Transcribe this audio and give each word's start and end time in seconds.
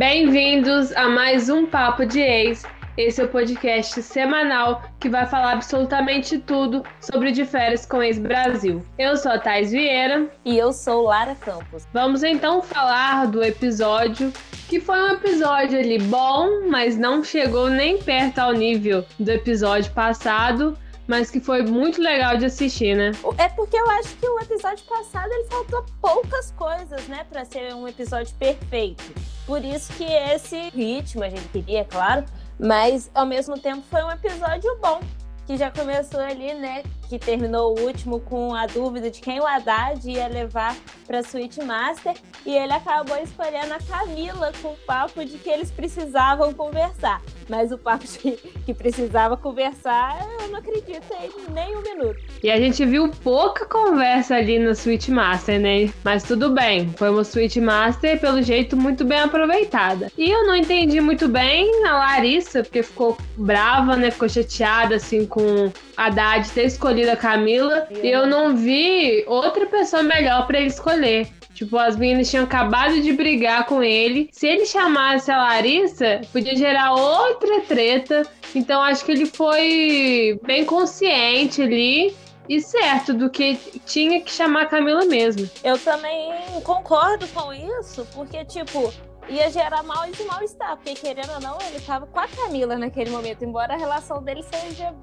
Bem-vindos 0.00 0.92
a 0.96 1.10
mais 1.10 1.50
um 1.50 1.66
Papo 1.66 2.06
de 2.06 2.20
Ex. 2.20 2.64
Esse 2.96 3.20
é 3.20 3.24
o 3.24 3.28
podcast 3.28 4.02
semanal 4.02 4.82
que 4.98 5.10
vai 5.10 5.26
falar 5.26 5.52
absolutamente 5.52 6.38
tudo 6.38 6.82
sobre 6.98 7.32
de 7.32 7.44
férias 7.44 7.84
com 7.84 8.02
ex-Brasil. 8.02 8.82
Eu 8.98 9.14
sou 9.18 9.32
a 9.32 9.38
Thais 9.38 9.70
Vieira. 9.72 10.26
E 10.42 10.56
eu 10.56 10.72
sou 10.72 11.02
Lara 11.02 11.34
Campos. 11.34 11.86
Vamos 11.92 12.22
então 12.22 12.62
falar 12.62 13.26
do 13.26 13.44
episódio 13.44 14.32
que 14.70 14.80
foi 14.80 14.98
um 15.02 15.12
episódio 15.12 15.78
ali 15.78 15.98
bom, 15.98 16.66
mas 16.70 16.96
não 16.96 17.22
chegou 17.22 17.68
nem 17.68 17.98
perto 17.98 18.38
ao 18.38 18.54
nível 18.54 19.04
do 19.18 19.30
episódio 19.30 19.92
passado 19.92 20.78
mas 21.10 21.28
que 21.28 21.40
foi 21.40 21.62
muito 21.62 22.00
legal 22.00 22.36
de 22.36 22.44
assistir, 22.44 22.94
né? 22.96 23.10
É 23.36 23.48
porque 23.48 23.76
eu 23.76 23.90
acho 23.90 24.14
que 24.14 24.28
o 24.28 24.38
episódio 24.38 24.84
passado 24.84 25.28
ele 25.32 25.44
faltou 25.48 25.84
poucas 26.00 26.52
coisas, 26.52 27.08
né, 27.08 27.26
para 27.28 27.44
ser 27.44 27.74
um 27.74 27.88
episódio 27.88 28.32
perfeito. 28.36 29.02
Por 29.44 29.64
isso 29.64 29.92
que 29.94 30.04
esse 30.04 30.70
ritmo 30.70 31.24
a 31.24 31.28
gente 31.28 31.48
queria, 31.48 31.80
é 31.80 31.84
claro, 31.84 32.24
mas 32.60 33.10
ao 33.12 33.26
mesmo 33.26 33.58
tempo 33.58 33.82
foi 33.90 34.04
um 34.04 34.10
episódio 34.12 34.70
bom, 34.80 35.00
que 35.48 35.56
já 35.56 35.68
começou 35.68 36.20
ali, 36.20 36.54
né, 36.54 36.84
que 37.10 37.18
terminou 37.18 37.76
o 37.76 37.82
último 37.82 38.20
com 38.20 38.54
a 38.54 38.66
dúvida 38.66 39.10
de 39.10 39.20
quem 39.20 39.40
o 39.40 39.46
Haddad 39.46 40.08
ia 40.08 40.28
levar 40.28 40.76
para 41.08 41.24
Suite 41.24 41.60
Master 41.60 42.14
e 42.46 42.54
ele 42.54 42.72
acabou 42.72 43.16
escolhendo 43.16 43.74
a 43.74 43.80
Camila 43.80 44.52
com 44.62 44.68
o 44.68 44.76
papo 44.86 45.24
de 45.24 45.36
que 45.36 45.50
eles 45.50 45.72
precisavam 45.72 46.54
conversar. 46.54 47.20
Mas 47.48 47.72
o 47.72 47.78
papo 47.78 48.04
de 48.04 48.38
que 48.64 48.72
precisava 48.72 49.36
conversar, 49.36 50.24
eu 50.40 50.48
não 50.50 50.60
acredito 50.60 51.02
em 51.20 51.52
nem 51.52 51.76
um 51.76 51.82
minuto. 51.82 52.20
E 52.44 52.48
a 52.48 52.56
gente 52.58 52.86
viu 52.86 53.10
pouca 53.24 53.66
conversa 53.66 54.36
ali 54.36 54.60
na 54.60 54.76
Suite 54.76 55.10
Master, 55.10 55.60
né? 55.60 55.92
Mas 56.04 56.22
tudo 56.22 56.50
bem, 56.50 56.94
foi 56.96 57.10
uma 57.10 57.24
Suite 57.24 57.60
Master, 57.60 58.20
pelo 58.20 58.40
jeito, 58.40 58.76
muito 58.76 59.04
bem 59.04 59.18
aproveitada. 59.18 60.12
E 60.16 60.30
eu 60.30 60.46
não 60.46 60.54
entendi 60.54 61.00
muito 61.00 61.26
bem 61.26 61.84
a 61.84 61.96
Larissa, 61.96 62.62
porque 62.62 62.84
ficou 62.84 63.18
brava, 63.36 63.96
né? 63.96 64.12
Ficou 64.12 64.28
chateada, 64.28 64.94
assim, 64.94 65.26
com 65.26 65.72
a 65.96 66.06
Haddad 66.10 66.50
ter 66.50 66.66
escolhido 66.66 66.99
escolhido 67.00 67.10
a 67.10 67.16
Camila 67.16 67.88
e 68.02 68.08
eu 68.08 68.26
não 68.26 68.56
vi 68.56 69.24
outra 69.26 69.66
pessoa 69.66 70.02
melhor 70.02 70.46
para 70.46 70.58
ele 70.58 70.68
escolher. 70.68 71.28
Tipo, 71.54 71.76
as 71.76 71.96
meninas 71.96 72.30
tinham 72.30 72.44
acabado 72.44 73.00
de 73.00 73.12
brigar 73.12 73.66
com 73.66 73.82
ele. 73.82 74.28
Se 74.32 74.46
ele 74.46 74.64
chamasse 74.64 75.30
a 75.30 75.36
Larissa, 75.36 76.20
podia 76.32 76.56
gerar 76.56 76.94
outra 76.94 77.60
treta. 77.62 78.22
Então 78.54 78.82
acho 78.82 79.04
que 79.04 79.12
ele 79.12 79.26
foi 79.26 80.38
bem 80.44 80.64
consciente 80.64 81.62
ali 81.62 82.14
e 82.48 82.60
certo 82.60 83.12
do 83.12 83.28
que 83.30 83.56
tinha 83.84 84.20
que 84.20 84.30
chamar 84.30 84.62
a 84.62 84.66
Camila 84.66 85.04
mesmo. 85.04 85.48
Eu 85.62 85.78
também 85.78 86.32
concordo 86.64 87.26
com 87.28 87.52
isso, 87.52 88.06
porque, 88.14 88.44
tipo, 88.44 88.92
ia 89.28 89.50
gerar 89.50 89.82
mal 89.82 90.04
e 90.06 90.24
mal-estar, 90.24 90.76
porque 90.76 90.94
querendo 90.94 91.30
ou 91.32 91.40
não, 91.40 91.58
ele 91.60 91.80
tava 91.80 92.06
com 92.06 92.18
a 92.18 92.28
Camila 92.28 92.76
naquele 92.76 93.10
momento, 93.10 93.44
embora 93.44 93.74
a 93.74 93.76
relação 93.76 94.22
dele 94.22 94.42
seja, 94.42 94.94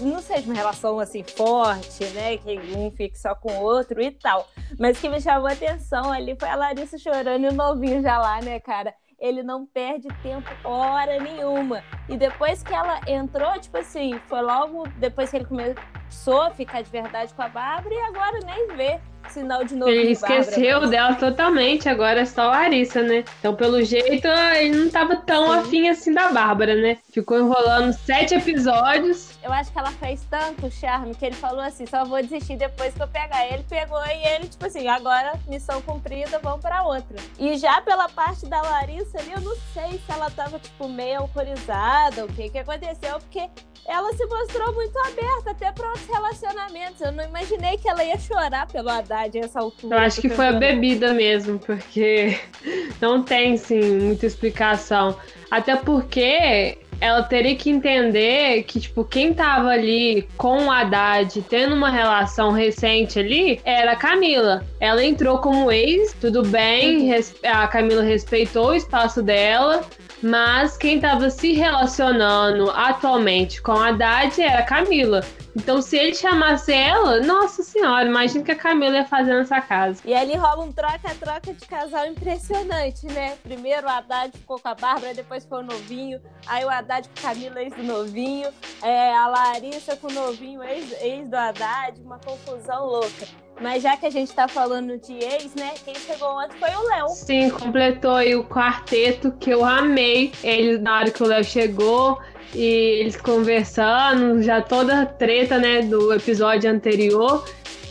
não 0.00 0.20
seja 0.20 0.46
uma 0.46 0.54
relação 0.54 0.98
assim 0.98 1.22
forte, 1.22 2.04
né, 2.06 2.36
que 2.36 2.58
um 2.76 2.90
fique 2.90 3.18
só 3.18 3.34
com 3.34 3.52
o 3.52 3.62
outro 3.62 4.00
e 4.00 4.10
tal. 4.10 4.48
Mas 4.78 4.98
o 4.98 5.00
que 5.00 5.08
me 5.08 5.20
chamou 5.20 5.48
a 5.48 5.52
atenção 5.52 6.12
ali 6.12 6.36
foi 6.38 6.48
a 6.48 6.56
Larissa 6.56 6.98
chorando 6.98 7.44
e 7.44 7.48
o 7.48 7.52
novinho 7.52 8.02
já 8.02 8.18
lá, 8.18 8.40
né, 8.40 8.58
cara? 8.60 8.94
Ele 9.18 9.42
não 9.42 9.64
perde 9.64 10.08
tempo 10.22 10.48
hora 10.62 11.18
nenhuma. 11.18 11.82
E 12.06 12.18
depois 12.18 12.62
que 12.62 12.74
ela 12.74 13.00
entrou, 13.06 13.58
tipo 13.58 13.78
assim, 13.78 14.20
foi 14.26 14.42
logo 14.42 14.86
depois 14.98 15.30
que 15.30 15.36
ele 15.36 15.46
começou 15.46 16.42
a 16.42 16.50
ficar 16.50 16.82
de 16.82 16.90
verdade 16.90 17.32
com 17.32 17.40
a 17.40 17.48
Bárbara 17.48 17.94
e 17.94 18.00
agora 18.00 18.38
nem 18.44 18.76
vê 18.76 19.00
sinal 19.30 19.64
de 19.64 19.74
novo. 19.74 19.90
Ele 19.90 20.12
esqueceu 20.12 20.80
Bárbara, 20.80 20.90
dela 20.90 21.14
totalmente, 21.14 21.88
agora 21.88 22.20
é 22.20 22.24
só 22.24 22.42
a 22.42 22.46
Larissa, 22.46 23.02
né? 23.02 23.24
Então, 23.38 23.54
pelo 23.54 23.82
jeito, 23.82 24.26
ele 24.26 24.76
não 24.76 24.90
tava 24.90 25.16
tão 25.16 25.52
Sim. 25.52 25.58
afim 25.58 25.88
assim 25.88 26.12
da 26.12 26.30
Bárbara, 26.30 26.74
né? 26.74 26.98
Ficou 27.12 27.38
enrolando 27.38 27.92
sete 27.92 28.34
episódios. 28.34 29.36
Eu 29.42 29.52
acho 29.52 29.70
que 29.72 29.78
ela 29.78 29.92
fez 29.92 30.26
tanto 30.28 30.70
charme 30.70 31.14
que 31.14 31.24
ele 31.24 31.36
falou 31.36 31.60
assim: 31.60 31.86
só 31.86 32.04
vou 32.04 32.20
desistir 32.20 32.56
depois 32.56 32.94
que 32.94 33.02
eu 33.02 33.08
pegar. 33.08 33.46
Ele 33.46 33.64
pegou 33.68 34.04
e 34.04 34.26
ele, 34.34 34.48
tipo 34.48 34.66
assim, 34.66 34.88
agora 34.88 35.38
missão 35.46 35.80
cumprida, 35.82 36.38
vamos 36.42 36.60
pra 36.60 36.82
outra. 36.82 37.16
E 37.38 37.56
já 37.56 37.80
pela 37.80 38.08
parte 38.08 38.46
da 38.46 38.60
Larissa 38.60 39.18
ali, 39.18 39.32
eu 39.32 39.40
não 39.40 39.56
sei 39.72 39.92
se 39.98 40.10
ela 40.12 40.30
tava, 40.30 40.58
tipo, 40.58 40.88
meio 40.88 41.20
autorizada, 41.20 42.24
o 42.24 42.28
que 42.28 42.50
que 42.50 42.58
aconteceu, 42.58 43.18
porque 43.18 43.48
ela 43.86 44.12
se 44.14 44.26
mostrou 44.26 44.72
muito 44.74 44.98
aberta 44.98 45.50
até 45.50 45.72
para 45.72 45.88
outros 45.88 46.06
relacionamentos. 46.06 47.00
Eu 47.00 47.12
não 47.12 47.24
imaginei 47.24 47.78
que 47.78 47.88
ela 47.88 48.04
ia 48.04 48.18
chorar 48.18 48.66
pelo 48.66 48.90
Haddad 48.90 49.15
essa 49.38 49.60
altura. 49.60 49.96
Eu 49.96 50.00
acho 50.00 50.20
que 50.20 50.28
foi 50.28 50.46
a 50.48 50.52
bebida 50.52 51.12
mesmo, 51.14 51.58
porque 51.58 52.38
não 53.00 53.22
tem, 53.22 53.56
sim, 53.56 53.98
muita 54.00 54.26
explicação. 54.26 55.16
Até 55.50 55.76
porque 55.76 56.78
ela 57.00 57.22
teria 57.22 57.54
que 57.54 57.70
entender 57.70 58.62
que, 58.64 58.80
tipo, 58.80 59.04
quem 59.04 59.34
tava 59.34 59.68
ali 59.68 60.26
com 60.36 60.66
o 60.66 60.70
Haddad, 60.70 61.42
tendo 61.48 61.74
uma 61.74 61.90
relação 61.90 62.50
recente 62.50 63.18
ali, 63.18 63.60
era 63.64 63.92
a 63.92 63.96
Camila. 63.96 64.64
Ela 64.80 65.04
entrou 65.04 65.38
como 65.38 65.70
ex, 65.70 66.14
tudo 66.20 66.42
bem, 66.42 67.10
a 67.44 67.66
Camila 67.68 68.02
respeitou 68.02 68.68
o 68.68 68.74
espaço 68.74 69.22
dela, 69.22 69.84
mas 70.22 70.76
quem 70.76 70.96
estava 70.96 71.30
se 71.30 71.52
relacionando 71.52 72.70
atualmente 72.70 73.60
com 73.60 73.72
a 73.72 73.88
Haddad 73.88 74.40
era 74.40 74.60
a 74.60 74.64
Camila. 74.64 75.24
Então, 75.54 75.80
se 75.80 75.96
ele 75.96 76.14
chamasse 76.14 76.72
ela, 76.72 77.20
nossa 77.20 77.62
senhora, 77.62 78.06
imagina 78.06 78.44
que 78.44 78.52
a 78.52 78.56
Camila 78.56 78.96
ia 78.96 79.04
fazer 79.06 79.34
nessa 79.34 79.58
casa. 79.60 80.02
E 80.04 80.14
ali 80.14 80.36
rola 80.36 80.64
um 80.64 80.70
troca-troca 80.70 81.54
de 81.54 81.66
casal 81.66 82.06
impressionante, 82.06 83.06
né? 83.06 83.36
Primeiro 83.42 83.86
o 83.86 83.90
Haddad 83.90 84.36
ficou 84.36 84.58
com 84.58 84.68
a 84.68 84.74
Bárbara, 84.74 85.14
depois 85.14 85.46
foi 85.46 85.60
o 85.60 85.66
novinho. 85.66 86.20
Aí 86.46 86.62
o 86.64 86.68
Haddad 86.68 87.08
com 87.08 87.26
a 87.26 87.30
Camila, 87.30 87.62
ex 87.62 87.74
do 87.74 87.82
novinho. 87.82 88.50
É, 88.82 89.14
a 89.16 89.26
Larissa 89.28 89.96
com 89.96 90.08
o 90.08 90.12
novinho, 90.12 90.62
ex, 90.62 90.92
ex 91.00 91.28
do 91.28 91.36
Haddad. 91.36 92.00
Uma 92.02 92.18
confusão 92.18 92.84
louca. 92.84 93.26
Mas 93.60 93.82
já 93.82 93.96
que 93.96 94.06
a 94.06 94.10
gente 94.10 94.32
tá 94.32 94.46
falando 94.46 94.98
de 94.98 95.14
ex, 95.14 95.54
né? 95.54 95.74
Quem 95.84 95.94
chegou 95.94 96.38
antes 96.38 96.58
foi 96.58 96.70
o 96.70 96.88
Léo. 96.88 97.08
Sim, 97.08 97.50
completou 97.50 98.14
aí 98.14 98.34
o 98.34 98.44
quarteto 98.44 99.32
que 99.32 99.50
eu 99.50 99.64
amei. 99.64 100.32
Ele, 100.42 100.78
na 100.78 100.98
hora 100.98 101.10
que 101.10 101.22
o 101.22 101.26
Léo 101.26 101.42
chegou, 101.42 102.20
e 102.54 103.00
eles 103.00 103.16
conversando, 103.16 104.42
já 104.42 104.60
toda 104.60 105.02
a 105.02 105.06
treta, 105.06 105.58
né, 105.58 105.82
do 105.82 106.12
episódio 106.12 106.70
anterior. 106.70 107.44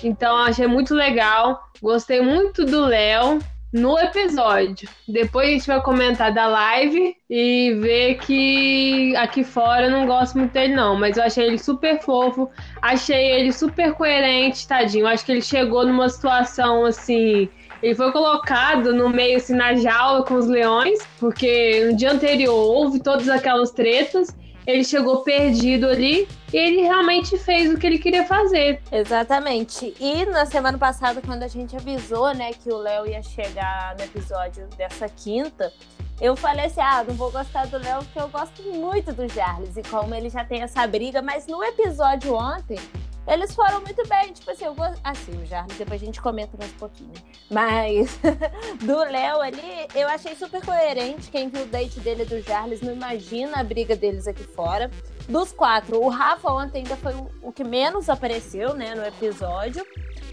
Então 0.03 0.37
achei 0.37 0.67
muito 0.67 0.93
legal. 0.93 1.67
Gostei 1.81 2.21
muito 2.21 2.63
do 2.63 2.85
Léo 2.85 3.39
no 3.75 3.99
episódio. 3.99 4.87
Depois 5.05 5.47
a 5.47 5.51
gente 5.51 5.67
vai 5.67 5.81
comentar 5.81 6.33
da 6.33 6.47
live 6.47 7.13
e 7.29 7.73
ver 7.81 8.15
que 8.19 9.13
aqui 9.17 9.43
fora 9.43 9.87
eu 9.87 9.91
não 9.91 10.05
gosto 10.07 10.37
muito 10.37 10.53
dele, 10.53 10.73
não. 10.73 10.97
Mas 10.97 11.17
eu 11.17 11.23
achei 11.23 11.45
ele 11.45 11.59
super 11.59 11.99
fofo. 11.99 12.49
Achei 12.81 13.31
ele 13.33 13.51
super 13.51 13.93
coerente, 13.93 14.65
tadinho. 14.65 15.05
Acho 15.05 15.25
que 15.25 15.33
ele 15.33 15.41
chegou 15.41 15.85
numa 15.85 16.07
situação 16.07 16.85
assim 16.85 17.49
ele 17.83 17.93
foi 17.93 18.11
colocado 18.11 18.95
no 18.95 19.09
meio, 19.09 19.37
assim, 19.37 19.53
na 19.53 19.75
jaula 19.75 20.23
com 20.23 20.35
os 20.35 20.47
leões, 20.47 20.97
porque 21.19 21.85
no 21.85 21.95
dia 21.95 22.13
anterior 22.13 22.55
houve 22.55 22.99
todas 22.99 23.29
aquelas 23.29 23.69
tretas 23.69 24.35
ele 24.65 24.83
chegou 24.83 25.21
perdido 25.21 25.87
ali 25.87 26.27
e 26.51 26.57
ele 26.57 26.81
realmente 26.81 27.37
fez 27.37 27.73
o 27.73 27.77
que 27.77 27.85
ele 27.85 27.99
queria 27.99 28.25
fazer. 28.25 28.81
Exatamente. 28.91 29.93
E 29.99 30.25
na 30.25 30.45
semana 30.45 30.77
passada, 30.77 31.21
quando 31.21 31.43
a 31.43 31.47
gente 31.47 31.75
avisou, 31.75 32.33
né, 32.33 32.51
que 32.53 32.71
o 32.71 32.77
Léo 32.77 33.07
ia 33.07 33.21
chegar 33.21 33.95
no 33.97 34.03
episódio 34.03 34.67
dessa 34.77 35.07
quinta, 35.07 35.71
eu 36.19 36.35
falei 36.35 36.65
assim: 36.65 36.81
ah, 36.81 37.03
não 37.07 37.13
vou 37.15 37.31
gostar 37.31 37.67
do 37.67 37.77
Léo 37.77 38.03
porque 38.03 38.19
eu 38.19 38.29
gosto 38.29 38.63
muito 38.63 39.11
do 39.11 39.29
Charles. 39.31 39.75
E 39.77 39.83
como 39.83 40.15
ele 40.15 40.29
já 40.29 40.43
tem 40.43 40.61
essa 40.61 40.85
briga, 40.87 41.21
mas 41.21 41.45
no 41.47 41.63
episódio 41.63 42.33
ontem, 42.33 42.79
eles 43.27 43.55
foram 43.55 43.81
muito 43.81 44.07
bem, 44.07 44.33
tipo 44.33 44.51
assim, 44.51 44.65
eu 44.65 44.75
gosto. 44.75 44.99
Assim, 45.03 45.31
o 45.41 45.45
Jarvis, 45.45 45.77
depois 45.77 46.01
a 46.01 46.05
gente 46.05 46.21
comenta 46.21 46.55
mais 46.57 46.71
um 46.71 46.77
pouquinho? 46.77 47.13
Mas 47.49 48.19
do 48.81 48.97
Léo 48.97 49.41
ali, 49.41 49.87
eu 49.95 50.07
achei 50.07 50.35
super 50.35 50.63
coerente. 50.63 51.31
Quem 51.31 51.49
viu 51.49 51.63
o 51.63 51.65
date 51.65 51.99
dele 51.99 52.25
do 52.25 52.39
Jarles 52.41 52.81
não 52.81 52.93
imagina 52.93 53.59
a 53.59 53.63
briga 53.63 53.95
deles 53.95 54.27
aqui 54.27 54.43
fora. 54.43 54.91
Dos 55.27 55.51
quatro, 55.51 55.99
o 55.99 56.07
Rafa 56.07 56.51
ontem 56.51 56.79
ainda 56.79 56.95
foi 56.97 57.13
o 57.41 57.51
que 57.51 57.63
menos 57.63 58.09
apareceu, 58.09 58.75
né, 58.75 58.93
no 58.93 59.03
episódio. 59.03 59.83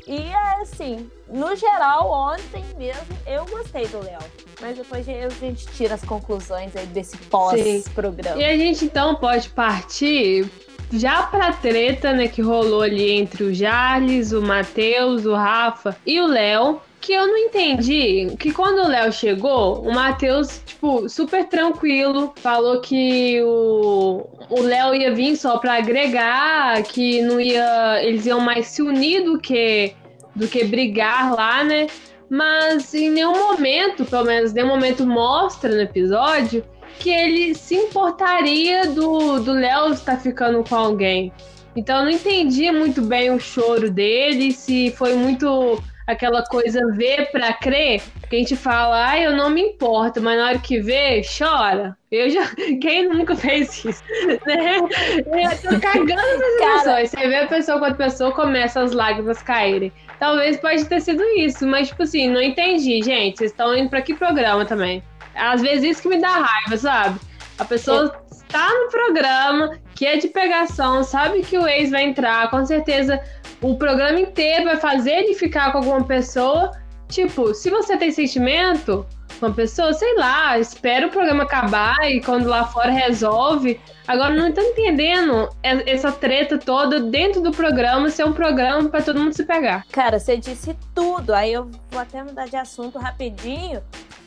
E 0.06 0.32
assim, 0.60 1.10
no 1.28 1.54
geral, 1.56 2.10
ontem 2.10 2.64
mesmo, 2.76 3.06
eu 3.26 3.46
gostei 3.46 3.86
do 3.86 4.04
Léo. 4.04 4.20
Mas 4.60 4.76
depois 4.76 5.08
a 5.08 5.28
gente 5.28 5.66
tira 5.68 5.94
as 5.94 6.04
conclusões 6.04 6.76
aí 6.76 6.86
desse 6.86 7.16
pós-programa. 7.16 8.40
E 8.40 8.44
a 8.44 8.56
gente 8.56 8.84
então 8.84 9.14
pode 9.14 9.48
partir 9.50 10.50
já 10.92 11.22
pra 11.22 11.52
treta, 11.52 12.12
né, 12.12 12.28
que 12.28 12.42
rolou 12.42 12.82
ali 12.82 13.10
entre 13.10 13.44
o 13.44 13.54
Jarles, 13.54 14.32
o 14.32 14.42
Matheus, 14.42 15.24
o 15.24 15.34
Rafa 15.34 15.96
e 16.06 16.20
o 16.20 16.26
Léo, 16.26 16.80
que 17.00 17.12
eu 17.12 17.26
não 17.26 17.36
entendi 17.36 18.28
que 18.38 18.52
quando 18.52 18.84
o 18.84 18.88
Léo 18.88 19.12
chegou, 19.12 19.82
o 19.82 19.92
Matheus, 19.92 20.62
tipo, 20.64 21.08
super 21.08 21.48
tranquilo, 21.48 22.32
falou 22.36 22.80
que 22.80 23.40
o 23.42 24.60
Léo 24.60 24.94
ia 24.94 25.12
vir 25.12 25.36
só 25.36 25.58
pra 25.58 25.78
agregar, 25.78 26.80
que 26.84 27.20
não 27.22 27.40
ia. 27.40 28.00
Eles 28.04 28.24
iam 28.26 28.38
mais 28.38 28.66
se 28.66 28.82
unir 28.82 29.24
do 29.24 29.38
que, 29.38 29.94
do 30.36 30.46
que 30.46 30.62
brigar 30.62 31.34
lá, 31.34 31.64
né? 31.64 31.88
mas 32.32 32.94
em 32.94 33.10
nenhum 33.10 33.38
momento, 33.48 34.06
pelo 34.06 34.24
menos 34.24 34.54
nenhum 34.54 34.68
momento 34.68 35.06
mostra 35.06 35.70
no 35.70 35.82
episódio, 35.82 36.64
que 36.98 37.10
ele 37.10 37.54
se 37.54 37.74
importaria 37.74 38.86
do 38.86 39.40
do 39.40 39.52
Léo 39.52 39.92
estar 39.92 40.18
ficando 40.18 40.62
com 40.62 40.74
alguém. 40.74 41.32
Então 41.74 42.00
eu 42.00 42.04
não 42.04 42.10
entendi 42.10 42.70
muito 42.70 43.02
bem 43.02 43.30
o 43.30 43.40
choro 43.40 43.90
dele, 43.90 44.52
se 44.52 44.90
foi 44.92 45.14
muito 45.14 45.82
aquela 46.06 46.44
coisa 46.44 46.80
ver 46.92 47.30
para 47.30 47.52
crer, 47.52 48.02
que 48.28 48.36
a 48.36 48.38
gente 48.38 48.56
fala, 48.56 49.10
ah, 49.10 49.18
eu 49.18 49.36
não 49.36 49.50
me 49.50 49.60
importo, 49.60 50.20
mas 50.20 50.38
na 50.38 50.48
hora 50.48 50.58
que 50.58 50.80
vê, 50.80 51.22
chora. 51.22 51.96
Eu 52.10 52.28
já. 52.28 52.42
Quem 52.80 53.08
nunca 53.08 53.34
fez 53.34 53.84
isso? 53.84 54.02
Né? 54.46 54.78
Eu 54.78 55.70
tô 55.70 55.80
cagando 55.80 56.14
nas 56.14 56.60
emoções. 56.60 57.10
Você 57.10 57.28
vê 57.28 57.36
a 57.36 57.46
pessoa 57.46 57.78
quando 57.78 57.92
a 57.92 57.96
pessoa 57.96 58.32
começa 58.32 58.80
as 58.80 58.92
lágrimas 58.92 59.42
caírem. 59.42 59.92
Talvez 60.18 60.58
pode 60.58 60.84
ter 60.84 61.00
sido 61.00 61.22
isso, 61.36 61.66
mas, 61.66 61.88
tipo 61.88 62.02
assim, 62.02 62.28
não 62.28 62.40
entendi, 62.40 63.02
gente. 63.02 63.38
Vocês 63.38 63.50
estão 63.50 63.76
indo 63.76 63.88
pra 63.88 64.02
que 64.02 64.14
programa 64.14 64.64
também? 64.64 65.02
Às 65.34 65.60
vezes 65.60 65.84
isso 65.84 66.02
que 66.02 66.08
me 66.08 66.20
dá 66.20 66.28
raiva, 66.28 66.76
sabe? 66.76 67.20
A 67.58 67.64
pessoa 67.64 68.14
está 68.30 68.68
no 68.68 68.90
programa, 68.90 69.78
que 69.94 70.06
é 70.06 70.16
de 70.16 70.28
pegação, 70.28 71.02
sabe 71.04 71.42
que 71.42 71.56
o 71.56 71.66
ex 71.66 71.90
vai 71.90 72.04
entrar, 72.04 72.50
com 72.50 72.64
certeza 72.64 73.22
o 73.60 73.76
programa 73.76 74.18
inteiro 74.20 74.64
vai 74.64 74.76
fazer 74.76 75.12
ele 75.12 75.34
ficar 75.34 75.70
com 75.72 75.78
alguma 75.78 76.04
pessoa. 76.04 76.72
Tipo, 77.08 77.54
se 77.54 77.70
você 77.70 77.96
tem 77.96 78.10
sentimento 78.10 79.06
com 79.38 79.46
uma 79.46 79.54
pessoa, 79.54 79.92
sei 79.92 80.16
lá, 80.16 80.58
espera 80.58 81.06
o 81.06 81.10
programa 81.10 81.44
acabar 81.44 81.96
e 82.10 82.20
quando 82.20 82.48
lá 82.48 82.64
fora 82.64 82.90
resolve. 82.90 83.80
Agora 84.06 84.34
não 84.34 84.50
tô 84.50 84.60
entendendo 84.60 85.48
essa 85.62 86.10
treta 86.10 86.58
toda 86.58 87.00
dentro 87.00 87.40
do 87.40 87.52
programa 87.52 88.10
ser 88.10 88.24
um 88.24 88.32
programa 88.32 88.88
para 88.88 89.02
todo 89.02 89.20
mundo 89.20 89.32
se 89.32 89.44
pegar. 89.44 89.86
Cara, 89.92 90.18
você 90.18 90.36
disse 90.36 90.76
tudo. 90.94 91.32
Aí 91.34 91.52
eu 91.52 91.70
vou 91.90 92.00
até 92.00 92.22
mudar 92.22 92.46
de 92.46 92.56
assunto 92.56 92.98
rapidinho, 92.98 93.82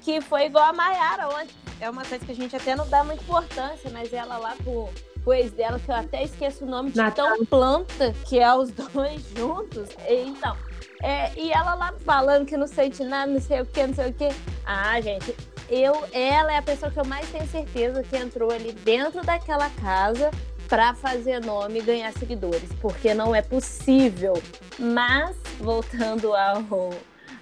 que 0.06 0.22
foi 0.22 0.46
igual 0.46 0.66
a 0.66 0.74
Mayara 0.74 1.28
ontem. 1.28 1.56
É 1.82 1.90
uma 1.90 2.06
coisa 2.06 2.24
que 2.24 2.32
a 2.32 2.36
gente 2.36 2.56
até 2.56 2.76
não 2.76 2.88
dá 2.88 3.04
muita 3.04 3.24
importância, 3.24 3.90
mas 3.92 4.14
ela 4.14 4.38
lá 4.38 4.56
com 4.64 4.88
o 5.26 5.34
ex 5.34 5.52
dela, 5.52 5.80
que 5.80 5.90
eu 5.90 5.96
até 5.96 6.24
esqueço 6.24 6.64
o 6.64 6.68
nome 6.68 6.92
de 6.92 7.12
tão 7.12 7.44
planta 7.46 8.14
que 8.26 8.40
é 8.40 8.54
os 8.54 8.70
dois 8.94 9.22
juntos. 9.36 9.90
Então, 10.08 10.56
é, 11.02 11.34
e 11.36 11.52
ela 11.52 11.74
lá 11.74 11.94
falando 12.06 12.46
que 12.46 12.56
não 12.56 12.68
sente 12.68 13.04
nada, 13.04 13.32
não 13.32 13.42
sei 13.42 13.62
o 13.62 13.66
que, 13.66 13.88
não 13.88 13.96
sei 13.96 14.12
o 14.12 14.14
que. 14.14 14.30
Ah, 14.64 15.02
gente, 15.02 15.36
eu, 15.68 16.04
ela 16.14 16.54
é 16.54 16.58
a 16.58 16.62
pessoa 16.62 16.92
que 16.92 17.00
eu 17.00 17.06
mais 17.06 17.28
tenho 17.32 17.48
certeza 17.48 18.04
que 18.04 18.16
entrou 18.16 18.52
ali 18.52 18.72
dentro 18.72 19.26
daquela 19.26 19.70
casa 19.72 20.30
para 20.70 20.94
fazer 20.94 21.44
nome 21.44 21.80
e 21.80 21.82
ganhar 21.82 22.14
seguidores, 22.14 22.70
porque 22.80 23.14
não 23.14 23.34
é 23.36 23.42
possível. 23.42 24.34
Mas, 24.78 25.36
voltando 25.60 26.36
ao 26.36 26.62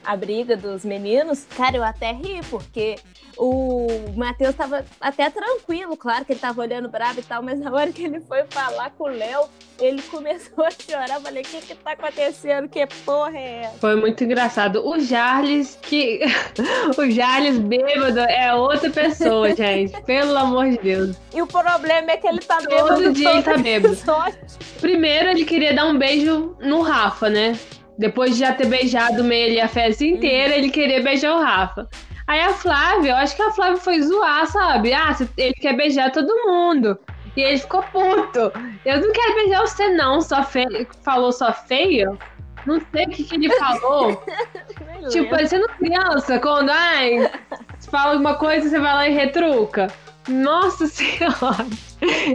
a 0.03 0.15
briga 0.15 0.55
dos 0.55 0.83
meninos, 0.83 1.45
cara, 1.55 1.77
eu 1.77 1.83
até 1.83 2.11
ri, 2.11 2.41
porque 2.49 2.95
o 3.37 3.87
Matheus 4.15 4.55
tava 4.55 4.85
até 5.01 5.29
tranquilo, 5.29 5.97
claro 5.97 6.23
que 6.25 6.33
ele 6.33 6.39
tava 6.39 6.61
olhando 6.61 6.87
bravo 6.89 7.19
e 7.19 7.23
tal, 7.23 7.41
mas 7.41 7.59
na 7.59 7.71
hora 7.71 7.91
que 7.91 8.03
ele 8.03 8.19
foi 8.19 8.43
falar 8.49 8.91
com 8.91 9.05
o 9.05 9.07
Léo, 9.07 9.49
ele 9.79 10.01
começou 10.09 10.65
a 10.65 10.71
chorar. 10.71 11.15
Eu 11.15 11.21
falei, 11.21 11.43
o 11.43 11.45
que 11.45 11.61
que 11.61 11.75
tá 11.75 11.91
acontecendo? 11.91 12.67
Que 12.69 12.85
porra 13.05 13.37
é 13.37 13.63
essa? 13.63 13.79
Foi 13.79 13.95
muito 13.95 14.23
engraçado. 14.23 14.85
O 14.87 14.99
Jarles, 14.99 15.77
que. 15.81 16.21
o 16.97 17.09
Jarles 17.09 17.57
bêbado 17.57 18.19
é 18.19 18.53
outra 18.53 18.89
pessoa, 18.89 19.53
gente. 19.55 19.99
Pelo 20.03 20.37
amor 20.37 20.69
de 20.69 20.77
Deus. 20.77 21.15
E 21.33 21.41
o 21.41 21.47
problema 21.47 22.11
é 22.11 22.17
que 22.17 22.27
ele 22.27 22.39
tá 22.39 22.57
todo 22.57 22.69
bêbado. 22.69 23.13
Dia 23.13 23.29
todo 23.29 23.35
ele 23.35 23.43
tá 23.43 23.57
bêbado. 23.57 23.97
Primeiro, 24.79 25.29
ele 25.29 25.45
queria 25.45 25.73
dar 25.73 25.85
um 25.85 25.97
beijo 25.97 26.55
no 26.59 26.81
Rafa, 26.81 27.29
né? 27.29 27.57
Depois 27.97 28.33
de 28.33 28.39
já 28.39 28.53
ter 28.53 28.67
beijado 28.67 29.31
ele 29.31 29.61
a 29.61 29.67
festa 29.67 30.03
inteira, 30.03 30.55
ele 30.55 30.69
queria 30.69 31.01
beijar 31.01 31.35
o 31.35 31.41
Rafa. 31.41 31.87
Aí 32.25 32.39
a 32.39 32.53
Flávia, 32.53 33.11
eu 33.11 33.15
acho 33.17 33.35
que 33.35 33.41
a 33.41 33.51
Flávia 33.51 33.77
foi 33.77 34.01
zoar, 34.01 34.47
sabe? 34.47 34.93
Ah, 34.93 35.15
ele 35.37 35.53
quer 35.53 35.75
beijar 35.75 36.11
todo 36.11 36.47
mundo. 36.47 36.97
E 37.35 37.41
ele 37.41 37.57
ficou 37.57 37.83
puto. 37.83 38.51
Eu 38.85 39.01
não 39.01 39.11
quero 39.11 39.35
beijar 39.35 39.61
você, 39.61 39.89
não, 39.89 40.21
só 40.21 40.43
feio. 40.43 40.87
Falou 41.03 41.31
só 41.31 41.51
feio? 41.51 42.17
Não 42.65 42.79
sei 42.91 43.05
o 43.05 43.09
que, 43.09 43.23
que 43.23 43.35
ele 43.35 43.49
falou. 43.57 44.23
tipo, 45.09 45.29
parecendo 45.29 45.67
criança, 45.77 46.39
quando 46.39 46.69
ai, 46.69 47.29
fala 47.89 48.11
alguma 48.11 48.35
coisa, 48.35 48.69
você 48.69 48.79
vai 48.79 48.93
lá 48.93 49.07
e 49.09 49.13
retruca. 49.13 49.87
Nossa 50.27 50.87
senhora! 50.87 51.67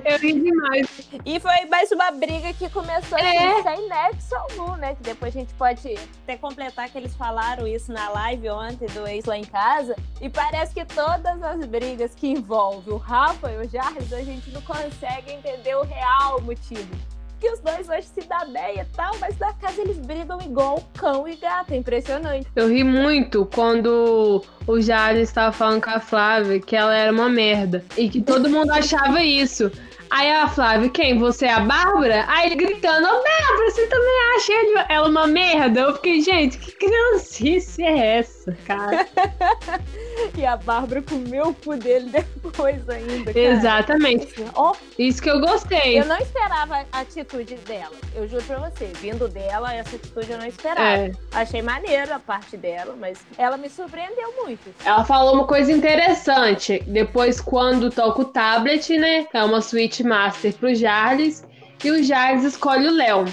Eu 0.05 0.19
ri 0.19 0.32
demais. 0.32 1.09
E 1.25 1.38
foi 1.41 1.65
mais 1.67 1.91
uma 1.93 2.11
briga 2.11 2.53
que 2.55 2.69
começou 2.70 3.19
é. 3.19 3.53
assim, 3.53 3.62
sem 3.62 3.88
nexo 3.88 4.35
algum, 4.35 4.76
né? 4.76 4.94
Que 4.94 5.03
depois 5.03 5.35
a 5.35 5.38
gente 5.38 5.53
pode 5.55 5.94
até 6.23 6.37
completar 6.37 6.88
que 6.88 6.99
eles 6.99 7.15
falaram 7.15 7.67
isso 7.67 7.93
na 7.93 8.09
live 8.11 8.50
ontem 8.50 8.87
do 8.88 9.06
ex 9.06 9.25
lá 9.25 9.37
em 9.37 9.44
casa. 9.44 9.94
E 10.20 10.29
parece 10.29 10.75
que 10.75 10.85
todas 10.85 11.43
as 11.43 11.65
brigas 11.67 12.15
que 12.15 12.29
envolvem 12.29 12.94
o 12.94 12.97
Rafa 12.97 13.50
e 13.53 13.59
o 13.59 13.69
Jarvis, 13.69 14.12
a 14.12 14.23
gente 14.23 14.50
não 14.50 14.62
consegue 14.62 15.32
entender 15.32 15.76
o 15.76 15.82
real 15.82 16.41
motivo 16.41 17.18
que 17.38 17.50
os 17.50 17.61
dois 17.61 17.88
hoje 17.88 18.08
se 18.14 18.26
dão 18.26 18.52
bem 18.52 18.81
e 18.81 18.85
tal, 18.96 19.17
mas 19.19 19.38
na 19.38 19.52
casa 19.55 19.81
eles 19.81 19.99
brigam 19.99 20.38
igual 20.43 20.82
cão 20.96 21.26
e 21.29 21.37
gato, 21.37 21.73
é 21.73 21.76
impressionante. 21.76 22.46
Eu 22.55 22.69
ri 22.69 22.85
muito 22.85 23.46
quando 23.46 24.44
o 24.67 24.81
Jales 24.81 25.29
estava 25.29 25.52
falando 25.52 25.82
com 25.82 25.90
a 25.90 26.00
Flávia 26.00 26.61
que 26.61 26.76
ela 26.76 26.94
era 26.94 27.12
uma 27.12 27.29
merda 27.29 27.85
e 27.96 28.08
que 28.08 28.20
todo 28.20 28.49
mundo 28.49 28.73
achava 28.73 29.23
isso. 29.23 29.70
Aí 30.11 30.31
a 30.31 30.49
Flávia, 30.49 30.88
quem? 30.88 31.19
Você 31.19 31.44
é 31.44 31.52
a 31.52 31.61
Bárbara? 31.61 32.25
Aí 32.29 32.46
ele 32.46 32.56
gritando, 32.56 33.06
ô 33.06 33.11
oh, 33.11 33.23
Bárbara, 33.23 33.70
você 33.70 33.87
também 33.87 34.37
acha 34.37 34.93
ela 34.93 35.08
uma 35.08 35.26
merda? 35.26 35.81
Eu 35.81 35.94
fiquei, 35.94 36.23
gente, 36.23 36.58
que 36.58 36.73
criancice 36.73 37.82
é 37.82 38.19
essa, 38.19 38.56
cara? 38.67 39.06
e 40.37 40.44
a 40.44 40.56
Bárbara 40.56 41.03
comeu 41.03 41.49
o 41.49 41.55
cu 41.55 41.76
dele 41.76 42.11
depois 42.43 42.88
ainda, 42.88 43.32
cara. 43.32 43.38
Exatamente. 43.38 44.35
Oh, 44.55 44.73
Isso 44.99 45.23
que 45.23 45.31
eu 45.31 45.41
gostei. 45.41 46.00
Eu 46.00 46.06
não 46.06 46.19
esperava 46.19 46.85
a 46.93 47.00
atitude 47.00 47.55
dela, 47.56 47.94
eu 48.15 48.29
juro 48.29 48.43
pra 48.44 48.70
você. 48.70 48.87
Vindo 49.00 49.29
dela, 49.29 49.75
essa 49.75 49.97
atitude 49.97 50.31
eu 50.31 50.38
não 50.38 50.47
esperava. 50.47 51.06
É. 51.06 51.12
Achei 51.32 51.62
maneiro 51.62 52.12
a 52.15 52.19
parte 52.19 52.56
dela, 52.56 52.97
mas 52.99 53.19
ela 53.37 53.56
me 53.56 53.69
surpreendeu 53.69 54.32
muito. 54.43 54.75
Ela 54.85 55.05
falou 55.05 55.35
uma 55.35 55.47
coisa 55.47 55.73
interessante. 55.73 56.82
Depois, 56.87 57.41
quando 57.41 57.91
toca 57.91 58.23
o 58.23 58.25
tablet, 58.25 58.97
né, 58.97 59.26
é 59.33 59.42
uma 59.45 59.61
suíte 59.61 60.02
Master 60.02 60.54
pro 60.54 60.75
Jarles 60.75 61.45
e 61.85 61.90
o 61.90 62.02
Jarles 62.02 62.45
escolhe 62.45 62.87
o 62.87 62.92
Léo. 62.92 63.25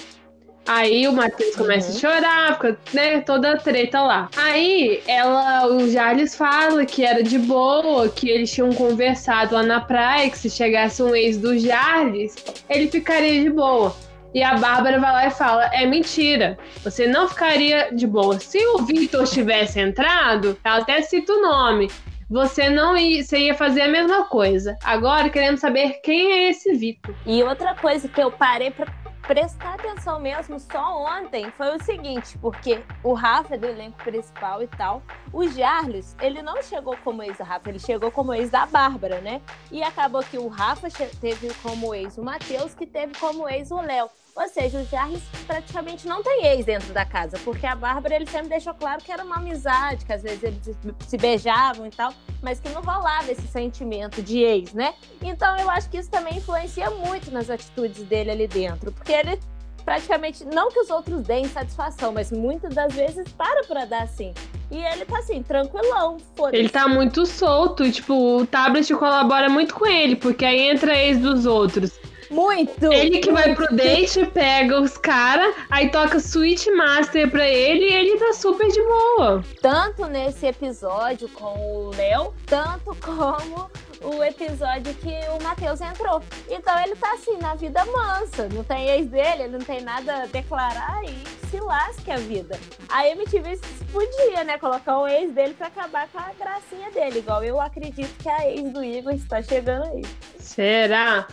Aí 0.68 1.08
o 1.08 1.14
Matheus 1.14 1.56
começa 1.56 1.92
uhum. 1.92 1.96
a 1.96 2.00
chorar, 2.00 2.54
fica, 2.56 2.78
né, 2.94 3.22
toda 3.22 3.54
a 3.54 3.58
treta 3.58 4.02
lá. 4.02 4.30
Aí 4.36 5.02
ela, 5.08 5.68
o 5.68 5.90
Jarles 5.90 6.36
fala 6.36 6.86
que 6.86 7.06
era 7.06 7.24
de 7.24 7.38
boa, 7.38 8.10
que 8.10 8.30
eles 8.30 8.52
tinham 8.52 8.72
conversado 8.74 9.56
lá 9.56 9.64
na 9.64 9.82
praia, 9.82 10.30
que 10.30 10.38
se 10.38 10.50
chegasse 10.50 11.04
um 11.04 11.16
ex 11.16 11.38
do 11.38 11.58
Jarles, 11.58 12.36
ele 12.70 12.88
ficaria 12.90 13.42
de 13.42 13.50
boa. 13.50 13.96
E 14.34 14.44
a 14.44 14.56
Bárbara 14.56 15.00
vai 15.00 15.12
lá 15.12 15.28
e 15.28 15.32
fala: 15.32 15.66
é 15.74 15.86
mentira, 15.86 16.58
você 16.84 17.08
não 17.08 17.30
ficaria 17.30 17.90
de 17.94 18.08
boa. 18.08 18.40
Se 18.40 18.58
o 18.68 18.80
Victor 18.80 19.26
tivesse 19.28 19.80
entrado, 19.80 20.58
ela 20.64 20.80
até 20.80 21.02
cita 21.02 21.32
o 21.32 21.42
nome 21.42 21.90
você 22.30 22.70
não 22.70 22.98
ia, 22.98 23.24
você 23.24 23.38
ia 23.38 23.54
fazer 23.54 23.82
a 23.82 23.88
mesma 23.88 24.24
coisa. 24.26 24.78
Agora 24.84 25.30
queremos 25.30 25.60
saber 25.60 26.00
quem 26.04 26.32
é 26.32 26.50
esse 26.50 26.74
Vitor. 26.74 27.14
E 27.26 27.44
outra 27.44 27.76
coisa 27.76 28.08
que 28.08 28.22
eu 28.22 28.32
parei 28.32 28.72
para 28.72 28.92
prestar 29.28 29.74
atenção 29.74 30.20
mesmo 30.20 30.60
só 30.60 31.04
ontem 31.04 31.50
foi 31.52 31.76
o 31.76 31.84
seguinte, 31.84 32.38
porque 32.38 32.84
o 33.04 33.14
Rafa 33.14 33.56
é 33.56 33.58
do 33.58 33.66
elenco 33.66 33.98
principal 34.04 34.62
e 34.62 34.68
tal, 34.68 35.02
o 35.34 35.48
Jarles, 35.48 36.16
ele 36.22 36.42
não 36.42 36.62
chegou 36.62 36.96
como 36.98 37.24
ex 37.24 37.38
da 37.38 37.44
Rafa, 37.44 37.70
ele 37.70 37.80
chegou 37.80 38.12
como 38.12 38.34
ex 38.34 38.50
da 38.50 38.66
Bárbara, 38.66 39.22
né? 39.22 39.42
E 39.72 39.84
acabou 39.84 40.24
que 40.24 40.38
o 40.38 40.48
Rafa 40.48 40.88
teve 41.20 41.54
como 41.56 41.94
ex 41.94 42.18
o 42.18 42.24
Matheus, 42.24 42.76
que 42.76 42.86
teve 42.86 43.18
como 43.20 43.50
ex 43.50 43.72
o 43.72 43.82
Léo. 43.82 44.10
Ou 44.36 44.50
seja, 44.50 44.80
o 44.80 44.86
Jarvis 44.86 45.24
praticamente 45.48 46.06
não 46.06 46.22
tem 46.22 46.46
ex 46.48 46.66
dentro 46.66 46.92
da 46.94 47.06
casa, 47.06 47.40
porque 47.46 47.66
a 47.66 47.74
Bárbara 47.74 48.16
ele 48.16 48.28
sempre 48.28 48.50
deixou 48.50 48.74
claro 48.74 49.02
que 49.02 49.10
era 49.10 49.24
uma 49.24 49.38
amizade, 49.38 50.06
que 50.06 50.12
às 50.12 50.22
vezes 50.22 50.44
eles 50.44 50.78
se 51.08 51.18
beijavam 51.18 51.88
e 51.88 51.90
tal, 51.90 52.14
mas 52.42 52.60
que 52.60 52.68
não 52.70 52.82
rolava 52.82 53.32
esse 53.32 53.48
sentimento 53.48 54.22
de 54.22 54.40
ex, 54.40 54.74
né? 54.74 54.94
Então 55.22 55.56
eu 55.58 55.70
acho 55.70 55.90
que 55.90 55.98
isso 55.98 56.10
também 56.10 56.38
influencia 56.38 56.90
muito 56.90 57.32
nas 57.32 57.50
atitudes 57.50 58.04
dele 58.04 58.32
ali 58.32 58.48
dentro, 58.48 58.92
porque 58.92 59.14
ele 59.14 59.40
praticamente, 59.86 60.44
não 60.44 60.70
que 60.70 60.80
os 60.80 60.90
outros 60.90 61.22
deem 61.22 61.46
satisfação, 61.46 62.12
mas 62.12 62.32
muitas 62.32 62.74
das 62.74 62.94
vezes 62.94 63.30
para 63.30 63.64
pra 63.66 63.86
dar 63.86 64.02
assim. 64.02 64.34
E 64.72 64.78
ele 64.78 65.06
tá 65.06 65.20
assim, 65.20 65.44
tranquilão, 65.44 66.18
foda-se. 66.36 66.58
Ele 66.58 66.70
tá 66.70 66.88
muito 66.88 67.24
solto, 67.26 67.90
tipo, 67.92 68.40
o 68.40 68.48
tablet 68.48 68.92
colabora 68.96 69.48
muito 69.48 69.76
com 69.76 69.86
ele, 69.86 70.16
porque 70.16 70.44
aí 70.44 70.70
entra 70.70 70.98
ex 70.98 71.20
dos 71.20 71.46
outros. 71.46 71.92
Muito! 72.30 72.92
Ele 72.92 73.20
que 73.20 73.32
vai 73.32 73.54
pro 73.56 73.74
date, 73.76 74.26
pega 74.28 74.80
os 74.80 74.98
caras, 74.98 75.56
aí 75.70 75.90
toca 75.90 76.20
Switch 76.20 76.66
Master 76.76 77.30
pra 77.30 77.48
ele 77.48 77.86
e 77.86 77.94
ele 77.94 78.18
tá 78.18 78.34
super 78.34 78.68
de 78.68 78.82
boa. 78.82 79.44
Tanto 79.62 80.06
nesse 80.06 80.46
episódio 80.46 81.30
com 81.30 81.54
o 81.60 81.92
Léo, 81.96 82.34
tanto 82.46 82.96
como 82.96 83.70
o 84.02 84.24
episódio 84.24 84.94
que 84.96 85.14
o 85.38 85.44
Matheus 85.44 85.82
entrou. 85.82 86.22
Então 86.50 86.78
ele 86.84 86.96
tá 86.96 87.14
assim, 87.14 87.38
na 87.38 87.56
vida 87.56 87.84
mansa. 87.86 88.48
Não 88.52 88.64
tem 88.64 88.88
ex 88.90 89.08
dele, 89.08 89.44
ele 89.44 89.58
não 89.58 89.66
tem 89.66 89.82
nada 89.82 90.24
a 90.24 90.26
declarar 90.26 91.02
e 91.04 91.48
se 91.50 91.60
lasque 91.60 92.12
a 92.12 92.18
vida. 92.18 92.60
A 92.90 93.08
MTV 93.08 93.60
podia, 93.92 94.44
né, 94.44 94.58
colocar 94.58 95.00
o 95.00 95.08
ex 95.08 95.32
dele 95.34 95.54
pra 95.54 95.68
acabar 95.68 96.08
com 96.10 96.20
a 96.20 96.32
gracinha 96.38 96.92
dele. 96.92 97.20
Igual 97.20 97.44
eu 97.44 97.60
acredito 97.60 98.16
que 98.22 98.30
a 98.30 98.50
ex 98.50 98.72
do 98.72 98.84
Igor 98.84 99.14
está 99.14 99.42
chegando 99.42 99.86
aí. 99.86 100.02
Será? 100.40 101.28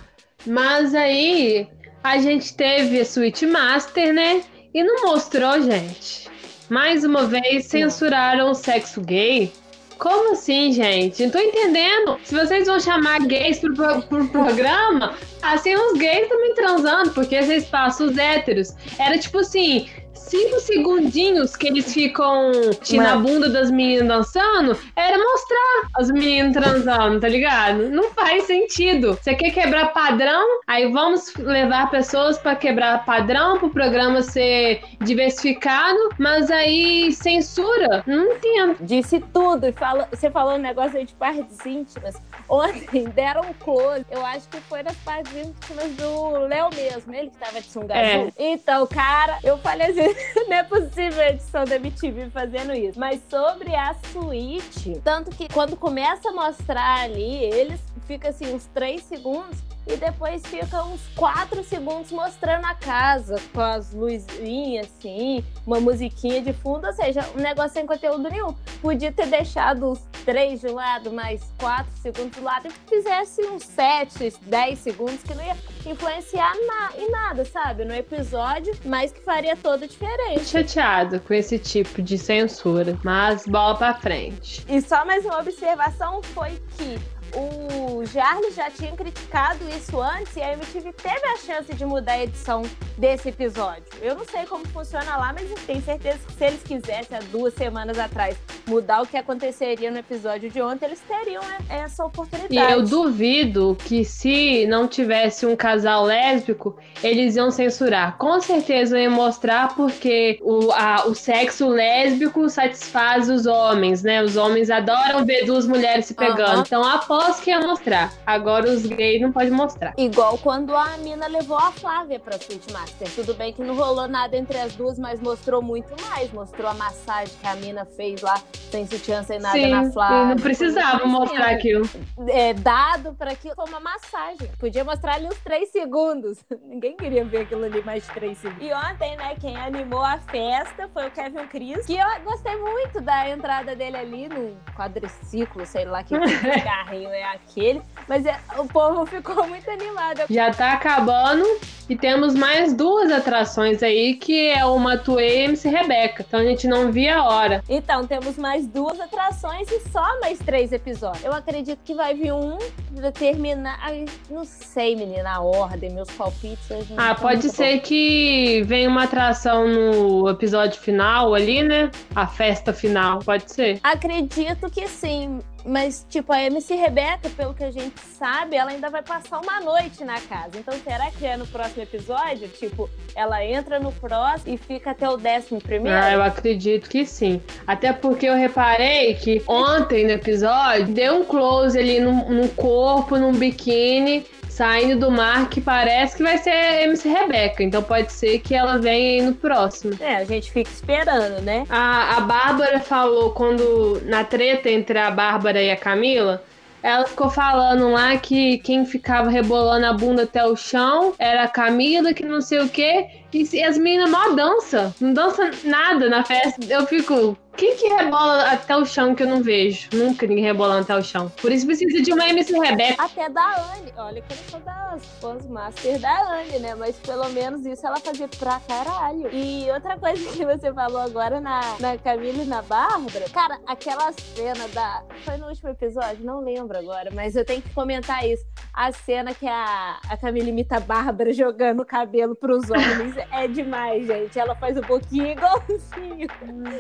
Mas 0.47 0.95
aí 0.95 1.69
a 2.03 2.19
gente 2.19 2.55
teve 2.55 3.01
a 3.01 3.05
Switch 3.05 3.43
Master, 3.43 4.13
né? 4.13 4.43
E 4.75 4.83
não 4.83 5.07
mostrou, 5.07 5.61
gente. 5.63 6.31
Mais 6.69 7.05
uma 7.05 7.25
vez 7.25 7.67
censuraram 7.67 8.51
o 8.51 8.55
sexo 8.55 9.01
gay. 9.01 9.53
Como 9.99 10.33
assim, 10.33 10.73
gente? 10.73 11.23
Não 11.23 11.31
tô 11.31 11.39
entendendo. 11.39 12.19
Se 12.25 12.35
vocês 12.35 12.67
vão 12.67 12.81
chamar 12.81 13.21
gays 13.21 13.61
pro, 13.61 13.73
pro, 13.75 14.03
pro 14.03 14.29
programa, 14.29 15.15
assim 15.43 15.75
os 15.77 15.97
gays 15.97 16.29
também 16.29 16.55
transando, 16.55 17.11
porque 17.13 17.41
vocês 17.41 17.67
passam 17.67 18.09
os 18.09 18.19
héteros. 18.19 18.75
Era 18.99 19.17
tipo 19.17 19.39
assim, 19.39 19.89
cinco 20.29 20.61
segundinhos 20.61 21.57
que 21.57 21.69
eles 21.69 21.93
ficam 21.93 22.53
na 22.93 23.17
bunda 23.17 23.49
das 23.49 23.71
meninas 23.71 24.09
dançando, 24.09 24.79
era 24.97 25.19
mostrar 25.19 25.89
as 25.97 26.11
meninas 26.11 26.53
transando, 26.53 27.21
tá 27.21 27.29
ligado? 27.29 27.89
Não 27.91 28.11
faz 28.13 28.45
sentido. 28.45 29.19
Você 29.21 29.35
quer 29.35 29.51
quebrar 29.51 29.93
padrão? 29.93 30.61
Aí 30.67 30.91
vamos 30.91 31.35
levar 31.37 31.91
pessoas 31.91 32.39
para 32.39 32.57
quebrar 32.57 33.05
padrão, 33.05 33.59
pro 33.59 33.71
programa 33.71 34.23
ser 34.23 34.83
diversificado, 35.01 35.99
mas 36.19 36.51
aí 36.51 37.13
censura? 37.13 38.03
Não 38.07 38.33
entendo. 38.33 38.77
Disse 38.81 39.21
tudo 39.33 39.67
e 39.67 39.73
fala, 39.73 40.09
você 40.11 40.31
falou 40.31 40.55
um 40.55 40.59
negócio 40.59 40.99
aí 40.99 41.05
de 41.05 41.15
partes 41.15 41.65
íntimas. 41.65 42.17
Ontem 42.49 43.05
deram 43.15 43.43
um 43.43 43.53
close, 43.55 44.05
eu 44.11 44.25
acho 44.25 44.49
que 44.49 44.61
foi 44.61 44.83
nas 44.83 44.97
partes 44.99 45.33
íntimas 45.33 45.91
do 45.93 46.39
Léo 46.47 46.69
mesmo, 46.75 47.15
ele 47.15 47.31
que 47.31 47.37
tava 47.39 47.61
de 47.61 47.67
sunga 47.67 47.95
é. 47.95 48.33
Então, 48.39 48.87
cara, 48.87 49.39
eu 49.43 49.59
falei 49.59 49.89
assim, 49.89 50.15
não 50.49 50.57
é 50.57 50.63
possível 50.63 51.21
a 51.21 51.31
edição 51.31 51.65
da 51.65 51.77
MTV 51.77 52.31
fazendo 52.31 52.73
isso. 52.73 52.99
Mas 52.99 53.21
sobre 53.29 53.75
a 53.75 53.95
suíte, 54.13 55.01
tanto 55.05 55.31
que 55.31 55.49
quando 55.49 55.77
começa 55.77 56.29
a 56.29 56.33
mostrar 56.33 57.03
ali, 57.03 57.45
eles 57.45 57.81
fica 58.07 58.29
assim 58.29 58.55
uns 58.55 58.67
três 58.67 59.03
segundos 59.05 59.59
e 59.87 59.97
depois 59.97 60.43
fica 60.47 60.83
uns 60.85 61.01
quatro 61.15 61.63
segundos 61.65 62.13
mostrando 62.13 62.65
a 62.67 62.75
casa 62.75 63.37
com 63.53 63.61
as 63.61 63.93
luzinhas 63.93 64.89
assim, 64.99 65.45
uma 65.67 65.81
musiquinha 65.81 66.41
de 66.41 66.53
fundo, 66.53 66.87
ou 66.87 66.93
seja, 66.93 67.25
um 67.37 67.41
negócio 67.41 67.73
sem 67.73 67.87
conteúdo 67.87 68.29
nenhum. 68.29 68.55
Podia 68.81 69.13
ter 69.13 69.27
deixado 69.27 69.91
os 69.91 70.01
três 70.25 70.61
de 70.61 70.69
lado, 70.69 71.13
mais 71.13 71.43
quatro 71.59 71.93
segundos 71.97 72.37
de 72.37 72.41
lado 72.41 72.69
e 72.69 72.89
fizesse 72.89 73.43
uns 73.43 73.65
sete, 73.65 74.33
dez 74.43 74.79
segundos 74.79 75.23
que 75.23 75.35
não 75.35 75.45
ia 75.45 75.57
influenciar 75.87 76.53
na, 76.67 76.97
em 76.97 77.11
nada, 77.11 77.45
sabe? 77.45 77.85
No 77.85 77.95
episódio, 77.95 78.75
mas 78.85 79.13
que 79.13 79.21
faria 79.21 79.57
toda 79.57 79.85
a 79.85 79.89
diferença. 79.89 80.45
Chateado 80.45 81.21
com 81.21 81.35
esse 81.35 81.59
tipo 81.59 82.03
de 82.03 82.17
censura, 82.17 82.97
mas 83.05 83.47
bola 83.47 83.77
pra 83.77 83.95
frente. 83.95 84.65
E 84.69 84.81
só 84.81 85.05
mais 85.05 85.25
uma 85.25 85.41
observação 85.41 86.23
foi 86.23 86.51
que 86.77 86.99
o 87.35 88.05
Jarles 88.05 88.55
já 88.55 88.71
tinha 88.71 88.95
criticado 88.95 89.69
isso 89.69 90.01
antes 90.01 90.37
e 90.37 90.43
a 90.43 90.53
MTV 90.53 90.93
teve 90.93 91.27
a 91.27 91.37
chance 91.39 91.75
de 91.75 91.85
mudar 91.85 92.13
a 92.13 92.23
edição 92.25 92.63
desse 93.03 93.31
episódio. 93.31 93.83
Eu 94.01 94.15
não 94.15 94.25
sei 94.25 94.47
como 94.47 94.65
funciona 94.69 95.17
lá, 95.17 95.33
mas 95.33 95.51
tenho 95.67 95.83
certeza 95.83 96.21
que 96.25 96.35
se 96.35 96.45
eles 96.45 96.63
quisessem, 96.63 97.19
há 97.19 97.21
duas 97.33 97.53
semanas 97.53 97.99
atrás, 97.99 98.37
mudar 98.65 99.03
o 99.03 99.07
que 99.07 99.17
aconteceria 99.17 99.91
no 99.91 99.99
episódio 99.99 100.49
de 100.49 100.63
ontem, 100.63 100.87
eles 100.87 101.01
teriam 101.01 101.43
né, 101.43 101.59
essa 101.69 102.05
oportunidade. 102.05 102.55
E 102.55 102.73
eu 102.73 102.83
duvido 102.85 103.77
que 103.85 104.05
se 104.05 104.67
não 104.67 104.87
tivesse 104.87 105.45
um 105.45 105.57
casal 105.57 106.05
lésbico, 106.05 106.77
eles 107.03 107.35
iam 107.35 107.51
censurar. 107.51 108.17
Com 108.19 108.41
certeza 108.41 108.97
iam 108.97 109.11
mostrar 109.11 109.75
porque 109.75 110.39
o, 110.41 110.71
a, 110.71 111.05
o 111.09 111.15
sexo 111.15 111.69
lésbico 111.69 112.49
satisfaz 112.49 113.29
os 113.29 113.47
homens, 113.47 114.05
né? 114.05 114.23
Os 114.23 114.37
homens 114.37 114.71
adoram 114.71 115.25
ver 115.25 115.45
duas 115.45 115.67
mulheres 115.67 116.07
se 116.07 116.15
pegando. 116.15 116.59
Uhum. 116.59 116.63
Então, 116.65 116.85
após 116.85 117.41
que 117.41 117.51
ia 117.51 117.59
mostrar. 117.59 118.13
Agora 118.25 118.71
os 118.71 118.87
gays 118.87 119.21
não 119.21 119.33
podem 119.33 119.51
mostrar. 119.51 119.93
Igual 119.99 120.39
quando 120.39 120.77
a 120.77 120.97
mina 120.99 121.27
levou 121.27 121.59
a 121.59 121.73
Flávia 121.73 122.21
pra 122.21 122.37
Sweet 122.37 122.73
Master. 122.93 123.11
Tudo 123.15 123.35
bem 123.35 123.53
que 123.53 123.63
não 123.63 123.75
rolou 123.75 124.07
nada 124.07 124.37
entre 124.37 124.59
as 124.59 124.75
duas, 124.75 124.99
mas 124.99 125.21
mostrou 125.21 125.63
muito 125.63 125.95
mais. 126.07 126.31
Mostrou 126.33 126.69
a 126.69 126.75
massagem 126.75 127.35
que 127.41 127.47
a 127.47 127.57
mina 127.57 127.85
fez 127.85 128.21
lá, 128.21 128.41
sem 128.71 128.87
sutiã, 128.87 129.23
sem 129.23 129.39
nada 129.39 129.59
Sim, 129.59 129.71
na 129.71 129.91
Flávia. 129.91 130.35
não 130.35 130.43
precisava 130.43 131.07
mostrar 131.07 131.51
aquilo. 131.51 131.89
É, 132.29 132.53
dado 132.55 133.15
pra 133.15 133.33
aquilo 133.33 133.55
foi 133.55 133.65
uma 133.67 133.81
massagem. 133.81 134.49
Podia 134.59 134.85
mostrar 134.85 135.15
ali 135.15 135.27
uns 135.27 135.39
três 135.39 135.71
segundos. 135.71 136.39
Ninguém 136.67 136.97
queria 136.97 137.25
ver 137.25 137.43
aquilo 137.43 137.65
ali 137.65 137.83
mais 137.83 138.05
de 138.05 138.11
três 138.13 138.39
segundos. 138.39 138.63
E 138.63 138.73
ontem, 138.73 139.17
né, 139.17 139.35
quem 139.41 139.57
animou 139.57 140.03
a 140.03 140.19
festa 140.19 140.89
foi 140.93 141.09
o 141.09 141.11
Kevin 141.11 141.47
Cris, 141.49 141.87
que 141.87 141.97
eu 141.97 142.07
gostei 142.25 142.57
muito 142.57 143.01
da 143.01 143.29
entrada 143.29 143.75
dele 143.75 143.97
ali 143.97 144.29
no 144.29 144.57
quadriciclo, 144.77 145.65
sei 145.67 145.85
lá 145.85 146.03
que 146.03 146.15
carrinho 146.63 147.11
é 147.11 147.25
aquele. 147.25 147.83
Mas 148.09 148.27
é, 148.27 148.39
o 148.59 148.67
povo 148.67 149.07
ficou 149.07 149.47
muito 149.47 149.71
animado. 149.71 150.23
Já 150.29 150.53
tá 150.53 150.73
acabando 150.73 151.45
e 151.89 151.97
temos 151.97 152.35
mais 152.35 152.72
duas 152.73 153.11
atrações 153.11 153.83
aí, 153.83 154.15
que 154.15 154.49
é 154.49 154.65
o 154.65 154.79
Matuê 154.79 155.41
e 155.41 155.45
MC 155.45 155.69
Rebeca. 155.69 156.25
Então 156.27 156.41
a 156.41 156.45
gente 156.45 156.67
não 156.67 156.91
via 156.91 157.19
a 157.19 157.25
hora. 157.25 157.65
Então, 157.69 158.07
temos 158.07 158.37
mais 158.37 158.67
duas 158.67 159.01
atrações 159.01 159.71
e 159.71 159.81
só 159.91 160.21
mais 160.21 160.39
três 160.39 160.73
episódios. 160.73 161.25
Eu 161.25 161.33
acredito 161.33 161.79
que 161.85 161.95
vai 161.95 162.15
vir 162.15 162.33
um 162.33 162.59
pra 162.95 163.13
terminar. 163.13 163.79
Ai, 163.81 164.05
não 164.31 164.45
sei, 164.45 164.97
menina, 164.97 165.37
a 165.37 165.41
ordem, 165.41 165.91
meus 165.91 166.11
palpites. 166.11 166.59
Ah, 166.97 167.15
pode 167.15 167.49
ser 167.49 167.77
bom. 167.77 167.83
que 167.83 168.63
venha 168.65 168.89
uma 168.89 169.05
atração 169.05 169.69
no 169.69 170.29
episódio 170.29 170.81
final 170.81 171.35
ali, 171.35 171.63
né? 171.63 171.91
A 172.15 172.27
festa 172.27 172.73
final, 172.73 173.21
pode 173.21 173.51
ser. 173.51 173.81
Acredito 173.83 174.71
que 174.71 174.87
sim. 174.89 175.41
Mas, 175.65 176.07
tipo, 176.09 176.33
a 176.33 176.43
MC 176.43 176.75
Rebeca, 176.75 177.29
pelo 177.31 177.55
que 177.55 177.65
a 177.65 177.71
gente 177.71 177.99
sabe, 178.01 178.57
ela 178.57 178.71
ainda 178.71 178.91
vai 178.91 179.03
passar 179.03 179.41
uma 179.41 179.61
noite 179.61 180.05
na 180.05 180.21
casa. 180.21 180.59
Então, 180.59 180.75
será 180.83 181.11
que 181.11 181.25
é 181.25 181.37
no 181.37 181.47
próximo 181.47 181.83
episódio? 181.83 182.49
Tipo, 182.49 182.89
ela 183.15 183.45
entra 183.45 183.79
no 183.79 183.93
próximo 183.93 184.55
e 184.55 184.57
fica 184.57 184.91
até 184.91 185.09
o 185.09 185.17
décimo 185.17 185.61
primeiro? 185.61 185.99
Ah, 185.99 186.13
eu 186.13 186.23
acredito 186.23 186.89
que 186.89 187.07
sim. 187.07 187.41
Até 187.67 187.93
porque 187.93 188.27
eu 188.27 188.35
reparei 188.35 189.15
que 189.15 189.43
ontem 189.47 190.05
no 190.05 190.11
episódio 190.11 190.87
deu 190.87 191.21
um 191.21 191.25
close 191.25 191.79
ali 191.79 192.01
no, 192.01 192.29
no 192.31 192.49
corpo, 192.51 193.17
num 193.17 193.33
biquíni 193.33 194.27
saindo 194.63 195.07
do 195.07 195.11
mar 195.11 195.51
que 195.51 195.61
parece 195.61 196.17
que 196.17 196.23
vai 196.23 196.39
ser 196.39 196.85
MC 196.85 197.09
Rebeca. 197.09 197.65
Então 197.65 197.83
pode 197.83 198.13
ser 198.13 198.39
que 198.39 198.55
ela 198.55 198.79
venha 198.79 199.21
aí 199.21 199.27
no 199.27 199.35
próximo. 199.35 199.93
É, 199.99 200.15
a 200.15 200.25
gente 200.25 200.53
fica 200.53 200.71
esperando, 200.71 201.43
né? 201.43 201.65
A, 201.69 202.19
a 202.19 202.21
Bárbara 202.21 202.79
falou 202.79 203.33
quando, 203.33 204.01
na 204.05 204.23
treta 204.23 204.71
entre 204.71 204.97
a 205.01 205.11
Bárbara 205.11 205.61
e 205.61 205.69
a 205.69 205.77
Camila, 205.77 206.45
ela 206.81 207.05
ficou 207.05 207.29
falando 207.29 207.91
lá 207.91 208.17
que 208.17 208.59
quem 208.59 208.87
ficava 208.87 209.29
rebolando 209.29 209.85
a 209.85 209.93
bunda 209.93 210.23
até 210.23 210.45
o 210.45 210.55
chão 210.55 211.13
era 211.19 211.43
a 211.43 211.49
Camila, 211.49 212.15
que 212.15 212.25
não 212.25 212.41
sei 212.41 212.61
o 212.61 212.69
quê. 212.69 213.22
E 213.33 213.63
as 213.63 213.79
meninas 213.79 214.11
mó 214.11 214.29
dança. 214.35 214.95
Não 215.01 215.15
dança 215.15 215.51
nada 215.65 216.09
na 216.09 216.23
festa. 216.25 216.61
Eu 216.69 216.87
fico, 216.87 217.37
quem 217.57 217.77
que 217.77 217.89
rebola 217.89 218.43
até 218.51 218.77
o 218.77 218.85
chão 218.85 219.15
que 219.15 219.23
eu 219.23 219.27
não 219.27 219.43
vejo? 219.43 219.89
Nunca 219.93 220.27
ninguém 220.27 220.45
rebolando 220.45 220.83
até 220.83 220.97
o 220.97 221.03
chão. 221.03 221.31
Por 221.41 221.53
isso 221.53 221.67
precisa 221.67 222.03
de 222.03 222.13
uma 222.13 222.29
MC 222.29 222.59
Rebeca. 222.59 223.03
Até 223.03 223.29
da 223.29 223.75
Anne. 223.75 223.93
Olha 223.97 224.23
que 224.23 224.33
eu 224.33 224.37
sou 224.51 224.61
das 224.61 225.05
fãs 225.21 225.47
master 225.47 225.99
da 225.99 226.35
Anne, 226.35 226.59
né? 226.59 226.75
Mas 226.75 226.97
pelo 226.97 227.29
menos 227.31 227.65
isso 227.65 227.87
ela 227.87 227.99
fazia 228.01 228.29
pra 228.29 228.61
caralho. 228.61 229.29
E 229.33 229.71
outra 229.71 229.99
coisa 229.99 230.23
que 230.31 230.45
você 230.45 230.73
falou 230.73 231.01
agora 231.01 231.41
na, 231.41 231.61
na 231.79 231.97
Camila 231.99 232.43
e 232.43 232.47
na 232.47 232.63
Bárbara. 232.63 233.27
Cara, 233.33 233.59
aquela 233.67 234.13
cena 234.13 234.67
da. 234.69 235.03
Foi 235.25 235.37
no 235.37 235.49
último 235.49 235.71
episódio? 235.71 236.25
Não 236.25 236.41
lembro 236.41 236.77
agora, 236.79 237.11
mas 237.13 237.37
eu 237.37 237.45
tenho 237.45 237.63
que 237.63 237.71
comentar 237.71 238.27
isso. 238.27 238.45
A 238.73 238.91
cena 238.93 239.35
que 239.35 239.47
a, 239.47 239.99
a 240.09 240.17
Camila 240.17 240.49
imita 240.49 240.77
a 240.77 240.81
Bárbara 240.81 241.33
jogando 241.33 241.81
o 241.81 241.87
cabelo 241.87 242.35
pros 242.35 242.71
homens 242.71 243.15
é 243.31 243.47
demais, 243.47 244.07
gente. 244.07 244.39
Ela 244.39 244.55
faz 244.55 244.77
um 244.77 244.83
pouquinho 244.83 245.27
igualzinho. 245.27 246.29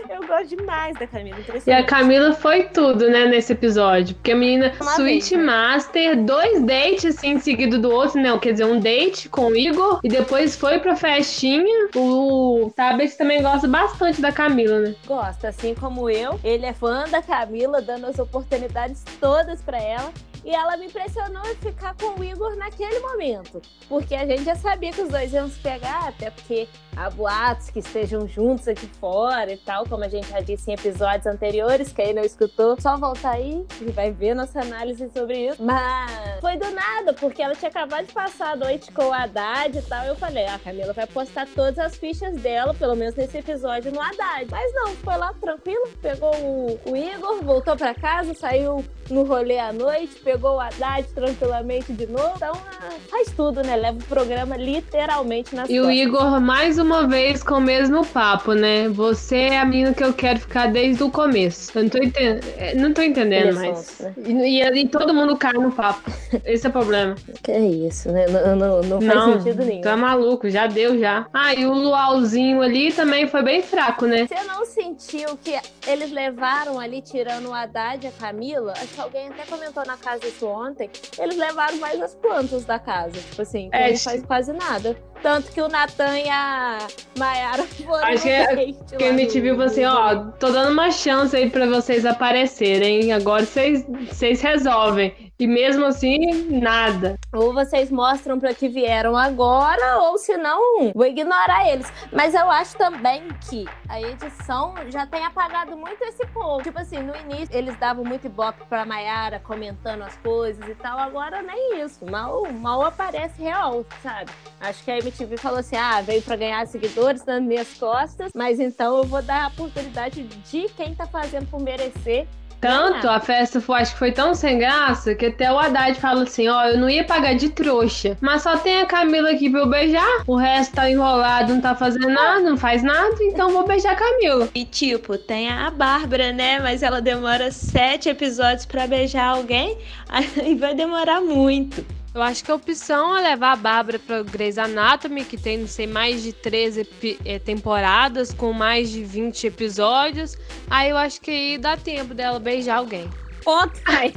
Eu 0.08 0.26
gosto 0.26 0.48
de 0.48 0.56
demais 0.56 0.96
da 0.98 1.06
Camila. 1.06 1.38
E 1.66 1.72
a 1.72 1.84
Camila 1.84 2.32
foi 2.32 2.64
tudo, 2.64 3.08
né, 3.10 3.26
nesse 3.26 3.52
episódio. 3.52 4.14
Porque 4.14 4.32
a 4.32 4.36
menina, 4.36 4.72
Uma 4.80 4.92
Switch 4.92 5.30
vez, 5.30 5.32
né? 5.32 5.44
Master, 5.44 6.24
dois 6.24 6.62
dates 6.62 7.16
assim, 7.16 7.38
seguido 7.38 7.78
do 7.78 7.90
outro, 7.90 8.20
não, 8.20 8.38
quer 8.38 8.52
dizer, 8.52 8.64
um 8.64 8.78
date 8.78 9.28
com 9.28 9.46
o 9.46 9.56
Igor 9.56 10.00
e 10.02 10.08
depois 10.08 10.56
foi 10.56 10.78
pra 10.78 10.96
festinha. 10.96 11.88
O 11.94 12.72
Tabet 12.74 13.16
também 13.16 13.42
gosta 13.42 13.66
bastante 13.66 14.20
da 14.20 14.32
Camila, 14.32 14.78
né? 14.80 14.94
Gosta, 15.06 15.48
assim 15.48 15.74
como 15.74 16.08
eu. 16.08 16.38
Ele 16.44 16.66
é 16.66 16.72
fã 16.72 17.04
da 17.08 17.22
Camila, 17.22 17.80
dando 17.80 18.06
as 18.06 18.18
oportunidades 18.18 19.02
todas 19.20 19.60
pra 19.62 19.78
ela. 19.78 20.12
E 20.44 20.54
ela 20.54 20.76
me 20.76 20.86
impressionou 20.86 21.44
em 21.46 21.54
ficar 21.56 21.94
com 21.96 22.18
o 22.18 22.24
Igor 22.24 22.56
naquele 22.56 22.98
momento. 23.00 23.62
Porque 23.88 24.14
a 24.14 24.26
gente 24.26 24.44
já 24.44 24.54
sabia 24.54 24.92
que 24.92 25.02
os 25.02 25.08
dois 25.08 25.32
iam 25.32 25.48
se 25.48 25.58
pegar, 25.60 26.08
até 26.08 26.30
porque 26.30 26.68
há 26.96 27.10
boatos 27.10 27.70
que 27.70 27.78
estejam 27.78 28.26
juntos 28.26 28.68
aqui 28.68 28.86
fora 29.00 29.52
e 29.52 29.56
tal, 29.56 29.86
como 29.86 30.04
a 30.04 30.08
gente 30.08 30.28
já 30.28 30.40
disse 30.40 30.70
em 30.70 30.74
episódios 30.74 31.26
anteriores. 31.26 31.92
Quem 31.92 32.12
não 32.12 32.22
escutou, 32.22 32.80
só 32.80 32.96
voltar 32.96 33.32
aí 33.32 33.64
e 33.80 33.90
vai 33.90 34.10
ver 34.10 34.34
nossa 34.34 34.60
análise 34.60 35.08
sobre 35.10 35.48
isso. 35.48 35.62
Mas 35.62 36.40
foi 36.40 36.56
do 36.56 36.70
nada, 36.70 37.12
porque 37.14 37.42
ela 37.42 37.54
tinha 37.54 37.70
acabado 37.70 38.06
de 38.06 38.12
passar 38.12 38.52
a 38.52 38.56
noite 38.56 38.92
com 38.92 39.04
o 39.04 39.12
Haddad 39.12 39.76
e 39.76 39.82
tal. 39.82 40.04
Eu 40.04 40.16
falei, 40.16 40.46
a 40.46 40.54
ah, 40.54 40.58
Camila 40.58 40.92
vai 40.92 41.06
postar 41.06 41.46
todas 41.54 41.78
as 41.78 41.96
fichas 41.96 42.36
dela, 42.36 42.74
pelo 42.74 42.94
menos 42.94 43.14
nesse 43.14 43.38
episódio, 43.38 43.92
no 43.92 44.00
Haddad. 44.00 44.46
Mas 44.50 44.72
não, 44.74 44.88
foi 44.96 45.16
lá 45.16 45.32
tranquilo, 45.40 45.88
pegou 46.00 46.34
o, 46.34 46.80
o 46.90 46.96
Igor, 46.96 47.42
voltou 47.42 47.76
para 47.76 47.94
casa, 47.94 48.34
saiu 48.34 48.84
no 49.10 49.24
rolê 49.24 49.58
à 49.58 49.72
noite, 49.72 50.16
pegou 50.22 50.56
o 50.56 50.60
Haddad 50.60 51.06
tranquilamente 51.14 51.92
de 51.92 52.06
novo. 52.06 52.32
Então, 52.36 52.52
ah, 52.52 52.90
faz 53.08 53.30
tudo, 53.30 53.62
né? 53.62 53.76
Leva 53.76 53.98
o 53.98 54.04
programa 54.04 54.56
literalmente 54.56 55.54
nas 55.54 55.68
E 55.68 55.74
costas. 55.78 55.86
o 55.86 55.90
Igor, 55.90 56.40
mais 56.40 56.78
uma 56.82 57.06
vez, 57.06 57.42
com 57.42 57.54
o 57.54 57.60
mesmo 57.60 58.04
papo, 58.04 58.52
né? 58.52 58.88
Você 58.88 59.36
é 59.36 59.58
a 59.58 59.64
menina 59.64 59.94
que 59.94 60.02
eu 60.02 60.12
quero 60.12 60.40
ficar 60.40 60.66
desde 60.70 61.02
o 61.02 61.10
começo. 61.10 61.76
Eu 61.76 61.84
não 61.84 61.90
tô, 61.90 61.98
entend... 61.98 62.40
É, 62.56 62.74
não 62.74 62.92
tô 62.92 63.02
entendendo 63.02 63.48
é 63.48 63.52
mais. 63.52 64.00
Né? 64.00 64.14
e, 64.26 64.62
e, 64.62 64.82
e, 64.82 64.88
todo 64.88 65.14
mundo 65.14 65.36
cai 65.36 65.52
no 65.52 65.72
papo. 65.72 66.10
Esse 66.44 66.66
é 66.66 66.68
o 66.68 66.72
problema. 66.72 67.14
Que 67.42 67.52
é 67.52 67.60
isso, 67.60 68.10
né? 68.10 68.26
Não, 68.26 68.56
não, 68.56 68.82
não 68.82 69.00
faz 69.00 69.14
não, 69.14 69.40
sentido 69.40 69.64
nenhum. 69.64 69.80
Tá 69.80 69.96
maluco, 69.96 70.50
já 70.50 70.66
deu 70.66 70.98
já. 70.98 71.26
Ah, 71.32 71.54
e 71.54 71.64
o 71.66 71.72
luauzinho 71.72 72.60
ali 72.60 72.92
também 72.92 73.26
foi 73.26 73.42
bem 73.42 73.62
fraco, 73.62 74.06
né? 74.06 74.26
Você 74.26 74.42
não 74.44 74.64
sentiu 74.64 75.36
que 75.42 75.58
eles 75.86 76.10
levaram 76.10 76.78
ali, 76.78 77.00
tirando 77.00 77.48
o 77.48 77.54
Haddad 77.54 78.04
e 78.04 78.08
a 78.08 78.12
Camila? 78.12 78.72
Acho 78.72 78.88
que 78.88 79.00
alguém 79.00 79.28
até 79.28 79.44
comentou 79.44 79.84
na 79.86 79.96
casa 79.96 80.26
isso 80.26 80.46
ontem. 80.46 80.90
Eles 81.18 81.36
levaram 81.36 81.78
mais 81.78 82.00
as 82.00 82.14
plantas 82.14 82.64
da 82.64 82.78
casa. 82.78 83.12
Tipo 83.12 83.42
assim, 83.42 83.68
é, 83.72 83.90
não 83.90 83.98
faz 83.98 84.22
quase 84.22 84.52
nada. 84.52 84.96
Tanto 85.22 85.52
que 85.52 85.62
o 85.62 85.68
Natan 85.68 86.18
e 86.18 86.28
a 86.28 86.78
Mayara 87.16 87.62
foram. 87.62 88.04
Acho 88.04 88.22
que 88.24 88.28
é, 88.30 88.72
quem 88.98 89.12
me 89.12 89.26
viu 89.26 89.56
você, 89.56 89.84
ó, 89.84 90.16
tô 90.38 90.50
dando 90.50 90.72
uma 90.72 90.90
chance 90.90 91.36
aí 91.36 91.48
pra 91.48 91.66
vocês 91.66 92.04
aparecerem. 92.04 93.12
Agora 93.12 93.44
vocês 93.44 94.40
resolvem. 94.40 95.31
E 95.42 95.46
mesmo 95.48 95.84
assim, 95.86 96.60
nada. 96.60 97.18
Ou 97.32 97.52
vocês 97.52 97.90
mostram 97.90 98.38
para 98.38 98.54
que 98.54 98.68
vieram 98.68 99.16
agora, 99.16 99.98
ou 99.98 100.16
se 100.16 100.36
não, 100.36 100.92
vou 100.94 101.04
ignorar 101.04 101.68
eles. 101.68 101.92
Mas 102.12 102.32
eu 102.32 102.48
acho 102.48 102.76
também 102.76 103.26
que 103.50 103.66
a 103.88 104.00
edição 104.00 104.72
já 104.88 105.04
tem 105.04 105.24
apagado 105.24 105.76
muito 105.76 106.00
esse 106.04 106.24
povo. 106.28 106.62
Tipo 106.62 106.78
assim, 106.78 106.98
no 106.98 107.16
início 107.16 107.56
eles 107.56 107.76
davam 107.76 108.04
muito 108.04 108.26
ibope 108.26 108.64
pra 108.68 108.84
Mayara 108.84 109.40
comentando 109.40 110.02
as 110.02 110.14
coisas 110.18 110.64
e 110.68 110.76
tal. 110.76 110.96
Agora 110.96 111.42
nem 111.42 111.82
isso. 111.82 112.06
Mal, 112.06 112.44
mal 112.52 112.84
aparece 112.84 113.42
real, 113.42 113.84
sabe? 114.00 114.30
Acho 114.60 114.84
que 114.84 114.92
a 114.92 114.98
MTV 114.98 115.38
falou 115.38 115.58
assim: 115.58 115.74
ah, 115.74 116.00
veio 116.02 116.22
pra 116.22 116.36
ganhar 116.36 116.64
seguidores 116.68 117.24
nas 117.24 117.42
minhas 117.42 117.74
costas, 117.74 118.30
mas 118.32 118.60
então 118.60 118.98
eu 118.98 119.04
vou 119.04 119.22
dar 119.22 119.46
a 119.46 119.48
oportunidade 119.48 120.22
de 120.22 120.68
quem 120.76 120.94
tá 120.94 121.04
fazendo 121.04 121.50
por 121.50 121.60
merecer 121.60 122.28
tanto, 122.62 123.08
a 123.08 123.18
festa 123.18 123.60
foi, 123.60 123.80
acho 123.80 123.92
que 123.92 123.98
foi 123.98 124.12
tão 124.12 124.36
sem 124.36 124.56
graça 124.56 125.16
que 125.16 125.26
até 125.26 125.52
o 125.52 125.58
Haddad 125.58 125.98
fala 125.98 126.22
assim: 126.22 126.46
ó, 126.46 126.66
eu 126.66 126.78
não 126.78 126.88
ia 126.88 127.02
pagar 127.02 127.34
de 127.34 127.48
trouxa, 127.48 128.16
mas 128.20 128.42
só 128.42 128.56
tem 128.56 128.80
a 128.80 128.86
Camila 128.86 129.32
aqui 129.32 129.50
pra 129.50 129.60
eu 129.60 129.68
beijar. 129.68 130.22
O 130.28 130.36
resto 130.36 130.76
tá 130.76 130.88
enrolado, 130.88 131.54
não 131.54 131.60
tá 131.60 131.74
fazendo 131.74 132.08
nada, 132.08 132.38
não 132.38 132.56
faz 132.56 132.84
nada, 132.84 133.16
então 133.20 133.50
vou 133.50 133.66
beijar 133.66 133.94
a 133.94 133.96
Camila. 133.96 134.48
E 134.54 134.64
tipo, 134.64 135.18
tem 135.18 135.50
a 135.50 135.72
Bárbara, 135.72 136.32
né? 136.32 136.60
Mas 136.60 136.84
ela 136.84 137.02
demora 137.02 137.50
sete 137.50 138.08
episódios 138.08 138.64
para 138.64 138.86
beijar 138.86 139.24
alguém, 139.26 139.76
aí 140.08 140.54
vai 140.54 140.72
demorar 140.72 141.20
muito. 141.20 141.84
Eu 142.14 142.20
acho 142.20 142.44
que 142.44 142.50
a 142.50 142.54
opção 142.54 143.16
é 143.16 143.22
levar 143.22 143.52
a 143.52 143.56
Bárbara 143.56 143.98
para 143.98 144.22
Grey's 144.22 144.58
Anatomy, 144.58 145.24
que 145.24 145.38
tem, 145.38 145.58
não 145.58 145.66
sei, 145.66 145.86
mais 145.86 146.22
de 146.22 146.32
13 146.32 146.86
eh, 147.24 147.38
temporadas, 147.38 148.34
com 148.34 148.52
mais 148.52 148.90
de 148.90 149.02
20 149.02 149.46
episódios. 149.46 150.36
Aí 150.68 150.90
eu 150.90 150.96
acho 150.98 151.20
que 151.22 151.30
aí 151.30 151.58
dá 151.58 151.74
tempo 151.74 152.12
dela 152.12 152.38
beijar 152.38 152.76
alguém. 152.76 153.08
Ponto, 153.42 153.80
pai. 153.82 154.12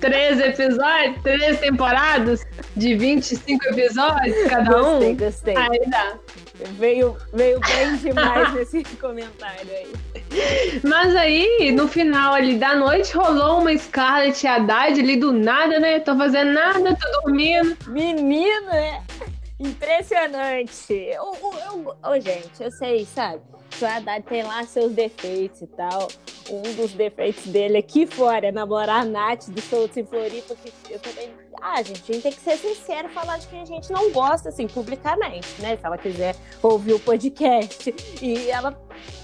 13 0.00 0.42
episódios, 0.42 1.22
13 1.22 1.58
temporadas 1.58 2.44
de 2.76 2.96
25 2.96 3.64
episódios 3.68 4.48
cada 4.48 4.82
um. 4.82 5.14
Gostei, 5.14 5.14
gostei. 5.14 5.56
Aí 5.56 5.80
dá. 5.88 6.18
Veio, 6.72 7.16
veio 7.32 7.60
bem 7.60 7.96
demais 7.96 8.52
nesse 8.54 8.84
comentário 8.96 9.70
aí. 9.70 9.92
Mas 10.84 11.14
aí, 11.16 11.72
no 11.72 11.88
final 11.88 12.34
ali 12.34 12.56
da 12.56 12.74
noite, 12.76 13.14
rolou 13.16 13.60
uma 13.60 13.76
Scarlett 13.76 14.46
Haddad 14.46 15.00
ali 15.00 15.16
do 15.16 15.32
nada, 15.32 15.78
né? 15.78 16.00
Tô 16.00 16.16
fazendo 16.16 16.52
nada, 16.52 16.96
tô 16.96 17.22
dormindo. 17.22 17.76
Menino, 17.88 18.70
é 18.70 19.02
impressionante. 19.58 20.92
Eu, 20.92 21.32
eu, 21.42 21.96
eu, 22.04 22.20
gente, 22.20 22.62
eu 22.62 22.70
sei, 22.70 23.04
sabe? 23.06 23.40
o 23.80 23.86
Haddad 23.86 24.22
tem 24.26 24.42
lá 24.42 24.64
seus 24.64 24.92
defeitos 24.92 25.62
e 25.62 25.66
tal. 25.66 26.08
Um 26.50 26.62
dos 26.74 26.92
defeitos 26.92 27.46
dele 27.46 27.78
aqui 27.78 28.06
fora 28.06 28.48
é 28.48 28.52
namorar 28.52 29.02
a 29.02 29.04
Nath 29.04 29.48
do 29.48 29.60
Soltos 29.60 29.96
em 29.96 30.04
Floripa, 30.04 30.54
que 30.54 30.92
eu 30.92 30.98
também. 30.98 31.30
Ah, 31.60 31.82
gente, 31.82 32.02
a 32.10 32.14
gente 32.14 32.22
tem 32.22 32.32
que 32.32 32.40
ser 32.40 32.56
sincero 32.56 33.08
e 33.08 33.12
falar 33.12 33.38
de 33.38 33.46
que 33.46 33.56
a 33.56 33.64
gente 33.64 33.90
não 33.90 34.10
gosta, 34.12 34.48
assim, 34.48 34.66
publicamente, 34.66 35.60
né? 35.60 35.76
Se 35.76 35.84
ela 35.84 35.98
quiser 35.98 36.36
ouvir 36.62 36.94
o 36.94 37.00
podcast 37.00 37.94
e 38.22 38.50
ela 38.50 38.78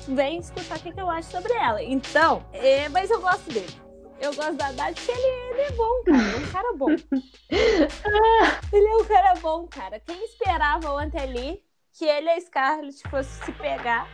vem 0.09 0.39
escutar 0.39 0.79
o 0.79 0.81
que, 0.81 1.01
eu 1.01 1.11
acho 1.11 1.31
sobre 1.31 1.53
ela. 1.53 1.83
Então, 1.83 2.45
é, 2.53 2.89
mas 2.89 3.11
eu 3.11 3.21
gosto 3.21 3.51
dele. 3.51 3.87
Eu 4.21 4.35
gosto 4.35 4.55
da 4.55 4.69
Haddad 4.69 4.95
porque 4.95 5.13
ele, 5.13 5.27
ele, 5.51 5.61
é 5.61 5.71
bom, 5.73 6.03
cara. 6.05 6.19
Ele 6.19 6.35
é 6.35 6.39
um 6.39 6.53
cara 6.53 6.73
bom. 6.73 6.91
ele 8.73 8.87
é 8.87 8.97
um 8.97 9.05
cara 9.05 9.35
bom, 9.41 9.67
cara. 9.67 10.01
Quem 10.01 10.25
esperava 10.25 10.93
ontem 10.93 11.21
ali 11.21 11.63
que 11.93 12.05
ele 12.05 12.27
e 12.27 12.31
a 12.31 12.41
Scarlett 12.41 13.03
fosse 13.09 13.45
se 13.45 13.53
pegar 13.53 14.07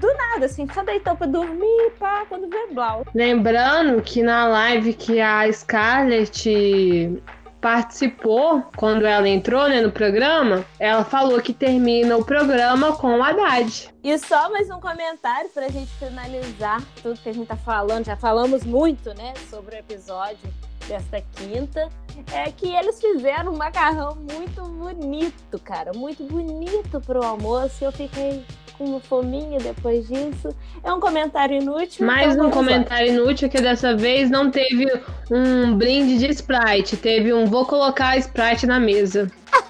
do 0.00 0.14
nada, 0.14 0.46
assim, 0.46 0.66
só 0.72 0.82
deitou 0.82 1.16
pra 1.16 1.26
dormir, 1.26 1.92
pá, 1.98 2.24
quando 2.28 2.48
vê 2.48 2.66
Blau. 2.72 3.04
Lembrando 3.14 4.02
que 4.02 4.22
na 4.22 4.46
live 4.46 4.94
que 4.94 5.20
a 5.20 5.50
Scarlett 5.52 7.22
participou 7.60 8.62
quando 8.76 9.06
ela 9.06 9.26
entrou 9.26 9.66
né, 9.68 9.80
no 9.80 9.90
programa, 9.90 10.66
ela 10.78 11.02
falou 11.02 11.40
que 11.40 11.54
termina 11.54 12.14
o 12.14 12.22
programa 12.22 12.94
com 12.94 13.18
o 13.18 13.22
Haddad. 13.22 13.88
E 14.02 14.18
só 14.18 14.50
mais 14.50 14.68
um 14.68 14.78
comentário 14.78 15.48
pra 15.48 15.68
gente 15.68 15.90
finalizar 15.92 16.82
tudo 17.02 17.18
que 17.18 17.30
a 17.30 17.32
gente 17.32 17.46
tá 17.46 17.56
falando. 17.56 18.04
Já 18.04 18.16
falamos 18.16 18.64
muito, 18.64 19.14
né, 19.14 19.32
sobre 19.48 19.76
o 19.76 19.78
episódio 19.78 20.52
desta 20.86 21.22
quinta 21.36 21.88
é 22.32 22.50
que 22.50 22.68
eles 22.68 23.00
fizeram 23.00 23.52
um 23.52 23.56
macarrão 23.56 24.14
muito 24.14 24.62
bonito, 24.62 25.58
cara, 25.60 25.92
muito 25.94 26.22
bonito 26.24 27.00
pro 27.00 27.24
almoço. 27.24 27.84
Eu 27.84 27.92
fiquei 27.92 28.44
com 28.76 28.84
uma 28.84 29.00
fominha 29.00 29.58
depois 29.58 30.06
disso. 30.06 30.54
É 30.82 30.92
um 30.92 31.00
comentário 31.00 31.60
inútil. 31.60 32.06
Mais 32.06 32.34
então 32.34 32.48
um 32.48 32.50
comentário 32.50 33.08
lá. 33.08 33.12
inútil 33.12 33.48
que 33.48 33.60
dessa 33.60 33.96
vez 33.96 34.30
não 34.30 34.50
teve 34.50 34.86
um 35.30 35.76
brinde 35.76 36.18
de 36.18 36.30
Sprite, 36.30 36.96
teve 36.96 37.32
um 37.32 37.46
vou 37.46 37.66
colocar 37.66 38.16
Sprite 38.18 38.66
na 38.66 38.78
mesa. 38.80 39.30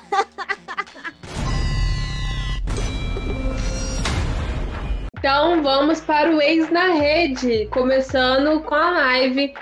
Então 5.25 5.63
vamos 5.63 6.03
para 6.03 6.37
o 6.37 6.39
Ex 6.39 6.71
na 6.71 6.89
Rede, 6.89 7.67
começando 7.71 8.61
com 8.61 8.75
a 8.75 8.91
live 8.91 9.55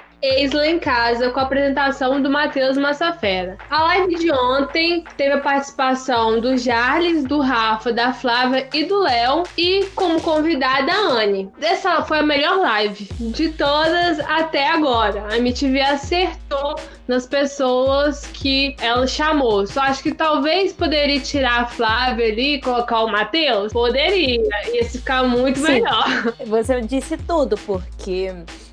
Lá 0.55 0.67
em 0.69 0.79
casa 0.79 1.31
com 1.31 1.41
a 1.41 1.43
apresentação 1.43 2.23
do 2.23 2.31
Matheus 2.31 2.77
Massafera. 2.77 3.59
A 3.69 3.83
live 3.83 4.15
de 4.15 4.31
ontem 4.31 5.03
teve 5.17 5.33
a 5.33 5.41
participação 5.41 6.41
do 6.41 6.57
Jarles, 6.57 7.25
do 7.25 7.41
Rafa, 7.41 7.93
da 7.93 8.13
Flávia 8.13 8.69
e 8.73 8.85
do 8.85 9.01
Léo 9.01 9.43
e 9.59 9.85
como 9.97 10.21
convidada 10.21 10.93
a 10.93 10.97
Anne. 10.97 11.51
Essa 11.61 12.03
foi 12.03 12.21
a 12.21 12.23
melhor 12.23 12.59
live 12.59 13.09
de 13.19 13.49
todas 13.51 14.21
até 14.21 14.69
agora. 14.69 15.27
A 15.29 15.39
MTV 15.39 15.81
acertou 15.81 16.77
nas 17.09 17.27
pessoas 17.27 18.25
que 18.27 18.77
ela 18.81 19.09
chamou. 19.09 19.67
Só 19.67 19.81
acho 19.81 20.05
que 20.05 20.15
talvez 20.15 20.73
poderia 20.73 21.19
tirar 21.19 21.63
a 21.63 21.67
Flávia 21.67 22.27
ali 22.27 22.55
e 22.55 22.61
colocar 22.61 23.01
o 23.01 23.11
Matheus. 23.11 23.73
Poderia. 23.73 24.41
Ia 24.73 24.85
ficar 24.85 25.25
muito 25.25 25.59
Sim. 25.59 25.73
melhor. 25.73 26.05
Você 26.47 26.81
disse 26.81 27.17
tudo, 27.17 27.57
porque 27.59 28.33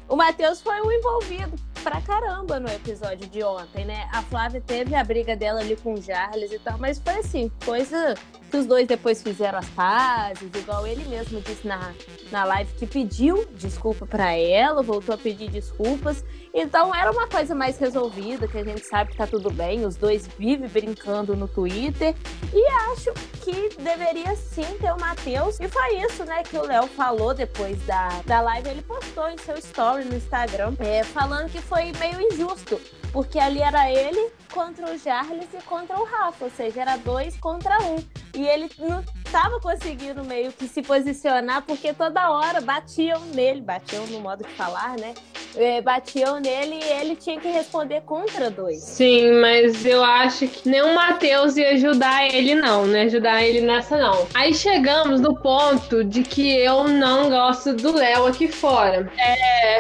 o 0.10 0.16
Matheus 0.16 0.60
foi 0.62 0.82
o 0.82 0.92
envolvido 0.92 1.56
pra 1.80 2.02
caramba 2.02 2.60
no 2.60 2.70
episódio 2.70 3.28
de 3.28 3.44
ontem, 3.44 3.86
né? 3.86 4.08
A 4.12 4.22
Flávia 4.22 4.62
teve 4.62 4.96
a 4.96 5.04
briga 5.04 5.36
dela 5.36 5.62
ali 5.62 5.76
com 5.76 5.94
o 5.94 6.02
Charles 6.02 6.52
e 6.52 6.60
tal, 6.60 6.78
mas 6.78 7.00
foi 7.00 7.16
assim, 7.16 7.52
coisa 7.66 8.16
que 8.50 8.58
os 8.58 8.66
dois 8.66 8.88
depois 8.88 9.22
fizeram 9.22 9.60
as 9.60 9.70
pazes, 9.70 10.50
igual 10.56 10.86
ele 10.86 11.06
mesmo 11.06 11.40
disse 11.42 11.68
na, 11.68 11.94
na 12.32 12.44
live 12.44 12.72
que 12.74 12.88
pediu 12.88 13.46
desculpa 13.56 14.06
para 14.06 14.34
ela, 14.34 14.82
voltou 14.82 15.14
a 15.14 15.18
pedir 15.18 15.50
desculpas. 15.50 16.24
Então 16.54 16.94
era 16.94 17.12
uma 17.12 17.28
coisa 17.28 17.54
mais 17.54 17.78
resolvida, 17.78 18.48
que 18.48 18.58
a 18.58 18.64
gente 18.64 18.84
sabe 18.86 19.12
que 19.12 19.18
tá 19.18 19.28
tudo 19.28 19.52
bem, 19.52 19.86
os 19.86 19.96
dois 19.96 20.28
vivem 20.28 20.68
brincando 20.68 21.36
no 21.36 21.48
Twitter. 21.48 22.16
E 22.52 22.68
acho 22.92 23.14
que 23.44 23.70
deveria 23.82 24.36
sim 24.36 24.66
ter 24.80 24.92
o 24.92 25.00
Matheus. 25.00 25.60
E 25.60 25.68
foi 25.68 25.98
isso, 25.98 26.26
né, 26.26 26.44
que 26.44 26.58
o 26.58 26.64
Léo 26.64 26.88
falou 26.88 27.34
depois 27.34 27.78
da, 27.86 28.10
da 28.26 28.42
live. 28.42 28.70
Ele 28.70 28.82
postou 28.82 29.30
em 29.30 29.38
seu 29.38 29.56
story 29.58 30.06
no 30.06 30.16
Instagram, 30.16 30.74
é, 30.80 31.04
falando 31.04 31.52
que 31.52 31.62
foi 31.70 31.92
meio 32.00 32.20
injusto 32.20 32.82
porque 33.14 33.40
ali 33.40 33.62
era 33.62 33.90
ele 33.92 34.32
contra 34.52 34.92
o 34.92 34.98
Jarles 34.98 35.48
e 35.54 35.62
contra 35.64 36.00
o 36.00 36.04
Rafa, 36.04 36.46
ou 36.46 36.52
seja, 36.52 36.82
era 36.82 36.98
dois 36.98 37.38
contra 37.38 37.78
um. 37.84 37.98
E 38.34 38.46
ele 38.46 38.70
não 38.78 39.04
estava 39.26 39.60
conseguindo 39.60 40.24
meio 40.24 40.52
que 40.52 40.68
se 40.68 40.82
posicionar, 40.82 41.64
porque 41.64 41.94
toda 41.94 42.32
hora 42.32 42.62
batiam 42.62 43.22
nele, 43.34 43.62
batiam 43.62 44.06
no 44.08 44.20
modo 44.20 44.44
de 44.44 44.50
falar, 44.54 44.98
né? 44.98 45.14
É, 45.56 45.82
batiam 45.82 46.40
nele 46.40 46.76
e 46.76 47.02
ele 47.02 47.16
tinha 47.16 47.40
que 47.40 47.48
responder 47.48 48.02
contra 48.02 48.50
dois. 48.50 48.82
Sim, 48.84 49.34
mas 49.42 49.86
eu 49.86 50.04
acho 50.04 50.48
que 50.48 50.70
nem 50.70 50.82
o 50.82 50.94
Matheus 50.94 51.58
ia 51.58 51.72
ajudar 51.72 52.28
ele, 52.28 52.56
não, 52.56 52.86
né? 52.86 53.04
Ajudar 53.04 53.44
ele 53.44 53.62
nessa, 53.62 53.98
não. 53.98 54.28
Aí 54.34 54.54
chegamos 54.54 55.20
no 55.20 55.36
ponto 55.36 56.04
de 56.04 56.24
que 56.24 56.58
eu 56.58 56.88
não 56.88 57.30
gosto 57.30 57.74
do 57.74 57.94
Léo 57.94 58.28
aqui 58.28 58.48
fora. 58.48 59.12
É. 59.18 59.80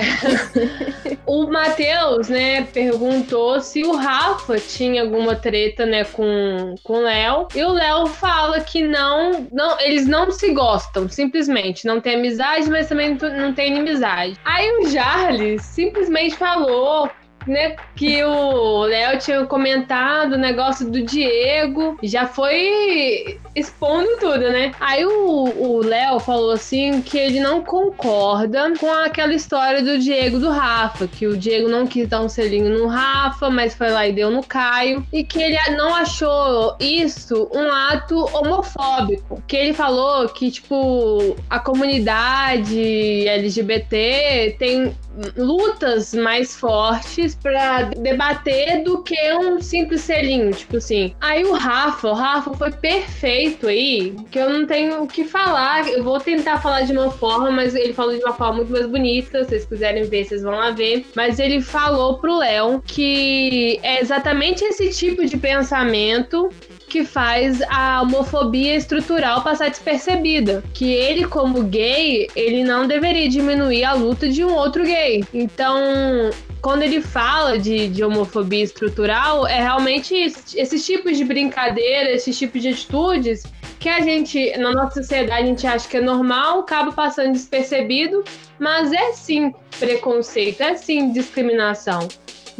o 1.25 1.47
Matheus, 1.47 2.29
né, 2.29 2.63
perguntou 2.65 3.61
se 3.61 3.83
o 3.83 3.95
Rafa 3.95 4.59
tinha 4.59 5.03
alguma 5.03 5.35
treta, 5.35 5.85
né, 5.85 6.03
com, 6.03 6.75
com 6.83 6.93
o 6.93 7.01
Léo. 7.01 7.47
E 7.55 7.63
o 7.63 7.71
Léo 7.71 8.07
fala 8.39 8.61
que 8.61 8.81
não, 8.81 9.47
não, 9.51 9.77
eles 9.81 10.07
não 10.07 10.31
se 10.31 10.53
gostam, 10.53 11.09
simplesmente. 11.09 11.85
Não 11.85 11.99
tem 11.99 12.15
amizade, 12.15 12.69
mas 12.69 12.87
também 12.87 13.17
não 13.37 13.53
tem 13.53 13.71
inimizade. 13.71 14.39
Aí 14.45 14.71
o 14.77 14.89
Jarles 14.89 15.61
simplesmente 15.61 16.37
falou 16.37 17.09
né, 17.47 17.75
que 17.95 18.23
o 18.23 18.83
Léo 18.83 19.19
tinha 19.19 19.45
comentado 19.45 20.33
o 20.33 20.37
negócio 20.37 20.89
do 20.89 21.01
Diego, 21.01 21.97
já 22.03 22.25
foi 22.25 23.39
expondo 23.55 24.17
tudo, 24.19 24.39
né? 24.39 24.71
Aí 24.79 25.05
o 25.05 25.81
Léo 25.83 26.19
falou 26.19 26.51
assim 26.51 27.01
que 27.01 27.17
ele 27.17 27.39
não 27.39 27.61
concorda 27.61 28.73
com 28.79 28.91
aquela 28.91 29.33
história 29.33 29.81
do 29.81 29.97
Diego 29.99 30.39
do 30.39 30.49
Rafa, 30.49 31.07
que 31.07 31.27
o 31.27 31.37
Diego 31.37 31.67
não 31.67 31.85
quis 31.87 32.07
dar 32.07 32.21
um 32.21 32.29
selinho 32.29 32.77
no 32.77 32.87
Rafa, 32.87 33.49
mas 33.49 33.73
foi 33.73 33.89
lá 33.89 34.07
e 34.07 34.13
deu 34.13 34.29
no 34.29 34.43
Caio, 34.43 35.05
e 35.11 35.23
que 35.23 35.41
ele 35.41 35.57
não 35.75 35.93
achou 35.93 36.75
isso 36.79 37.49
um 37.53 37.71
ato 37.71 38.17
homofóbico, 38.35 39.41
que 39.47 39.55
ele 39.55 39.73
falou 39.73 40.29
que, 40.29 40.51
tipo, 40.51 41.35
a 41.49 41.59
comunidade 41.59 43.27
LGBT 43.27 44.55
tem 44.57 44.95
lutas 45.35 46.13
mais 46.13 46.55
fortes 46.55 47.28
para 47.35 47.83
debater 47.83 48.83
do 48.83 49.03
que 49.03 49.17
um 49.33 49.61
simples 49.61 50.01
selinho, 50.01 50.51
tipo 50.51 50.77
assim. 50.77 51.13
Aí 51.19 51.43
o 51.43 51.53
Rafa, 51.53 52.09
o 52.09 52.13
Rafa 52.13 52.53
foi 52.53 52.71
perfeito 52.71 53.67
aí, 53.67 54.15
que 54.31 54.39
eu 54.39 54.49
não 54.49 54.65
tenho 54.65 55.03
o 55.03 55.07
que 55.07 55.23
falar. 55.23 55.87
Eu 55.87 56.03
vou 56.03 56.19
tentar 56.19 56.59
falar 56.61 56.81
de 56.81 56.91
uma 56.91 57.11
forma, 57.11 57.51
mas 57.51 57.75
ele 57.75 57.93
falou 57.93 58.15
de 58.15 58.23
uma 58.23 58.33
forma 58.33 58.57
muito 58.57 58.71
mais 58.71 58.85
bonita. 58.85 59.43
Se 59.43 59.49
vocês 59.49 59.65
quiserem 59.65 60.03
ver, 60.03 60.25
vocês 60.25 60.43
vão 60.43 60.55
lá 60.55 60.71
ver. 60.71 61.05
Mas 61.15 61.39
ele 61.39 61.61
falou 61.61 62.17
pro 62.17 62.37
Léo 62.37 62.81
que 62.85 63.79
é 63.83 64.01
exatamente 64.01 64.63
esse 64.63 64.89
tipo 64.89 65.25
de 65.25 65.37
pensamento 65.37 66.49
que 66.89 67.05
faz 67.05 67.61
a 67.69 68.01
homofobia 68.01 68.75
estrutural 68.75 69.43
passar 69.43 69.69
despercebida. 69.69 70.63
Que 70.73 70.91
ele, 70.91 71.25
como 71.25 71.63
gay, 71.63 72.27
ele 72.35 72.63
não 72.63 72.87
deveria 72.87 73.29
diminuir 73.29 73.83
a 73.83 73.93
luta 73.93 74.27
de 74.27 74.43
um 74.43 74.53
outro 74.53 74.83
gay. 74.83 75.23
Então, 75.33 76.31
quando 76.61 76.83
ele 76.83 77.01
fala 77.01 77.57
de, 77.57 77.87
de 77.87 78.03
homofobia 78.03 78.63
estrutural, 78.63 79.47
é 79.47 79.61
realmente 79.61 80.13
esses 80.15 80.85
tipos 80.85 81.17
de 81.17 81.23
brincadeira, 81.23 82.11
esses 82.11 82.37
tipos 82.37 82.61
de 82.61 82.69
atitudes 82.69 83.43
que 83.79 83.87
a 83.87 84.01
gente, 84.01 84.57
na 84.57 84.73
nossa 84.73 85.01
sociedade, 85.01 85.43
a 85.43 85.45
gente 85.45 85.65
acha 85.65 85.87
que 85.87 85.97
é 85.97 86.01
normal, 86.01 86.59
acaba 86.59 86.91
passando 86.91 87.31
despercebido, 87.31 88.23
mas 88.59 88.91
é 88.91 89.13
sim 89.13 89.53
preconceito, 89.79 90.61
é 90.61 90.75
sim 90.75 91.13
discriminação. 91.13 92.07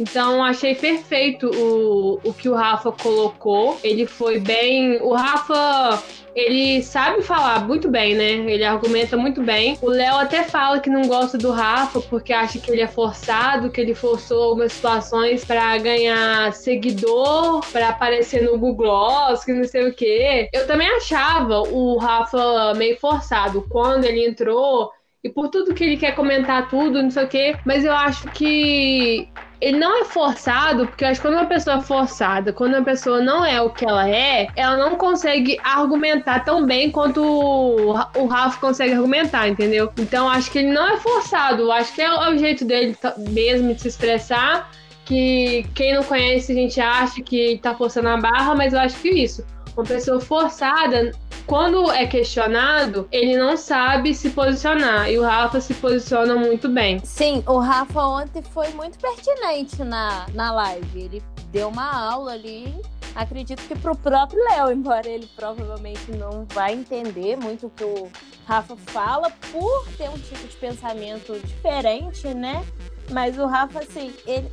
Então 0.00 0.42
achei 0.42 0.74
perfeito 0.74 1.50
o, 1.50 2.18
o 2.24 2.32
que 2.32 2.48
o 2.48 2.54
Rafa 2.54 2.90
colocou. 2.90 3.78
Ele 3.84 4.06
foi 4.06 4.40
bem. 4.40 4.98
O 5.02 5.12
Rafa 5.12 6.02
ele 6.34 6.82
sabe 6.82 7.22
falar 7.22 7.66
muito 7.66 7.88
bem, 7.88 8.14
né? 8.14 8.30
Ele 8.50 8.64
argumenta 8.64 9.16
muito 9.16 9.42
bem. 9.42 9.76
O 9.82 9.88
Léo 9.88 10.16
até 10.16 10.44
fala 10.44 10.80
que 10.80 10.90
não 10.90 11.02
gosta 11.02 11.36
do 11.36 11.50
Rafa 11.50 12.00
porque 12.02 12.32
acha 12.32 12.58
que 12.58 12.70
ele 12.70 12.82
é 12.82 12.86
forçado, 12.86 13.70
que 13.70 13.80
ele 13.80 13.94
forçou 13.94 14.44
algumas 14.44 14.72
situações 14.72 15.44
para 15.44 15.76
ganhar 15.78 16.52
seguidor, 16.52 17.60
para 17.72 17.88
aparecer 17.88 18.42
no 18.42 18.58
Google 18.58 18.80
Gloss, 18.80 19.44
que 19.44 19.52
não 19.52 19.64
sei 19.64 19.88
o 19.88 19.94
quê. 19.94 20.48
Eu 20.52 20.66
também 20.66 20.88
achava 20.88 21.60
o 21.60 21.98
Rafa 21.98 22.74
meio 22.74 22.98
forçado 22.98 23.66
quando 23.68 24.04
ele 24.04 24.26
entrou 24.26 24.90
e 25.22 25.28
por 25.28 25.48
tudo 25.48 25.74
que 25.74 25.84
ele 25.84 25.96
quer 25.96 26.14
comentar 26.14 26.68
tudo, 26.68 27.02
não 27.02 27.10
sei 27.10 27.24
o 27.24 27.28
quê, 27.28 27.56
mas 27.64 27.84
eu 27.84 27.92
acho 27.92 28.26
que 28.28 29.28
ele 29.60 29.78
não 29.78 30.00
é 30.00 30.04
forçado, 30.04 30.86
porque 30.86 31.04
eu 31.04 31.08
acho 31.08 31.20
que 31.20 31.26
quando 31.26 31.34
uma 31.34 31.46
pessoa 31.46 31.76
é 31.76 31.80
forçada, 31.82 32.52
quando 32.52 32.74
uma 32.74 32.84
pessoa 32.84 33.20
não 33.20 33.44
é 33.44 33.60
o 33.60 33.68
que 33.68 33.84
ela 33.84 34.08
é, 34.08 34.48
ela 34.56 34.76
não 34.76 34.96
consegue 34.96 35.58
argumentar 35.62 36.44
tão 36.44 36.64
bem 36.64 36.90
quanto 36.90 37.22
o, 37.22 37.92
o 37.92 38.26
Rafa 38.26 38.58
consegue 38.58 38.94
argumentar, 38.94 39.48
entendeu? 39.48 39.92
Então 39.98 40.28
acho 40.28 40.50
que 40.50 40.60
ele 40.60 40.72
não 40.72 40.88
é 40.88 40.96
forçado, 40.96 41.70
acho 41.70 41.94
que 41.94 42.00
é 42.00 42.30
o 42.30 42.38
jeito 42.38 42.64
dele 42.64 42.96
mesmo 43.18 43.74
de 43.74 43.82
se 43.82 43.88
expressar. 43.88 44.70
Que 45.04 45.66
quem 45.74 45.92
não 45.92 46.04
conhece 46.04 46.52
a 46.52 46.54
gente 46.54 46.80
acha 46.80 47.20
que 47.20 47.58
tá 47.60 47.74
forçando 47.74 48.08
a 48.08 48.16
barra, 48.16 48.54
mas 48.54 48.72
eu 48.72 48.78
acho 48.78 48.96
que 48.98 49.08
isso. 49.08 49.44
Uma 49.76 49.84
pessoa 49.84 50.20
forçada 50.20 51.10
quando 51.50 51.90
é 51.90 52.06
questionado, 52.06 53.08
ele 53.10 53.36
não 53.36 53.56
sabe 53.56 54.14
se 54.14 54.30
posicionar. 54.30 55.10
E 55.10 55.18
o 55.18 55.22
Rafa 55.24 55.60
se 55.60 55.74
posiciona 55.74 56.36
muito 56.36 56.68
bem. 56.68 57.00
Sim, 57.04 57.42
o 57.44 57.58
Rafa 57.58 58.00
ontem 58.06 58.40
foi 58.40 58.68
muito 58.68 58.96
pertinente 59.00 59.82
na, 59.82 60.28
na 60.32 60.52
live. 60.52 61.00
Ele 61.00 61.22
deu 61.50 61.66
uma 61.66 62.12
aula 62.12 62.34
ali. 62.34 62.80
Acredito 63.16 63.60
que 63.66 63.76
pro 63.76 63.96
próprio 63.96 64.38
Léo, 64.44 64.70
embora 64.70 65.08
ele 65.08 65.28
provavelmente 65.34 66.12
não 66.12 66.46
vai 66.54 66.72
entender 66.72 67.36
muito 67.36 67.66
o 67.66 67.70
que 67.70 67.82
o 67.82 68.08
Rafa 68.46 68.76
fala, 68.86 69.28
por 69.50 69.88
ter 69.98 70.08
um 70.08 70.18
tipo 70.18 70.46
de 70.46 70.56
pensamento 70.56 71.36
diferente, 71.44 72.28
né? 72.28 72.64
Mas 73.10 73.36
o 73.36 73.46
Rafa, 73.46 73.80
assim, 73.80 74.14
ele, 74.24 74.48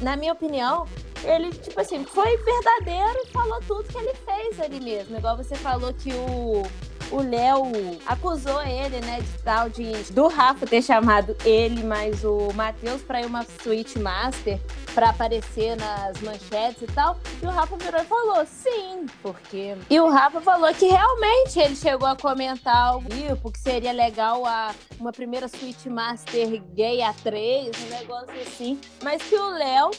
na 0.00 0.16
minha 0.16 0.32
opinião, 0.32 0.86
ele, 1.26 1.50
tipo 1.50 1.80
assim, 1.80 2.04
foi 2.04 2.36
verdadeiro 2.36 3.18
e 3.24 3.30
falou 3.32 3.60
tudo 3.66 3.84
que 3.84 3.98
ele 3.98 4.14
fez 4.14 4.60
ali 4.60 4.80
mesmo. 4.80 5.16
Igual 5.16 5.36
você 5.36 5.54
falou 5.56 5.92
que 5.92 6.12
o 6.12 6.62
o 7.10 7.22
Léo 7.22 7.64
acusou 8.06 8.62
ele, 8.62 9.00
né, 9.00 9.20
de 9.20 9.42
tal 9.42 9.68
de 9.68 9.92
do 10.12 10.28
Rafa 10.28 10.66
ter 10.66 10.82
chamado 10.82 11.36
ele 11.44 11.82
mais 11.84 12.24
o 12.24 12.52
Matheus 12.54 13.02
para 13.02 13.20
ir 13.20 13.26
uma 13.26 13.44
Switch 13.62 13.96
Master 13.96 14.58
para 14.94 15.10
aparecer 15.10 15.76
nas 15.76 16.20
manchetes 16.22 16.82
e 16.82 16.86
tal. 16.86 17.18
E 17.42 17.46
o 17.46 17.50
Rafa 17.50 17.76
virou 17.76 18.00
e 18.00 18.04
falou: 18.04 18.46
"Sim, 18.46 19.06
porque". 19.22 19.76
E 19.90 20.00
o 20.00 20.08
Rafa 20.08 20.40
falou 20.40 20.72
que 20.74 20.86
realmente 20.86 21.58
ele 21.58 21.76
chegou 21.76 22.08
a 22.08 22.16
comentar 22.16 22.76
algo 22.76 23.08
tipo 23.08 23.52
que 23.52 23.60
seria 23.60 23.92
legal 23.92 24.44
a 24.46 24.74
uma 24.98 25.12
primeira 25.12 25.48
Switch 25.48 25.86
Master 25.86 26.62
gay 26.74 27.02
a 27.02 27.12
três, 27.12 27.70
um 27.84 27.90
negócio 27.90 28.34
assim, 28.40 28.80
mas 29.02 29.22
que 29.22 29.36
o 29.36 29.50
Léo 29.50 29.90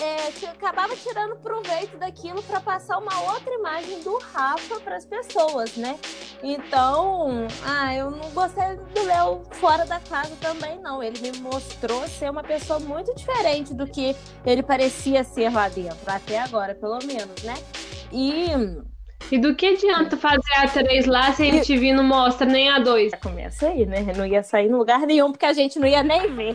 é, 0.00 0.30
que 0.32 0.46
acabava 0.46 0.94
tirando 0.96 1.36
proveito 1.36 1.98
daquilo 1.98 2.42
para 2.42 2.60
passar 2.60 2.98
uma 2.98 3.32
outra 3.32 3.52
imagem 3.52 4.00
do 4.02 4.18
Rafa 4.18 4.80
para 4.80 4.96
as 4.96 5.04
pessoas, 5.04 5.76
né? 5.76 5.98
Então, 6.42 7.46
ah, 7.64 7.94
eu 7.94 8.10
não 8.10 8.30
gostei 8.30 8.76
do 8.94 9.02
Léo 9.04 9.42
fora 9.52 9.84
da 9.84 9.98
casa 10.00 10.34
também, 10.40 10.78
não. 10.80 11.02
Ele 11.02 11.18
me 11.20 11.38
mostrou 11.40 12.06
ser 12.06 12.30
uma 12.30 12.42
pessoa 12.42 12.78
muito 12.78 13.14
diferente 13.14 13.74
do 13.74 13.86
que 13.86 14.14
ele 14.46 14.62
parecia 14.62 15.24
ser 15.24 15.50
lá 15.50 15.68
dentro, 15.68 15.98
até 16.06 16.38
agora, 16.38 16.74
pelo 16.74 16.98
menos, 17.04 17.42
né? 17.42 17.54
E. 18.12 18.48
E 19.30 19.36
do 19.36 19.54
que 19.54 19.66
adianta 19.66 20.16
fazer 20.16 20.54
a 20.56 20.66
3 20.66 21.04
lá 21.04 21.32
se 21.32 21.42
a 21.42 21.46
MTV 21.46 21.92
não 21.92 22.04
mostra 22.04 22.46
nem 22.46 22.70
a 22.70 22.78
2? 22.78 23.12
Começa 23.20 23.66
aí, 23.66 23.84
né? 23.84 24.06
Não 24.16 24.24
ia 24.24 24.42
sair 24.42 24.68
em 24.68 24.72
lugar 24.72 25.00
nenhum, 25.00 25.32
porque 25.32 25.44
a 25.44 25.52
gente 25.52 25.78
não 25.78 25.86
ia 25.86 26.02
nem 26.02 26.34
ver. 26.34 26.54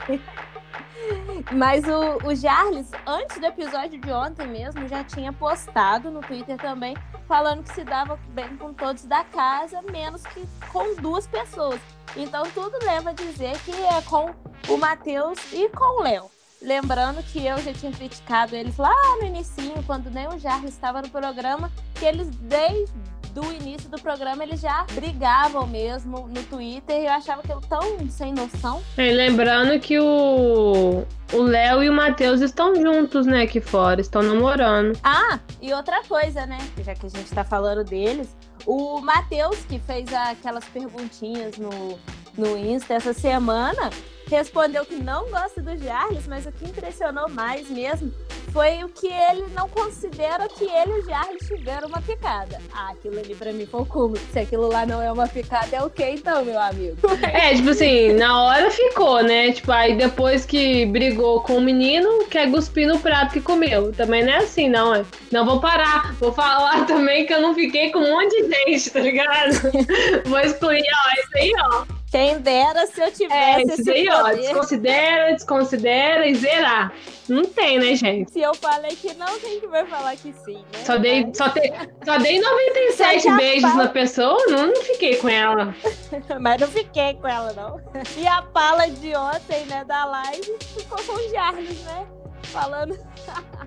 Mas 1.51 1.83
o, 1.85 2.27
o 2.27 2.35
Jarles, 2.35 2.89
antes 3.05 3.37
do 3.37 3.45
episódio 3.45 3.99
de 3.99 4.11
ontem 4.11 4.47
mesmo, 4.47 4.87
já 4.87 5.03
tinha 5.03 5.31
postado 5.33 6.09
no 6.09 6.21
Twitter 6.21 6.57
também, 6.57 6.95
falando 7.27 7.63
que 7.63 7.73
se 7.73 7.83
dava 7.83 8.17
bem 8.29 8.55
com 8.57 8.73
todos 8.73 9.05
da 9.05 9.23
casa, 9.25 9.81
menos 9.81 10.23
que 10.23 10.47
com 10.71 10.95
duas 10.95 11.27
pessoas. 11.27 11.79
Então 12.15 12.43
tudo 12.53 12.77
leva 12.83 13.09
a 13.09 13.13
dizer 13.13 13.57
que 13.59 13.71
é 13.71 14.01
com 14.03 14.33
o 14.69 14.77
Matheus 14.77 15.39
e 15.51 15.69
com 15.69 15.99
o 15.99 16.03
Léo. 16.03 16.29
Lembrando 16.61 17.21
que 17.23 17.45
eu 17.45 17.57
já 17.57 17.73
tinha 17.73 17.91
criticado 17.91 18.55
eles 18.55 18.77
lá 18.77 18.95
no 19.19 19.25
início, 19.25 19.73
quando 19.85 20.09
nem 20.09 20.27
o 20.27 20.39
Jarles 20.39 20.73
estava 20.73 21.01
no 21.01 21.09
programa, 21.09 21.69
que 21.95 22.05
eles 22.05 22.29
desde 22.29 22.93
do 23.33 23.51
início 23.51 23.89
do 23.89 23.99
programa 23.99 24.43
eles 24.43 24.61
já 24.61 24.85
brigavam 24.93 25.65
mesmo 25.65 26.27
no 26.27 26.43
Twitter 26.43 27.01
e 27.01 27.05
eu 27.05 27.11
achava 27.11 27.41
que 27.41 27.51
eu 27.51 27.59
tão 27.61 28.07
sem 28.09 28.31
noção. 28.31 28.81
E 28.97 29.11
lembrando 29.11 29.79
que 29.79 29.99
o 29.99 31.03
o 31.33 31.41
Léo 31.41 31.83
e 31.83 31.89
o 31.89 31.93
Matheus 31.93 32.41
estão 32.41 32.75
juntos, 32.75 33.25
né, 33.25 33.41
aqui 33.41 33.59
fora, 33.59 33.99
estão 33.99 34.21
namorando. 34.21 34.97
Ah, 35.03 35.39
e 35.59 35.73
outra 35.73 36.03
coisa, 36.03 36.45
né, 36.45 36.59
já 36.83 36.93
que 36.93 37.07
a 37.07 37.09
gente 37.09 37.31
tá 37.33 37.43
falando 37.43 37.83
deles, 37.83 38.35
o 38.67 39.01
Matheus 39.01 39.57
que 39.65 39.79
fez 39.79 40.13
aquelas 40.13 40.63
perguntinhas 40.65 41.57
no 41.57 41.97
no 42.37 42.57
Insta 42.57 42.95
essa 42.95 43.13
semana, 43.13 43.89
respondeu 44.29 44.85
que 44.85 44.95
não 44.95 45.29
gosta 45.29 45.61
do 45.61 45.77
Jarles, 45.77 46.27
mas 46.27 46.45
o 46.45 46.51
que 46.51 46.65
impressionou 46.65 47.29
mais 47.29 47.69
mesmo 47.69 48.11
foi 48.51 48.83
o 48.83 48.89
que 48.89 49.07
ele 49.07 49.45
não 49.55 49.67
considera 49.67 50.47
que 50.47 50.63
ele 50.63 50.91
e 50.91 50.99
o 50.99 51.05
Jarles 51.05 51.47
tiveram 51.47 51.87
uma 51.87 52.01
picada. 52.01 52.61
Ah, 52.71 52.91
aquilo 52.91 53.17
ali 53.19 53.33
pra 53.33 53.51
mim 53.51 53.65
foi 53.65 53.81
o 53.81 53.85
cúmulo. 53.85 54.19
Se 54.31 54.39
aquilo 54.39 54.67
lá 54.67 54.85
não 54.85 55.01
é 55.01 55.11
uma 55.11 55.27
picada, 55.27 55.75
é 55.75 55.81
o 55.81 55.89
que 55.89 56.03
então, 56.03 56.45
meu 56.45 56.59
amigo? 56.59 56.97
É, 57.33 57.55
tipo 57.55 57.69
assim, 57.69 58.13
na 58.13 58.43
hora 58.43 58.69
ficou, 58.69 59.23
né? 59.23 59.51
Tipo, 59.51 59.71
aí 59.71 59.95
depois 59.95 60.45
que 60.45 60.85
brigou 60.85 61.41
com 61.41 61.57
o 61.57 61.61
menino, 61.61 62.25
quer 62.29 62.49
cuspir 62.51 62.87
no 62.87 62.99
prato 62.99 63.33
que 63.33 63.41
comeu. 63.41 63.91
Também 63.91 64.23
não 64.23 64.33
é 64.33 64.37
assim, 64.37 64.69
não. 64.69 64.93
É. 64.93 65.03
Não 65.31 65.45
vou 65.45 65.59
parar. 65.59 66.13
Vou 66.19 66.31
falar 66.31 66.85
também 66.87 67.25
que 67.25 67.33
eu 67.33 67.41
não 67.41 67.55
fiquei 67.55 67.91
com 67.91 67.99
um 67.99 68.11
monte 68.11 68.43
de 68.43 68.49
dente, 68.49 68.89
tá 68.91 68.99
ligado? 68.99 69.53
vou 70.25 70.39
excluir, 70.39 70.83
ó, 70.83 71.19
isso 71.19 71.37
aí, 71.37 71.51
ó. 71.59 71.92
Quem 72.13 72.37
dera 72.41 72.85
se 72.85 73.01
eu 73.01 73.11
tivesse 73.11 73.71
é, 73.71 73.73
esse 73.73 73.89
aí, 73.89 74.05
poder. 74.05 74.11
ó, 74.11 74.33
desconsidera, 74.35 75.33
desconsidera 75.33 76.27
e 76.27 76.35
zerar. 76.35 76.93
Não 77.27 77.43
tem, 77.43 77.79
né, 77.79 77.95
gente? 77.95 78.31
Se 78.31 78.39
eu 78.39 78.53
falei 78.53 78.95
que 78.95 79.15
não, 79.15 79.39
tem 79.39 79.59
que 79.59 79.65
vai 79.65 79.83
falar 79.87 80.15
que 80.15 80.31
sim, 80.45 80.57
né? 80.57 80.83
Só 80.85 80.97
dei, 80.97 81.27
só, 81.33 81.49
te, 81.49 81.73
só 82.05 82.19
dei 82.19 82.39
97 82.39 83.31
beijos 83.31 83.75
na 83.75 83.87
pessoa, 83.87 84.37
não, 84.45 84.67
não 84.67 84.81
fiquei 84.83 85.15
com 85.15 85.27
ela. 85.27 85.75
Mas 86.39 86.61
não 86.61 86.67
fiquei 86.67 87.15
com 87.15 87.27
ela, 87.27 87.51
não. 87.53 87.81
E 88.15 88.27
a 88.27 88.43
pala 88.43 88.87
de 88.87 89.15
ontem, 89.15 89.65
né, 89.65 89.83
da 89.83 90.05
live, 90.05 90.55
ficou 90.77 91.01
com 91.03 91.13
o 91.13 91.29
Jarles, 91.31 91.81
né? 91.83 92.05
Falando 92.43 92.95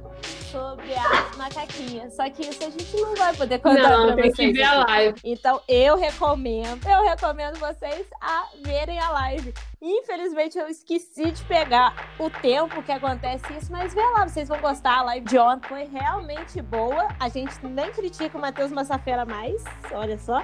sobre 0.50 0.94
a 0.94 1.36
macaquinha. 1.36 2.10
Só 2.10 2.28
que 2.30 2.42
isso 2.42 2.64
a 2.64 2.70
gente 2.70 2.96
não 2.96 3.14
vai 3.14 3.34
poder 3.34 3.58
contar 3.58 3.90
não, 3.90 4.06
pra 4.06 4.16
tem 4.16 4.30
vocês. 4.32 4.48
Que 4.48 4.52
ver 4.52 4.62
a 4.62 4.84
live. 4.84 5.20
Então 5.24 5.60
eu 5.68 5.96
recomendo, 5.96 6.88
eu 6.88 7.02
recomendo 7.04 7.58
vocês 7.58 8.06
a 8.20 8.46
verem 8.62 8.98
a 8.98 9.10
live. 9.10 9.52
Infelizmente 9.86 10.58
eu 10.58 10.66
esqueci 10.66 11.30
de 11.30 11.44
pegar 11.44 12.10
o 12.18 12.28
tempo 12.28 12.82
que 12.82 12.90
acontece 12.90 13.44
isso, 13.56 13.70
mas 13.70 13.94
vê 13.94 14.00
lá, 14.00 14.26
vocês 14.26 14.48
vão 14.48 14.58
gostar. 14.58 14.98
A 14.98 15.02
live 15.02 15.26
de 15.26 15.38
ontem 15.38 15.68
foi 15.68 15.84
realmente 15.84 16.60
boa. 16.60 17.06
A 17.20 17.28
gente 17.28 17.54
nem 17.64 17.92
critica 17.92 18.36
o 18.36 18.40
Matheus 18.40 18.72
Massafera 18.72 19.24
mais, 19.24 19.62
olha 19.92 20.18
só. 20.18 20.42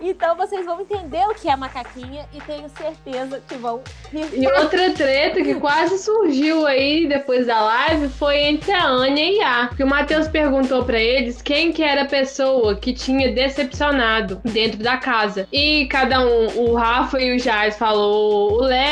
Então 0.00 0.36
vocês 0.36 0.66
vão 0.66 0.80
entender 0.80 1.24
o 1.26 1.34
que 1.34 1.48
é 1.48 1.56
macaquinha 1.56 2.26
e 2.32 2.40
tenho 2.40 2.68
certeza 2.70 3.40
que 3.48 3.54
vão 3.54 3.82
E 4.12 4.46
outra 4.46 4.92
treta 4.92 5.42
que 5.42 5.54
quase 5.54 5.98
surgiu 5.98 6.66
aí 6.66 7.06
depois 7.06 7.46
da 7.46 7.60
live 7.60 8.08
foi 8.08 8.38
entre 8.38 8.72
a 8.72 8.86
Anya 8.86 9.24
e 9.24 9.40
a. 9.40 9.68
Que 9.68 9.84
o 9.84 9.86
Matheus 9.86 10.28
perguntou 10.28 10.84
para 10.84 10.98
eles 10.98 11.40
quem 11.40 11.72
que 11.72 11.82
era 11.82 12.02
a 12.02 12.06
pessoa 12.06 12.74
que 12.76 12.92
tinha 12.92 13.32
decepcionado 13.32 14.40
dentro 14.44 14.82
da 14.82 14.96
casa. 14.96 15.48
E 15.52 15.86
cada 15.86 16.20
um, 16.20 16.70
o 16.70 16.74
Rafa 16.74 17.20
e 17.20 17.36
o 17.36 17.38
Jais 17.38 17.76
falou, 17.76 18.54
o 18.54 18.62
Léo, 18.62 18.83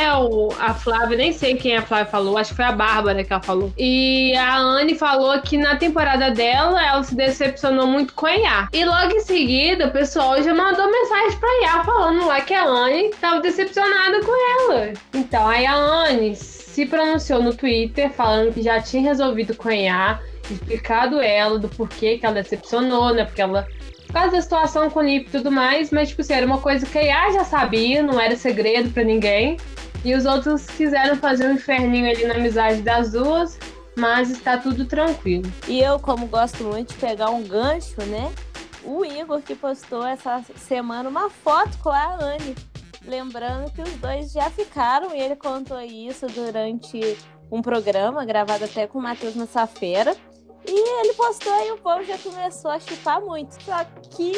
a 0.59 0.73
Flávia, 0.73 1.17
nem 1.17 1.33
sei 1.33 1.55
quem 1.55 1.75
a 1.75 1.81
Flávia 1.81 2.05
falou, 2.05 2.37
acho 2.37 2.51
que 2.51 2.55
foi 2.57 2.65
a 2.65 2.71
Bárbara 2.71 3.23
que 3.23 3.31
ela 3.31 3.41
falou. 3.41 3.71
E 3.77 4.35
a 4.35 4.57
Anne 4.57 4.95
falou 4.95 5.39
que 5.41 5.57
na 5.57 5.75
temporada 5.75 6.31
dela 6.31 6.85
ela 6.85 7.03
se 7.03 7.15
decepcionou 7.15 7.87
muito 7.87 8.13
com 8.13 8.25
a 8.25 8.35
Iá. 8.35 8.67
E 8.73 8.85
logo 8.85 9.11
em 9.13 9.19
seguida 9.19 9.87
o 9.87 9.91
pessoal 9.91 10.41
já 10.41 10.53
mandou 10.53 10.89
mensagem 10.91 11.39
pra 11.39 11.61
Iá 11.61 11.83
falando 11.83 12.27
lá 12.27 12.41
que 12.41 12.53
a 12.53 12.65
Anne 12.65 13.11
tava 13.19 13.39
decepcionada 13.41 14.21
com 14.21 14.71
ela. 14.71 14.93
Então 15.13 15.47
aí 15.47 15.65
a 15.65 15.75
Anne 15.75 16.35
se 16.35 16.85
pronunciou 16.85 17.41
no 17.41 17.53
Twitter 17.53 18.11
falando 18.11 18.53
que 18.53 18.61
já 18.61 18.81
tinha 18.81 19.03
resolvido 19.03 19.55
com 19.55 19.69
a 19.69 19.75
Iá, 19.75 20.19
explicado 20.49 21.21
ela 21.21 21.59
do 21.59 21.69
porquê 21.69 22.17
que 22.17 22.25
ela 22.25 22.35
decepcionou, 22.35 23.13
né? 23.13 23.25
Porque 23.25 23.41
ela 23.41 23.67
por 24.07 24.13
causa 24.13 24.35
da 24.35 24.41
situação 24.43 24.91
com 24.91 24.99
o 24.99 25.01
Nip 25.03 25.27
e 25.27 25.31
tudo 25.31 25.51
mais, 25.51 25.89
mas, 25.89 26.09
tipo 26.09 26.21
assim, 26.21 26.33
era 26.33 26.45
uma 26.45 26.59
coisa 26.59 26.85
que 26.85 26.99
a 26.99 27.01
Iá 27.01 27.31
já 27.31 27.43
sabia, 27.43 28.03
não 28.03 28.19
era 28.19 28.35
segredo 28.35 28.91
para 28.91 29.03
ninguém. 29.03 29.57
E 30.03 30.15
os 30.15 30.25
outros 30.25 30.65
quiseram 30.65 31.15
fazer 31.15 31.47
um 31.47 31.53
inferninho 31.53 32.09
ali 32.09 32.25
na 32.25 32.35
amizade 32.35 32.81
das 32.81 33.11
duas, 33.11 33.57
mas 33.95 34.29
está 34.29 34.57
tudo 34.57 34.85
tranquilo. 34.85 35.51
E 35.67 35.79
eu, 35.79 35.99
como 35.99 36.27
gosto 36.27 36.63
muito 36.63 36.93
de 36.93 36.99
pegar 36.99 37.29
um 37.29 37.43
gancho, 37.43 38.01
né? 38.05 38.31
o 38.83 39.05
Igor 39.05 39.41
que 39.41 39.55
postou 39.55 40.05
essa 40.05 40.43
semana 40.57 41.09
uma 41.09 41.29
foto 41.29 41.77
com 41.79 41.89
a 41.89 42.15
Anne. 42.15 42.55
Lembrando 43.05 43.71
que 43.71 43.81
os 43.81 43.93
dois 43.95 44.31
já 44.31 44.49
ficaram 44.49 45.13
e 45.13 45.19
ele 45.19 45.35
contou 45.35 45.79
isso 45.81 46.27
durante 46.27 47.17
um 47.51 47.61
programa 47.61 48.25
gravado 48.25 48.63
até 48.63 48.87
com 48.87 48.99
o 48.99 49.01
Matheus 49.01 49.35
Massafera. 49.35 50.15
E 50.65 51.01
ele 51.01 51.13
postou 51.13 51.53
e 51.65 51.71
o 51.71 51.77
povo 51.77 52.03
já 52.03 52.17
começou 52.17 52.71
a 52.71 52.79
chupar 52.79 53.19
muito. 53.21 53.61
Só 53.61 53.83
que 54.09 54.33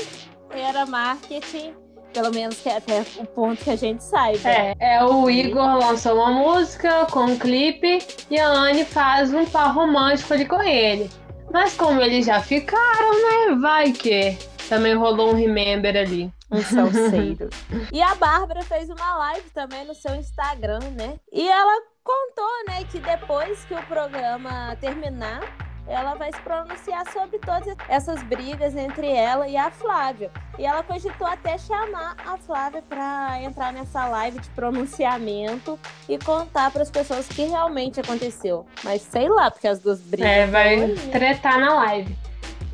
era 0.50 0.86
marketing, 0.86 1.76
pelo 2.16 2.34
menos 2.34 2.62
que 2.62 2.70
é 2.70 2.78
até 2.78 3.02
o 3.18 3.26
ponto 3.26 3.62
que 3.62 3.70
a 3.70 3.76
gente 3.76 4.02
saiba. 4.02 4.50
É, 4.50 4.74
é 4.80 5.04
o 5.04 5.30
Igor 5.30 5.78
lançou 5.78 6.16
uma 6.16 6.32
música 6.32 7.06
com 7.08 7.26
um 7.26 7.38
clipe 7.38 8.00
e 8.32 8.40
a 8.40 8.48
Anne 8.48 8.86
faz 8.86 9.34
um 9.34 9.46
par 9.46 9.76
romântico 9.76 10.34
ali 10.34 10.46
com 10.46 10.64
ele. 10.64 11.10
Mas 11.52 11.76
como 11.76 12.00
eles 12.00 12.26
já 12.26 12.42
ficaram, 12.42 13.12
né? 13.12 13.56
Vai 13.62 13.92
que 13.92 14.38
também 14.70 14.96
rolou 14.96 15.32
um 15.32 15.36
remember 15.36 15.96
ali. 15.98 16.34
Um 16.50 16.62
salseiro. 16.62 17.50
e 17.92 18.02
a 18.02 18.16
Bárbara 18.16 18.62
fez 18.64 18.90
uma 18.90 19.18
live 19.18 19.50
também 19.50 19.86
no 19.86 19.94
seu 19.94 20.16
Instagram, 20.16 20.80
né? 20.96 21.16
E 21.34 21.46
ela 21.46 21.82
contou, 22.02 22.66
né, 22.68 22.84
que 22.90 23.00
depois 23.00 23.66
que 23.66 23.74
o 23.74 23.84
programa 23.88 24.78
terminar, 24.80 25.42
ela 25.88 26.16
vai 26.16 26.32
se 26.32 26.40
pronunciar 26.40 27.06
sobre 27.12 27.38
todas 27.40 27.76
essas 27.88 28.22
brigas 28.24 28.76
entre 28.76 29.08
ela 29.08 29.48
e 29.48 29.56
a 29.56 29.70
Flávia. 29.70 30.32
E 30.58 30.66
ela 30.66 30.82
cogitou 30.84 31.28
até 31.28 31.58
chamar 31.58 32.16
a 32.26 32.38
Flávia 32.38 32.82
para 32.88 33.42
entrar 33.42 33.72
nessa 33.72 34.08
live 34.08 34.40
de 34.40 34.50
pronunciamento 34.50 35.80
e 36.10 36.18
contar 36.18 36.72
para 36.72 36.82
as 36.82 36.90
pessoas 36.90 37.28
o 37.28 37.34
que 37.34 37.44
realmente 37.44 38.00
aconteceu. 38.00 38.66
Mas 38.84 39.02
sei 39.02 39.30
lá, 39.30 39.52
porque 39.52 39.68
as 39.68 39.80
duas 39.80 40.02
brigam. 40.02 40.28
É, 40.28 40.48
vai 40.48 40.88
tretar 41.12 41.60
na 41.60 41.74
live. 41.76 42.18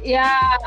E 0.03 0.15
a. 0.15 0.57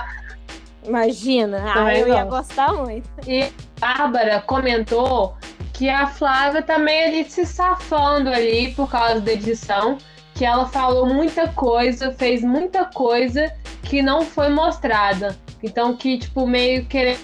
Imagina, 0.85 1.65
ah, 1.75 1.95
eu 1.97 2.09
ia 2.09 2.25
gostar 2.25 2.75
muito. 2.75 3.09
E 3.27 3.51
a 3.81 3.97
Bárbara 3.97 4.43
comentou 4.43 5.35
que 5.73 5.89
a 5.89 6.07
Flávia 6.07 6.61
também 6.61 7.05
ali 7.05 7.31
se 7.31 7.47
safando 7.47 8.29
ali 8.29 8.75
por 8.75 8.91
causa 8.91 9.19
da 9.21 9.33
edição 9.33 9.97
que 10.35 10.45
ela 10.45 10.67
falou 10.67 11.07
muita 11.07 11.49
coisa, 11.49 12.13
fez 12.13 12.43
muita 12.43 12.85
coisa 12.85 13.53
que 13.83 14.03
não 14.03 14.23
foi 14.23 14.49
mostrada. 14.49 15.37
Então, 15.63 15.97
que, 15.97 16.19
tipo, 16.19 16.47
meio 16.47 16.85
querendo 16.87 17.19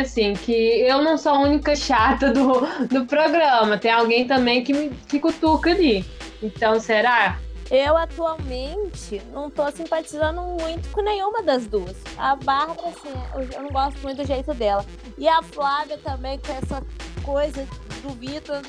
assim, 0.00 0.32
que 0.32 0.52
eu 0.52 1.02
não 1.02 1.16
sou 1.16 1.32
a 1.32 1.38
única 1.40 1.74
chata 1.76 2.32
do, 2.32 2.66
do 2.86 3.04
programa. 3.06 3.78
Tem 3.78 3.90
alguém 3.90 4.26
também 4.26 4.64
que, 4.64 4.72
me, 4.72 4.90
que 5.08 5.20
cutuca 5.20 5.70
ali. 5.70 6.04
Então, 6.42 6.80
será? 6.80 7.38
Eu 7.70 7.96
atualmente 7.96 9.22
não 9.32 9.50
tô 9.50 9.70
simpatizando 9.70 10.42
muito 10.42 10.90
com 10.90 11.02
nenhuma 11.02 11.42
das 11.42 11.66
duas. 11.66 11.96
A 12.18 12.36
Bárbara, 12.36 12.88
assim, 12.88 13.54
eu 13.54 13.62
não 13.62 13.70
gosto 13.70 13.98
muito 14.02 14.18
do 14.18 14.26
jeito 14.26 14.52
dela. 14.54 14.84
E 15.16 15.26
a 15.28 15.42
Flávia 15.42 15.98
também, 15.98 16.38
com 16.38 16.52
essa 16.52 16.82
coisa 17.22 17.66
do 18.02 18.10
Vitor, 18.10 18.60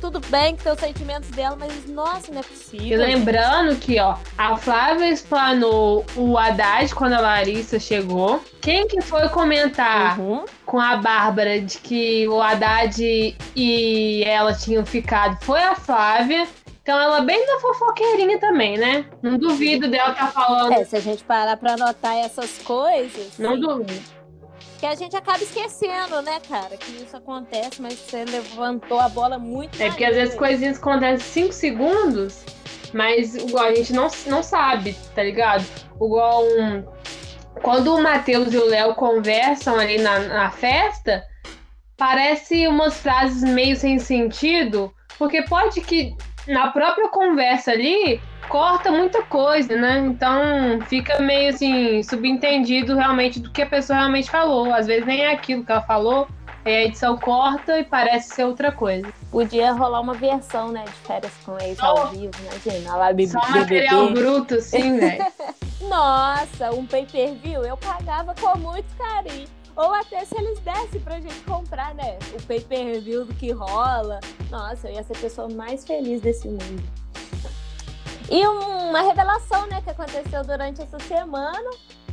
tudo 0.00 0.20
bem 0.28 0.56
que 0.56 0.64
tem 0.64 0.72
os 0.72 0.80
sentimentos 0.80 1.30
dela, 1.30 1.56
mas 1.58 1.88
nossa, 1.88 2.32
não 2.32 2.40
é 2.40 2.42
possível. 2.42 2.86
E 2.86 2.96
lembrando 2.96 3.70
gente. 3.70 3.86
que, 3.86 4.00
ó, 4.00 4.16
a 4.36 4.56
Flávia 4.56 5.08
explanou 5.08 6.04
o 6.16 6.36
Haddad 6.36 6.92
quando 6.94 7.12
a 7.12 7.20
Larissa 7.20 7.78
chegou. 7.78 8.42
Quem 8.60 8.88
que 8.88 9.00
foi 9.00 9.28
comentar 9.28 10.18
uhum. 10.18 10.44
com 10.66 10.80
a 10.80 10.96
Bárbara 10.96 11.60
de 11.60 11.78
que 11.78 12.26
o 12.28 12.42
Haddad 12.42 13.36
e 13.54 14.24
ela 14.26 14.52
tinham 14.54 14.84
ficado 14.84 15.38
foi 15.44 15.62
a 15.62 15.76
Flávia. 15.76 16.48
Então 16.90 17.00
ela 17.00 17.20
bem 17.20 17.46
da 17.46 17.60
fofoqueirinha 17.60 18.36
também, 18.40 18.76
né? 18.76 19.04
Não 19.22 19.38
duvido 19.38 19.88
dela 19.88 20.10
estar 20.10 20.26
tá 20.26 20.32
falando. 20.32 20.72
É, 20.72 20.84
se 20.84 20.96
a 20.96 21.00
gente 21.00 21.22
parar 21.22 21.56
pra 21.56 21.74
anotar 21.74 22.16
essas 22.16 22.58
coisas. 22.64 23.38
Não 23.38 23.54
sim. 23.54 23.60
duvido. 23.60 24.02
Que 24.80 24.86
a 24.86 24.96
gente 24.96 25.14
acaba 25.14 25.38
esquecendo, 25.38 26.20
né, 26.20 26.40
cara? 26.48 26.76
Que 26.76 26.90
isso 27.00 27.16
acontece, 27.16 27.80
mas 27.80 27.92
você 27.92 28.24
levantou 28.24 28.98
a 28.98 29.08
bola 29.08 29.38
muito. 29.38 29.80
É 29.80 29.86
porque 29.86 30.04
às 30.04 30.16
vezes 30.16 30.34
coisinhas 30.34 30.78
acontecem 30.78 31.44
5 31.44 31.52
segundos, 31.52 32.44
mas 32.92 33.36
igual 33.36 33.66
a 33.66 33.74
gente 33.76 33.92
não, 33.92 34.08
não 34.26 34.42
sabe, 34.42 34.96
tá 35.14 35.22
ligado? 35.22 35.64
Igual 35.94 36.42
um. 36.44 36.84
Quando 37.62 37.94
o 37.94 38.02
Matheus 38.02 38.52
e 38.52 38.56
o 38.56 38.66
Léo 38.66 38.96
conversam 38.96 39.78
ali 39.78 39.98
na, 39.98 40.18
na 40.18 40.50
festa, 40.50 41.22
parece 41.96 42.66
umas 42.66 42.98
frases 42.98 43.44
meio 43.44 43.76
sem 43.76 44.00
sentido, 44.00 44.92
porque 45.16 45.42
pode 45.42 45.82
que 45.82 46.16
na 46.50 46.68
própria 46.68 47.08
conversa 47.08 47.70
ali 47.70 48.20
corta 48.48 48.90
muita 48.90 49.22
coisa, 49.22 49.76
né? 49.76 49.98
Então 49.98 50.80
fica 50.86 51.20
meio 51.20 51.50
assim, 51.50 52.02
subentendido 52.02 52.96
realmente 52.96 53.38
do 53.38 53.50
que 53.50 53.62
a 53.62 53.66
pessoa 53.66 54.00
realmente 54.00 54.28
falou. 54.28 54.74
Às 54.74 54.86
vezes 54.86 55.06
nem 55.06 55.22
é 55.22 55.32
aquilo 55.32 55.64
que 55.64 55.70
ela 55.70 55.80
falou, 55.82 56.26
aí 56.64 56.74
a 56.74 56.84
edição 56.84 57.16
corta 57.16 57.78
e 57.78 57.84
parece 57.84 58.34
ser 58.34 58.44
outra 58.44 58.72
coisa. 58.72 59.06
Podia 59.30 59.72
rolar 59.72 60.00
uma 60.00 60.14
versão, 60.14 60.72
né, 60.72 60.84
de 60.84 60.92
férias 61.06 61.32
com 61.44 61.56
ex 61.60 61.78
oh. 61.80 61.86
ao 61.86 62.08
vivo, 62.08 62.32
imagina, 62.40 62.96
lá 62.96 63.10
Só 63.28 63.50
material 63.50 64.10
bruto, 64.10 64.60
sim, 64.60 64.98
velho. 65.00 65.24
Nossa, 65.82 66.72
um 66.72 66.84
pay-per-view 66.84 67.64
eu 67.64 67.76
pagava 67.76 68.34
com 68.34 68.58
muito 68.58 68.88
carinho. 68.96 69.59
Ou 69.80 69.94
até 69.94 70.26
se 70.26 70.36
eles 70.36 70.58
dessem 70.58 71.00
pra 71.00 71.18
gente 71.18 71.40
comprar, 71.40 71.94
né? 71.94 72.18
O 72.38 72.42
pay-per-view 72.42 73.24
do 73.24 73.34
que 73.34 73.50
rola. 73.50 74.20
Nossa, 74.50 74.90
eu 74.90 74.94
ia 74.94 75.02
ser 75.02 75.16
a 75.16 75.20
pessoa 75.20 75.48
mais 75.48 75.86
feliz 75.86 76.20
desse 76.20 76.48
mundo. 76.48 76.82
E 78.30 78.46
uma 78.46 79.00
revelação, 79.00 79.66
né, 79.68 79.80
que 79.80 79.88
aconteceu 79.88 80.44
durante 80.44 80.82
essa 80.82 80.98
semana 81.00 81.70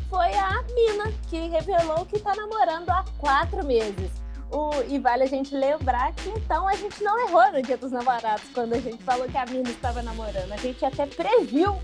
foi 0.09 0.33
a 0.33 0.63
Mina, 0.73 1.11
que 1.29 1.49
revelou 1.49 2.05
que 2.05 2.17
tá 2.19 2.33
namorando 2.33 2.89
há 2.89 3.03
quatro 3.17 3.65
meses. 3.65 4.11
O, 4.49 4.71
e 4.87 4.97
vale 4.97 5.23
a 5.23 5.27
gente 5.27 5.53
lembrar 5.53 6.13
que 6.13 6.29
então 6.29 6.65
a 6.69 6.73
gente 6.73 7.03
não 7.03 7.19
errou 7.27 7.51
no 7.51 7.61
Dia 7.61 7.75
dos 7.75 7.91
Namorados 7.91 8.45
quando 8.53 8.75
a 8.75 8.79
gente 8.79 9.03
falou 9.03 9.27
que 9.27 9.37
a 9.37 9.45
Mina 9.45 9.69
estava 9.69 10.01
namorando. 10.01 10.53
A 10.53 10.57
gente 10.57 10.85
até 10.85 11.05
previu 11.05 11.77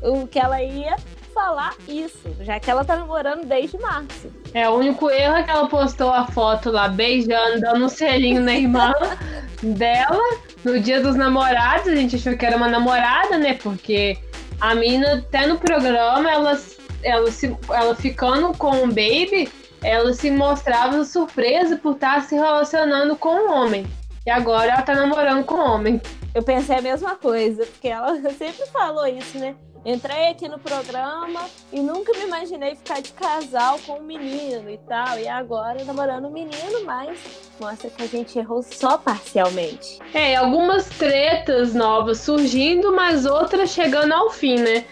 o 0.00 0.28
que 0.28 0.38
ela 0.38 0.62
ia 0.62 0.94
falar 1.34 1.74
isso, 1.88 2.34
já 2.40 2.58
que 2.60 2.70
ela 2.70 2.84
tá 2.84 2.96
namorando 2.96 3.44
desde 3.44 3.76
março. 3.78 4.32
É, 4.54 4.68
o 4.70 4.76
único 4.76 5.10
erro 5.10 5.36
é 5.36 5.42
que 5.42 5.50
ela 5.50 5.68
postou 5.68 6.10
a 6.10 6.26
foto 6.26 6.70
lá 6.70 6.88
beijando, 6.88 7.60
dando 7.60 7.84
um 7.84 7.88
selinho 7.88 8.40
na 8.40 8.54
irmã 8.54 8.94
dela 9.62 10.22
no 10.64 10.78
dia 10.80 11.02
dos 11.02 11.16
namorados. 11.16 11.88
A 11.88 11.96
gente 11.96 12.16
achou 12.16 12.36
que 12.36 12.46
era 12.46 12.56
uma 12.56 12.68
namorada, 12.68 13.36
né? 13.36 13.54
Porque 13.54 14.16
a 14.60 14.74
mina, 14.74 15.14
até 15.14 15.46
no 15.46 15.58
programa, 15.58 16.30
ela, 16.30 16.58
ela, 17.02 17.30
se, 17.30 17.54
ela 17.68 17.94
ficando 17.94 18.56
com 18.56 18.84
o 18.84 18.86
baby, 18.86 19.50
ela 19.82 20.12
se 20.14 20.30
mostrava 20.30 21.04
surpresa 21.04 21.76
por 21.76 21.94
estar 21.94 22.22
se 22.22 22.34
relacionando 22.34 23.16
com 23.16 23.34
um 23.34 23.52
homem. 23.52 23.86
E 24.24 24.30
agora 24.30 24.72
ela 24.72 24.82
tá 24.82 24.94
namorando 24.94 25.44
com 25.44 25.56
um 25.56 25.70
homem. 25.72 26.00
Eu 26.34 26.42
pensei 26.42 26.78
a 26.78 26.82
mesma 26.82 27.14
coisa, 27.14 27.66
porque 27.66 27.88
ela 27.88 28.14
sempre 28.32 28.66
falou 28.72 29.06
isso, 29.06 29.38
né? 29.38 29.54
Entrei 29.84 30.28
aqui 30.28 30.48
no 30.48 30.58
programa 30.58 31.42
e 31.70 31.78
nunca 31.80 32.12
me 32.16 32.24
imaginei 32.24 32.74
ficar 32.74 33.02
de 33.02 33.12
casal 33.12 33.78
com 33.86 33.98
um 33.98 34.02
menino 34.02 34.70
e 34.70 34.78
tal. 34.78 35.18
E 35.18 35.28
agora 35.28 35.84
namorando 35.84 36.26
um 36.26 36.30
menino, 36.30 36.84
mas 36.86 37.18
mostra 37.60 37.90
que 37.90 38.02
a 38.02 38.06
gente 38.06 38.38
errou 38.38 38.62
só 38.62 38.96
parcialmente. 38.96 39.98
É, 40.14 40.36
algumas 40.36 40.88
tretas 40.88 41.74
novas 41.74 42.20
surgindo, 42.20 42.96
mas 42.96 43.26
outras 43.26 43.70
chegando 43.70 44.12
ao 44.12 44.30
fim, 44.30 44.58
né? 44.58 44.86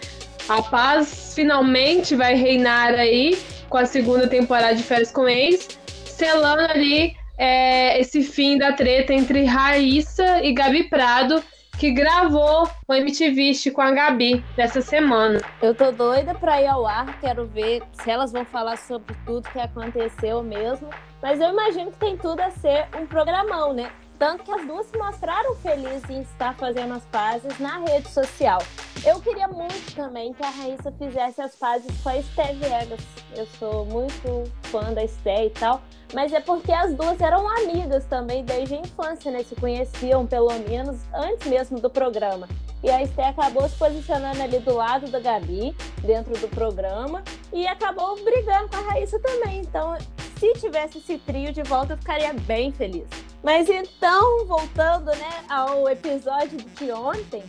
A 0.47 0.61
paz 0.61 1.33
finalmente 1.33 2.15
vai 2.15 2.35
reinar 2.35 2.93
aí 2.93 3.35
com 3.69 3.77
a 3.77 3.85
segunda 3.85 4.27
temporada 4.27 4.75
de 4.75 4.83
Férias 4.83 5.11
com 5.11 5.27
Ex, 5.27 5.79
selando 6.05 6.71
ali 6.71 7.15
é, 7.35 7.99
esse 7.99 8.21
fim 8.21 8.59
da 8.59 8.73
treta 8.73 9.11
entre 9.11 9.43
Raíssa 9.45 10.43
e 10.43 10.53
Gabi 10.53 10.83
Prado 10.83 11.43
que 11.77 11.91
gravou 11.91 12.69
o 12.87 12.93
MTV 12.93 13.71
com 13.71 13.81
a 13.81 13.91
Gabi 13.91 14.43
dessa 14.55 14.81
semana. 14.81 15.41
Eu 15.61 15.73
tô 15.73 15.91
doida 15.91 16.33
pra 16.35 16.61
ir 16.61 16.67
ao 16.67 16.85
ar, 16.85 17.19
quero 17.19 17.45
ver 17.45 17.83
se 17.91 18.09
elas 18.09 18.31
vão 18.31 18.45
falar 18.45 18.77
sobre 18.77 19.15
tudo 19.25 19.49
que 19.49 19.59
aconteceu 19.59 20.41
mesmo. 20.43 20.89
Mas 21.21 21.39
eu 21.39 21.49
imagino 21.49 21.91
que 21.91 21.97
tem 21.97 22.17
tudo 22.17 22.39
a 22.41 22.51
ser 22.51 22.87
um 22.99 23.05
programão, 23.05 23.73
né? 23.73 23.91
Tanto 24.19 24.43
que 24.43 24.51
as 24.51 24.65
duas 24.65 24.85
se 24.85 24.97
mostraram 24.97 25.55
felizes 25.57 26.09
em 26.09 26.21
estar 26.21 26.53
fazendo 26.55 26.93
as 26.93 27.03
pazes 27.05 27.59
na 27.59 27.79
rede 27.79 28.07
social. 28.09 28.61
Eu 29.05 29.19
queria 29.19 29.47
muito 29.47 29.95
também 29.95 30.33
que 30.33 30.43
a 30.43 30.49
Raíssa 30.49 30.91
fizesse 30.93 31.41
as 31.41 31.55
pazes 31.55 31.91
com 32.01 32.09
a 32.09 32.17
Esté 32.17 32.53
Viegas. 32.53 33.01
Eu 33.35 33.45
sou 33.59 33.85
muito 33.85 34.49
fã 34.63 34.93
da 34.93 35.03
Esté 35.03 35.47
e 35.47 35.49
tal. 35.49 35.81
Mas 36.13 36.31
é 36.31 36.39
porque 36.39 36.71
as 36.71 36.93
duas 36.93 37.19
eram 37.19 37.47
amigas 37.47 38.05
também 38.05 38.43
desde 38.43 38.75
a 38.75 38.77
infância, 38.77 39.31
né? 39.31 39.43
Se 39.43 39.55
conheciam 39.55 40.25
pelo 40.25 40.53
menos 40.59 40.99
antes 41.13 41.47
mesmo 41.47 41.79
do 41.79 41.89
programa. 41.89 42.47
E 42.83 42.89
a 42.89 43.01
Esté 43.01 43.29
acabou 43.29 43.67
se 43.67 43.75
posicionando 43.77 44.41
ali 44.41 44.59
do 44.59 44.75
lado 44.75 45.07
da 45.07 45.19
Gabi, 45.19 45.75
dentro 46.03 46.37
do 46.37 46.47
programa, 46.49 47.23
e 47.51 47.65
acabou 47.65 48.21
brigando 48.23 48.69
com 48.69 48.75
a 48.75 48.91
Raíssa 48.91 49.17
também. 49.19 49.61
Então, 49.61 49.97
se 50.37 50.53
tivesse 50.53 50.97
esse 50.97 51.17
trio 51.17 51.53
de 51.53 51.63
volta, 51.63 51.93
eu 51.93 51.97
ficaria 51.97 52.33
bem 52.33 52.71
feliz. 52.71 53.07
Mas 53.41 53.69
então, 53.69 54.45
voltando 54.45 55.07
né, 55.07 55.43
ao 55.49 55.89
episódio 55.89 56.57
de 56.57 56.91
ontem, 56.93 57.43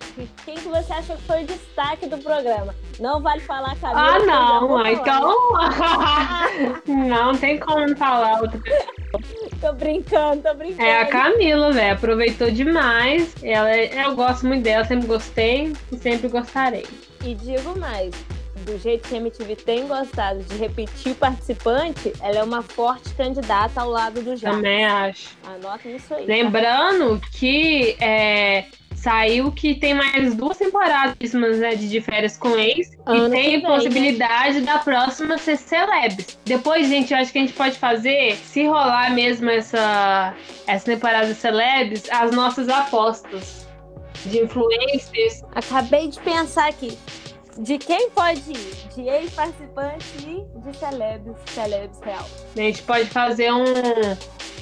quem 0.44 0.56
que 0.56 0.68
você 0.68 0.92
acha 0.92 1.16
que 1.16 1.22
foi 1.22 1.44
o 1.44 1.46
destaque 1.46 2.08
do 2.08 2.18
programa? 2.18 2.74
Não 2.98 3.20
vale 3.20 3.40
falar 3.42 3.76
Camila. 3.76 4.00
Ah, 4.00 4.18
não, 4.18 4.86
então. 4.86 5.36
não 6.86 7.36
tem 7.36 7.60
como 7.60 7.96
falar 7.96 8.40
pessoa. 8.40 8.53
Tô 9.60 9.72
brincando, 9.72 10.42
tô 10.42 10.54
brincando. 10.54 10.82
É 10.82 11.02
a 11.02 11.06
Camila, 11.06 11.72
velho. 11.72 11.94
Aproveitou 11.94 12.50
demais. 12.50 13.34
Ela, 13.42 13.70
é, 13.70 14.04
eu 14.04 14.14
gosto 14.14 14.46
muito 14.46 14.62
dela, 14.62 14.84
sempre 14.84 15.06
gostei 15.06 15.72
e 15.90 15.96
sempre 15.96 16.28
gostarei. 16.28 16.86
E 17.24 17.34
digo 17.34 17.78
mais, 17.78 18.12
do 18.64 18.78
jeito 18.78 19.08
que 19.08 19.14
a 19.14 19.18
MTV 19.18 19.56
tem 19.56 19.86
gostado 19.86 20.42
de 20.42 20.56
repetir 20.56 21.14
participante, 21.14 22.12
ela 22.20 22.38
é 22.38 22.42
uma 22.42 22.62
forte 22.62 23.14
candidata 23.14 23.80
ao 23.80 23.90
lado 23.90 24.22
do 24.22 24.36
Jacques. 24.36 24.56
Também 24.56 24.84
acho. 24.84 25.36
Anota 25.44 25.88
isso 25.88 26.14
aí. 26.14 26.26
Tá? 26.26 26.32
Lembrando 26.32 27.20
tá? 27.20 27.26
que 27.32 27.96
é, 28.00 28.64
saiu 29.04 29.52
que 29.52 29.74
tem 29.74 29.92
mais 29.92 30.34
duas 30.34 30.56
temporadas 30.56 31.34
né, 31.34 31.74
de 31.74 32.00
férias 32.00 32.38
com 32.38 32.56
ex. 32.56 32.90
Ano 33.04 33.26
e 33.26 33.30
tem 33.30 33.50
vem, 33.50 33.60
possibilidade 33.60 34.60
né? 34.60 34.72
da 34.72 34.78
próxima 34.78 35.36
ser 35.36 35.58
celebs. 35.58 36.38
Depois, 36.46 36.88
gente, 36.88 37.12
eu 37.12 37.18
acho 37.18 37.30
que 37.30 37.38
a 37.38 37.40
gente 37.42 37.52
pode 37.52 37.76
fazer, 37.76 38.34
se 38.36 38.66
rolar 38.66 39.12
mesmo 39.12 39.50
essa, 39.50 40.34
essa 40.66 40.86
temporada 40.86 41.26
de 41.26 41.34
celebs, 41.34 42.08
as 42.10 42.30
nossas 42.30 42.70
apostas 42.70 43.66
de 44.24 44.38
influencers. 44.38 45.42
Acabei 45.54 46.08
de 46.08 46.18
pensar 46.20 46.68
aqui. 46.68 46.96
De 47.58 47.76
quem 47.76 48.08
pode 48.08 48.40
ir? 48.50 48.88
De 48.94 49.02
ex-participante 49.02 50.06
e 50.26 50.60
de 50.60 50.76
celebs, 50.78 51.36
celebs 51.46 52.00
real. 52.02 52.26
A 52.56 52.58
gente 52.58 52.82
pode 52.82 53.04
fazer 53.04 53.52
um, 53.52 53.64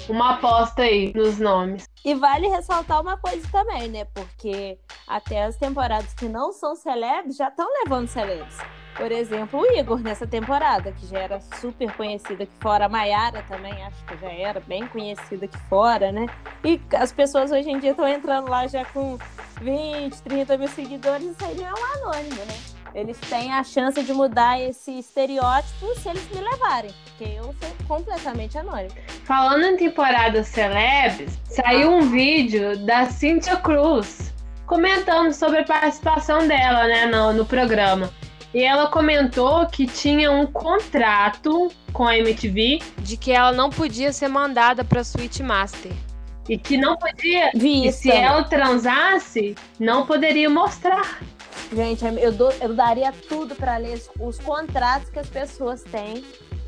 uma 0.09 0.35
aposta 0.35 0.83
aí 0.83 1.13
nos 1.15 1.39
nomes. 1.39 1.85
E 2.05 2.15
vale 2.15 2.49
ressaltar 2.49 3.01
uma 3.01 3.17
coisa 3.17 3.47
também, 3.51 3.89
né? 3.89 4.05
Porque 4.07 4.79
até 5.07 5.45
as 5.45 5.57
temporadas 5.57 6.13
que 6.15 6.27
não 6.27 6.53
são 6.53 6.75
celebs 6.75 7.37
já 7.37 7.49
estão 7.49 7.67
levando 7.83 8.09
celebs. 8.09 8.59
Por 8.97 9.11
exemplo, 9.11 9.61
o 9.61 9.67
Igor 9.79 10.01
nessa 10.01 10.27
temporada, 10.27 10.93
que 10.93 11.07
já 11.07 11.19
era 11.19 11.41
super 11.61 11.91
conhecida 11.97 12.43
aqui 12.43 12.53
fora. 12.61 12.85
A 12.85 12.89
Mayara 12.89 13.43
também, 13.49 13.73
acho 13.85 14.05
que 14.05 14.17
já 14.19 14.31
era 14.31 14.61
bem 14.61 14.87
conhecida 14.87 15.47
aqui 15.47 15.59
fora, 15.69 16.13
né? 16.13 16.27
E 16.63 16.81
as 16.95 17.11
pessoas 17.11 17.51
hoje 17.51 17.71
em 17.71 17.79
dia 17.79 17.93
estão 17.93 18.07
entrando 18.07 18.51
lá 18.51 18.67
já 18.67 18.85
com 18.85 19.19
20, 19.61 20.23
30 20.23 20.59
mil 20.59 20.69
seguidores. 20.69 21.25
Isso 21.25 21.45
aí 21.45 21.55
não 21.55 21.67
é 21.67 21.73
um 21.73 22.07
anônimo, 22.09 22.45
né? 22.45 22.82
Eles 22.95 23.19
têm 23.21 23.53
a 23.53 23.65
chance 23.65 24.03
de 24.03 24.13
mudar 24.13 24.61
esse 24.61 24.99
estereótipo 24.99 25.95
se 25.99 26.09
eles 26.09 26.29
me 26.31 26.41
levarem, 26.41 26.91
porque 27.05 27.25
eu 27.25 27.45
sou 27.45 27.87
completamente 27.89 28.59
anônimo. 28.59 28.91
Falando 29.25 29.65
em 29.65 29.77
temporada 29.77 30.45
celebs, 30.45 31.39
saiu 31.45 31.91
um 31.91 32.11
vídeo 32.11 32.77
da 32.85 33.07
Cynthia 33.07 33.57
Cruz 33.57 34.33
comentando 34.67 35.33
sobre 35.33 35.61
a 35.61 35.65
participação 35.65 36.47
dela 36.47 36.87
né, 36.87 37.07
no, 37.07 37.33
no 37.33 37.47
programa. 37.47 38.11
E 38.55 38.63
ela 38.63 38.87
comentou 38.89 39.67
que 39.67 39.87
tinha 39.87 40.31
um 40.31 40.47
contrato 40.47 41.71
com 41.93 42.07
a 42.07 42.19
MTV 42.19 42.81
de 42.99 43.17
que 43.17 43.33
ela 43.33 43.53
não 43.53 43.71
podia 43.71 44.13
ser 44.13 44.29
mandada 44.29 44.85
para 44.85 45.03
Switch 45.03 45.41
Master. 45.41 45.93
E 46.49 46.59
que 46.59 46.77
não 46.77 46.97
podia. 46.97 47.51
Vi 47.55 47.87
e 47.87 47.93
se 47.93 48.11
ela 48.11 48.43
transasse, 48.45 49.55
não 49.79 50.05
poderia 50.05 50.51
mostrar. 50.51 51.21
Gente, 51.75 52.05
eu, 52.05 52.33
eu 52.61 52.75
daria 52.75 53.13
tudo 53.29 53.55
para 53.55 53.79
ler 53.79 54.01
os 54.21 54.39
contratos 54.39 55.09
que 55.09 55.19
as 55.19 55.29
pessoas 55.29 55.83
têm 55.83 56.23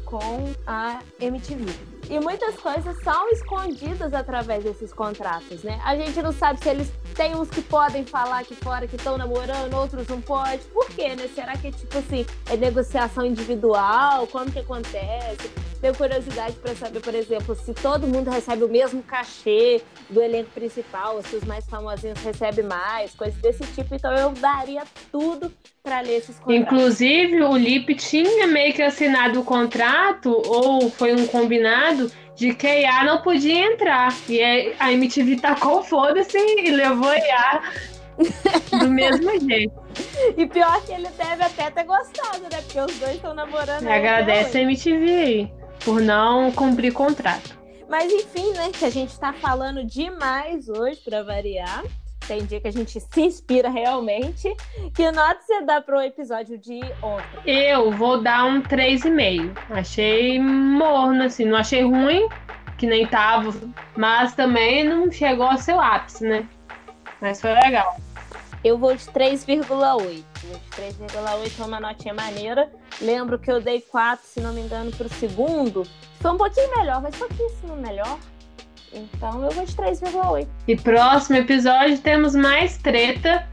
com 0.04 0.52
a 0.66 1.00
MTV. 1.20 1.72
E 2.08 2.20
muitas 2.20 2.54
coisas 2.56 2.96
são 3.02 3.28
escondidas 3.30 4.14
através 4.14 4.64
desses 4.64 4.92
contratos, 4.92 5.62
né? 5.62 5.80
A 5.84 5.96
gente 5.96 6.20
não 6.22 6.32
sabe 6.32 6.62
se 6.62 6.68
eles 6.68 6.92
têm 7.14 7.34
uns 7.34 7.48
que 7.50 7.60
podem 7.62 8.04
falar 8.04 8.40
aqui 8.40 8.54
fora 8.54 8.86
que 8.86 8.96
estão 8.96 9.18
namorando, 9.18 9.74
outros 9.74 10.06
não 10.08 10.20
pode. 10.20 10.62
Por 10.72 10.86
quê, 10.88 11.14
né? 11.14 11.28
Será 11.34 11.56
que, 11.56 11.70
tipo 11.72 11.98
assim, 11.98 12.24
é 12.48 12.56
negociação 12.56 13.26
individual? 13.26 14.26
Como 14.28 14.50
que 14.50 14.60
acontece? 14.60 15.50
Tenho 15.84 15.96
curiosidade 15.96 16.56
para 16.56 16.74
saber, 16.74 17.00
por 17.00 17.14
exemplo, 17.14 17.54
se 17.54 17.74
todo 17.74 18.06
mundo 18.06 18.30
recebe 18.30 18.64
o 18.64 18.68
mesmo 18.70 19.02
cachê 19.02 19.82
do 20.08 20.22
elenco 20.22 20.48
principal, 20.52 21.20
se 21.20 21.36
os 21.36 21.44
mais 21.44 21.66
famosinhos 21.66 22.18
recebem 22.22 22.64
mais, 22.64 23.12
coisas 23.12 23.38
desse 23.42 23.64
tipo. 23.74 23.94
Então 23.94 24.10
eu 24.14 24.30
daria 24.30 24.82
tudo 25.12 25.52
para 25.82 26.00
ler 26.00 26.16
esses 26.16 26.38
contratos. 26.38 26.72
Inclusive, 26.72 27.42
o 27.42 27.54
Lip 27.54 27.94
tinha 27.96 28.46
meio 28.46 28.72
que 28.72 28.80
assinado 28.80 29.40
o 29.40 29.44
contrato, 29.44 30.30
ou 30.46 30.88
foi 30.88 31.12
um 31.12 31.26
combinado, 31.26 32.10
de 32.34 32.54
que 32.54 32.66
a 32.66 32.80
IA 32.80 33.04
não 33.04 33.20
podia 33.20 33.70
entrar. 33.70 34.10
E 34.26 34.42
a 34.80 34.90
MTV 34.90 35.36
tacou 35.36 35.82
foda-se 35.82 36.38
e 36.38 36.70
levou 36.70 37.10
a 37.10 37.18
IA 37.18 37.62
do 38.80 38.88
mesmo 38.88 39.38
jeito. 39.38 39.84
E 40.34 40.46
pior 40.46 40.82
que 40.82 40.92
ele 40.92 41.08
deve 41.10 41.42
até 41.42 41.70
ter 41.70 41.84
gostado, 41.84 42.40
né? 42.44 42.62
Porque 42.62 42.80
os 42.80 42.98
dois 42.98 43.16
estão 43.16 43.34
namorando. 43.34 43.86
Agradece 43.86 44.56
a 44.56 44.62
MTV 44.62 45.10
aí, 45.10 45.52
por 45.84 46.00
não 46.00 46.52
cumprir 46.52 46.92
contrato. 46.92 47.58
Mas 47.88 48.12
enfim, 48.12 48.52
né? 48.52 48.70
Que 48.72 48.84
a 48.84 48.90
gente 48.90 49.18
tá 49.18 49.32
falando 49.32 49.84
demais 49.84 50.68
hoje, 50.68 51.00
para 51.04 51.22
variar. 51.22 51.82
tem 52.26 52.44
dia 52.44 52.60
que 52.60 52.68
a 52.68 52.72
gente 52.72 52.98
se 52.98 53.20
inspira 53.20 53.68
realmente. 53.68 54.54
Que 54.94 55.10
nota 55.10 55.40
você 55.40 55.62
dá 55.62 55.80
pro 55.80 56.00
episódio 56.00 56.58
de 56.58 56.80
ontem? 57.02 57.38
Eu 57.44 57.90
vou 57.92 58.20
dar 58.22 58.44
um 58.44 58.62
3,5. 58.62 59.56
Achei 59.70 60.38
morno, 60.38 61.24
assim, 61.24 61.44
não 61.44 61.56
achei 61.58 61.82
ruim, 61.82 62.28
que 62.78 62.86
nem 62.86 63.06
tava, 63.06 63.52
mas 63.96 64.34
também 64.34 64.84
não 64.84 65.10
chegou 65.10 65.46
ao 65.46 65.58
seu 65.58 65.80
ápice, 65.80 66.24
né? 66.24 66.48
Mas 67.20 67.40
foi 67.40 67.52
legal. 67.52 67.96
Eu 68.64 68.78
vou 68.78 68.96
de 68.96 69.04
3,8. 69.04 69.68
Vou 69.68 70.00
de 70.00 70.24
3,8 71.04 71.60
é 71.60 71.64
uma 71.64 71.78
notinha 71.78 72.14
maneira. 72.14 72.72
Lembro 73.00 73.38
que 73.38 73.52
eu 73.52 73.60
dei 73.60 73.82
4, 73.82 74.26
se 74.26 74.40
não 74.40 74.54
me 74.54 74.62
engano, 74.62 74.90
pro 74.90 75.08
segundo. 75.10 75.86
Foi 76.18 76.30
um 76.30 76.38
pouquinho 76.38 76.74
melhor, 76.78 77.02
mas 77.02 77.14
pouquíssimo 77.14 77.76
melhor. 77.76 78.18
Então 78.90 79.44
eu 79.44 79.50
vou 79.50 79.66
de 79.66 79.74
3,8. 79.74 80.48
E 80.66 80.76
próximo 80.76 81.36
episódio 81.36 81.98
temos 81.98 82.34
mais 82.34 82.78
treta. 82.78 83.46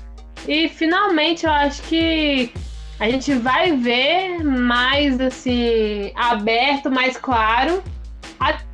E 0.48 0.70
finalmente 0.70 1.46
eu 1.46 1.52
acho 1.52 1.82
que 1.84 2.54
a 2.98 3.10
gente 3.10 3.34
vai 3.34 3.76
ver 3.76 4.42
mais 4.44 5.20
assim, 5.20 6.14
aberto, 6.16 6.90
mais 6.90 7.18
claro, 7.18 7.84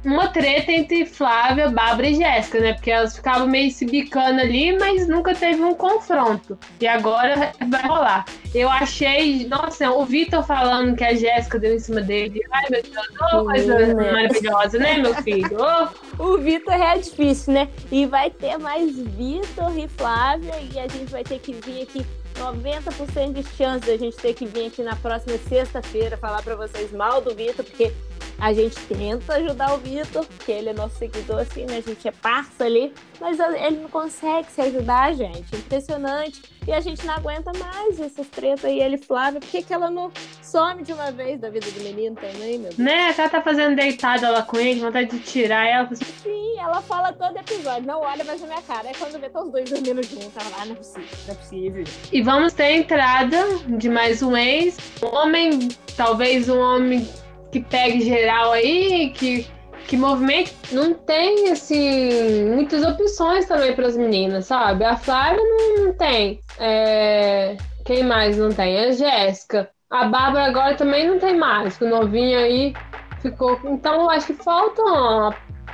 uma 0.06 0.30
treta 0.30 0.72
entre 0.72 1.06
Flávia, 1.06 1.70
Bárbara 1.70 2.08
e 2.08 2.16
Jéssica, 2.16 2.60
né? 2.60 2.74
Porque 2.74 2.90
elas 2.90 3.16
ficavam 3.16 3.48
meio 3.48 3.70
se 3.70 3.86
bicando 3.86 4.40
ali, 4.40 4.78
mas 4.78 5.08
nunca 5.08 5.36
teve 5.36 5.62
um 5.62 5.74
confronto. 5.74 6.58
E 6.80 6.88
agora 6.88 7.52
vai 7.68 7.82
rolar. 7.86 8.26
Eu 8.56 8.70
achei, 8.70 9.46
nossa, 9.48 9.92
o 9.92 10.06
Vitor 10.06 10.44
falando 10.44 10.96
que 10.96 11.04
a 11.04 11.14
Jéssica 11.14 11.60
deu 11.60 11.76
em 11.76 11.80
cima 11.80 12.02
dele. 12.02 12.40
Ai, 12.54 12.64
meu 12.70 12.82
Deus, 12.82 13.08
oh, 13.34 13.44
coisa 13.46 13.78
né? 13.78 13.94
maravilhosa, 13.94 14.80
né, 14.80 14.98
meu 14.98 15.14
filho? 15.16 15.58
Oh. 15.60 16.24
O 16.24 16.38
Vitor 16.38 16.74
é 16.74 16.98
difícil, 16.98 17.54
né? 17.54 17.70
E 17.92 18.06
vai 18.06 18.32
ter 18.32 18.58
mais 18.58 18.98
Vitor 18.98 19.78
e 19.78 19.88
Flávia, 19.90 20.56
e 20.74 20.80
a 20.80 20.88
gente 20.88 21.12
vai 21.12 21.24
ter 21.24 21.40
que 21.40 21.54
vir 21.54 21.84
aqui 21.84 22.06
90% 22.38 23.34
de 23.34 23.44
chance 23.56 23.86
da 23.86 23.98
gente 23.98 24.16
ter 24.18 24.34
que 24.34 24.46
vir 24.46 24.68
aqui 24.68 24.84
na 24.84 24.96
próxima 24.96 25.38
sexta-feira 25.50 26.18
falar 26.18 26.42
para 26.42 26.56
vocês 26.56 26.92
mal 26.92 27.22
do 27.22 27.36
Vitor, 27.36 27.66
porque 27.66 27.92
a 28.40 28.54
gente 28.54 28.80
tenta 28.82 29.34
ajudar 29.34 29.74
o 29.74 29.78
Vitor, 29.78 30.26
porque 30.26 30.52
ele 30.52 30.70
é 30.70 30.74
nosso 30.74 30.98
seguidor, 30.98 31.40
assim, 31.40 31.66
né? 31.66 31.78
A 31.78 31.82
gente 31.82 32.08
é 32.08 32.12
parça 32.12 32.66
ali, 32.66 32.94
mas 33.20 33.40
ele 33.40 33.78
não 33.78 33.90
consegue 33.90 34.52
se 34.52 34.62
ajudar, 34.62 35.14
gente. 35.14 35.56
Impressionante. 35.56 36.42
E 36.68 36.72
a 36.72 36.80
gente 36.80 37.06
não 37.06 37.16
aguenta 37.16 37.52
mais 37.58 38.00
essas 38.00 38.28
tretas 38.28 38.66
aí, 38.66 38.80
ele 38.80 38.98
Flávia. 38.98 39.40
Por 39.40 39.50
que, 39.50 39.64
que 39.64 39.74
ela 39.74 39.90
não 39.90 40.12
some 40.44 40.84
de 40.84 40.94
uma 40.94 41.12
vez 41.12 41.40
da 41.40 41.50
vida 41.50 41.66
do 41.72 41.80
menino 41.82 42.16
também, 42.16 42.60
meu 42.60 42.70
Deus? 42.70 42.78
Né? 42.78 43.14
Ela 43.18 43.30
tá 43.30 43.42
fazendo 43.42 43.76
deitada 43.76 44.30
lá 44.30 44.44
com 44.44 44.58
ele, 44.58 44.82
vontade 44.82 45.10
de 45.10 45.20
tirar 45.20 45.66
ela. 45.66 45.90
Sim, 45.96 46.60
ela 46.60 46.82
fala 46.82 47.14
todo 47.14 47.38
episódio, 47.38 47.88
não 47.88 48.02
olha 48.02 48.24
mais 48.24 48.42
na 48.42 48.48
minha 48.48 48.62
cara. 48.62 48.90
É 48.90 48.94
quando 48.94 49.20
vê 49.20 49.30
todos 49.30 49.48
os 49.48 49.54
dois 49.54 49.70
dormindo 49.70 50.04
juntos, 50.04 50.32
ela 50.36 50.50
lá, 50.50 50.58
ah, 50.62 50.66
não 50.66 50.74
é 50.74 50.76
possível, 50.76 51.18
não 51.26 51.34
é 51.34 51.38
possível. 51.38 51.84
E 52.12 52.22
vamos 52.22 52.54
ter 52.54 52.64
a 52.64 52.72
entrada 52.72 53.38
de 53.68 53.90
mais 53.90 54.22
um 54.22 54.36
ex. 54.36 54.78
Um 55.02 55.16
homem, 55.16 55.70
talvez 55.96 56.50
um 56.50 56.60
homem 56.60 57.08
que 57.52 57.62
pegue 57.62 58.02
geral 58.02 58.52
aí, 58.52 59.12
que, 59.12 59.48
que 59.88 59.98
movimente. 59.98 60.54
Não 60.72 60.94
tem, 60.94 61.52
assim, 61.52 62.46
muitas 62.54 62.84
opções 62.84 63.46
também 63.46 63.74
para 63.74 63.88
as 63.88 63.98
meninas, 63.98 64.46
sabe? 64.46 64.84
A 64.84 64.96
Flávia 64.96 65.42
não, 65.42 65.86
não 65.86 65.94
tem. 65.94 66.40
É... 66.60 67.58
Quem 67.86 68.04
mais 68.04 68.38
não 68.38 68.50
tem? 68.50 68.78
A 68.80 68.92
Jéssica. 68.92 69.70
A 69.90 70.06
Bárbara 70.06 70.48
agora 70.48 70.76
também 70.76 71.08
não 71.08 71.18
tem 71.18 71.38
mais. 71.38 71.80
O 71.80 71.88
novinho 71.88 72.38
aí 72.38 72.74
ficou. 73.22 73.58
Então, 73.64 74.10
acho 74.10 74.28
que 74.28 74.34
falta. 74.34 74.82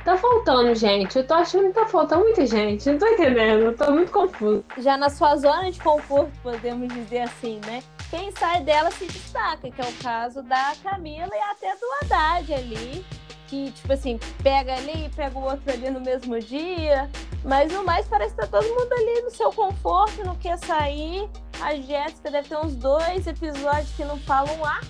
Tá 0.04 0.16
faltando 0.18 0.74
gente. 0.74 1.16
Eu 1.16 1.26
tô 1.26 1.34
achando 1.34 1.68
que 1.68 1.72
tá 1.72 1.86
faltando 1.86 2.22
muita 2.22 2.46
gente. 2.46 2.88
Não 2.88 2.98
tô 2.98 3.06
entendendo. 3.06 3.62
Eu 3.64 3.76
tô 3.76 3.90
muito 3.90 4.12
confuso. 4.12 4.64
Já 4.78 4.96
na 4.96 5.08
sua 5.08 5.34
zona 5.36 5.72
de 5.72 5.80
conforto, 5.80 6.30
podemos 6.42 6.92
dizer 6.92 7.20
assim, 7.20 7.58
né? 7.66 7.82
Quem 8.10 8.32
sai 8.32 8.62
dela 8.62 8.90
se 8.90 9.06
destaca, 9.06 9.70
que 9.70 9.80
é 9.80 9.84
o 9.84 9.92
caso 10.02 10.42
da 10.42 10.74
Camila 10.82 11.30
e 11.32 11.50
até 11.50 11.74
do 11.76 11.86
Haddad 12.02 12.54
ali, 12.54 13.04
que, 13.48 13.70
tipo 13.72 13.92
assim, 13.92 14.18
pega 14.42 14.74
ali 14.74 15.10
pega 15.14 15.38
o 15.38 15.44
outro 15.44 15.72
ali 15.72 15.90
no 15.90 16.00
mesmo 16.00 16.38
dia. 16.40 17.10
Mas 17.44 17.72
no 17.72 17.84
mais 17.84 18.06
parece 18.08 18.34
que 18.34 18.40
tá 18.40 18.46
todo 18.46 18.66
mundo 18.66 18.92
ali 18.92 19.22
no 19.22 19.30
seu 19.30 19.52
conforto, 19.52 20.24
não 20.24 20.34
quer 20.36 20.58
sair. 20.58 21.28
A 21.60 21.74
Jéssica 21.74 22.30
deve 22.30 22.48
ter 22.48 22.56
uns 22.56 22.74
dois 22.74 23.26
episódios 23.26 23.90
que 23.96 24.04
não 24.04 24.18
falam 24.18 24.60
lá 24.60 24.80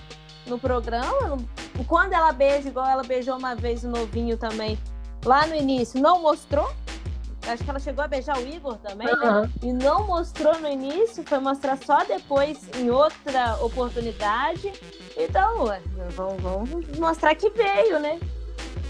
no 0.47 0.59
programa. 0.59 1.37
Quando 1.87 2.13
ela 2.13 2.33
beija, 2.33 2.69
igual 2.69 2.87
ela 2.87 3.03
beijou 3.03 3.37
uma 3.37 3.55
vez 3.55 3.83
o 3.85 3.89
novinho 3.89 4.37
também, 4.37 4.79
lá 5.25 5.47
no 5.47 5.55
início, 5.55 6.01
não 6.01 6.23
mostrou 6.23 6.71
Acho 7.47 7.63
que 7.63 7.71
ela 7.71 7.79
chegou 7.79 8.05
a 8.05 8.09
beijar 8.09 8.39
o 8.39 8.47
Igor 8.47 8.77
também, 8.79 9.07
uhum. 9.09 9.43
né? 9.43 9.51
E 9.63 9.73
não 9.73 10.07
mostrou 10.07 10.59
no 10.61 10.69
início, 10.69 11.23
foi 11.25 11.39
mostrar 11.39 11.77
só 11.77 12.03
depois, 12.05 12.59
em 12.79 12.91
outra 12.91 13.57
oportunidade. 13.63 14.73
Então, 15.17 15.67
vamos, 16.11 16.43
vamos 16.43 16.99
mostrar 16.99 17.35
que 17.35 17.51
veio, 17.51 17.99
né? 18.01 18.19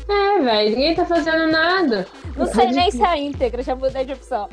É, 0.08 0.40
velho, 0.40 0.70
ninguém 0.70 0.94
tá 0.94 1.04
fazendo 1.04 1.50
nada. 1.50 2.06
Não 2.36 2.46
sei 2.46 2.70
nem 2.72 2.90
se 2.90 3.02
é 3.02 3.18
íntegra, 3.18 3.62
já 3.62 3.74
mudei 3.74 4.04
de 4.04 4.12
opção, 4.12 4.48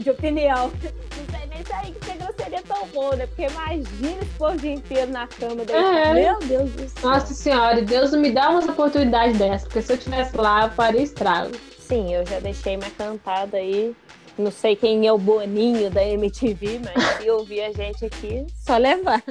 de 0.00 0.10
opinião. 0.10 0.68
Não 0.68 1.38
sei 1.38 1.46
nem 1.48 1.64
se 1.64 1.72
a 1.72 1.88
íntegra 1.88 2.34
seria 2.36 2.62
tão 2.62 2.86
bom, 2.88 3.14
né? 3.14 3.26
Porque 3.26 3.46
imagina 3.46 4.22
esse 4.22 4.30
povo 4.36 4.54
o 4.54 4.58
dia 4.58 4.74
inteiro 4.74 5.12
na 5.12 5.26
cama. 5.28 5.64
Daí, 5.64 5.76
é. 5.76 6.12
Meu 6.12 6.38
Deus 6.40 6.70
do 6.72 6.88
céu. 6.88 7.10
Nossa 7.10 7.34
senhora, 7.34 7.82
Deus 7.82 8.10
não 8.10 8.18
me 8.18 8.32
dá 8.32 8.50
uma 8.50 8.60
oportunidade 8.60 9.38
dessa, 9.38 9.64
porque 9.66 9.80
se 9.80 9.92
eu 9.92 9.98
tivesse 9.98 10.36
lá, 10.36 10.64
eu 10.64 10.70
faria 10.70 11.02
estrago 11.02 11.52
sim, 11.86 12.12
eu 12.12 12.26
já 12.26 12.40
deixei 12.40 12.76
minha 12.76 12.90
cantada 12.90 13.56
aí. 13.56 13.94
Não 14.36 14.50
sei 14.50 14.76
quem 14.76 15.06
é 15.06 15.12
o 15.12 15.18
Boninho 15.18 15.90
da 15.90 16.04
MTV, 16.04 16.80
mas 16.84 17.02
se 17.16 17.30
ouvir 17.30 17.62
a 17.62 17.72
gente 17.72 18.04
aqui, 18.04 18.46
só 18.54 18.76
levar. 18.76 19.22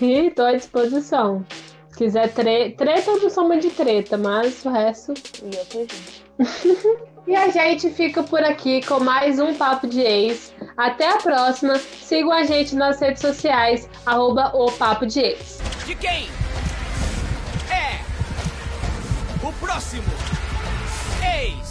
E 0.00 0.30
tô 0.30 0.42
à 0.42 0.54
disposição. 0.54 1.44
Se 1.90 1.98
quiser 1.98 2.32
tre 2.32 2.70
treta, 2.70 3.10
eu 3.10 3.30
sou 3.30 3.56
de 3.56 3.70
treta, 3.70 4.16
mas 4.16 4.64
o 4.64 4.70
resto. 4.70 5.14
E 5.42 5.56
eu 5.56 5.64
tô 5.66 5.78
junto. 5.80 7.08
E 7.28 7.36
a 7.36 7.50
gente 7.50 7.90
fica 7.90 8.22
por 8.22 8.42
aqui 8.42 8.80
com 8.86 9.00
mais 9.00 9.38
um 9.38 9.52
Papo 9.52 9.86
de 9.86 10.00
Ex. 10.00 10.50
Até 10.78 11.10
a 11.10 11.18
próxima. 11.18 11.78
Sigam 11.78 12.32
a 12.32 12.42
gente 12.44 12.74
nas 12.74 12.98
redes 12.98 13.20
sociais, 13.20 13.86
arroba 14.06 14.50
o 14.54 14.72
Papo 14.72 15.04
de 15.04 15.20
Ex. 15.20 15.58
De 15.84 15.94
quem? 15.94 16.26
É 17.70 18.00
o 19.46 19.52
próximo 19.60 20.04
ex. 21.22 21.67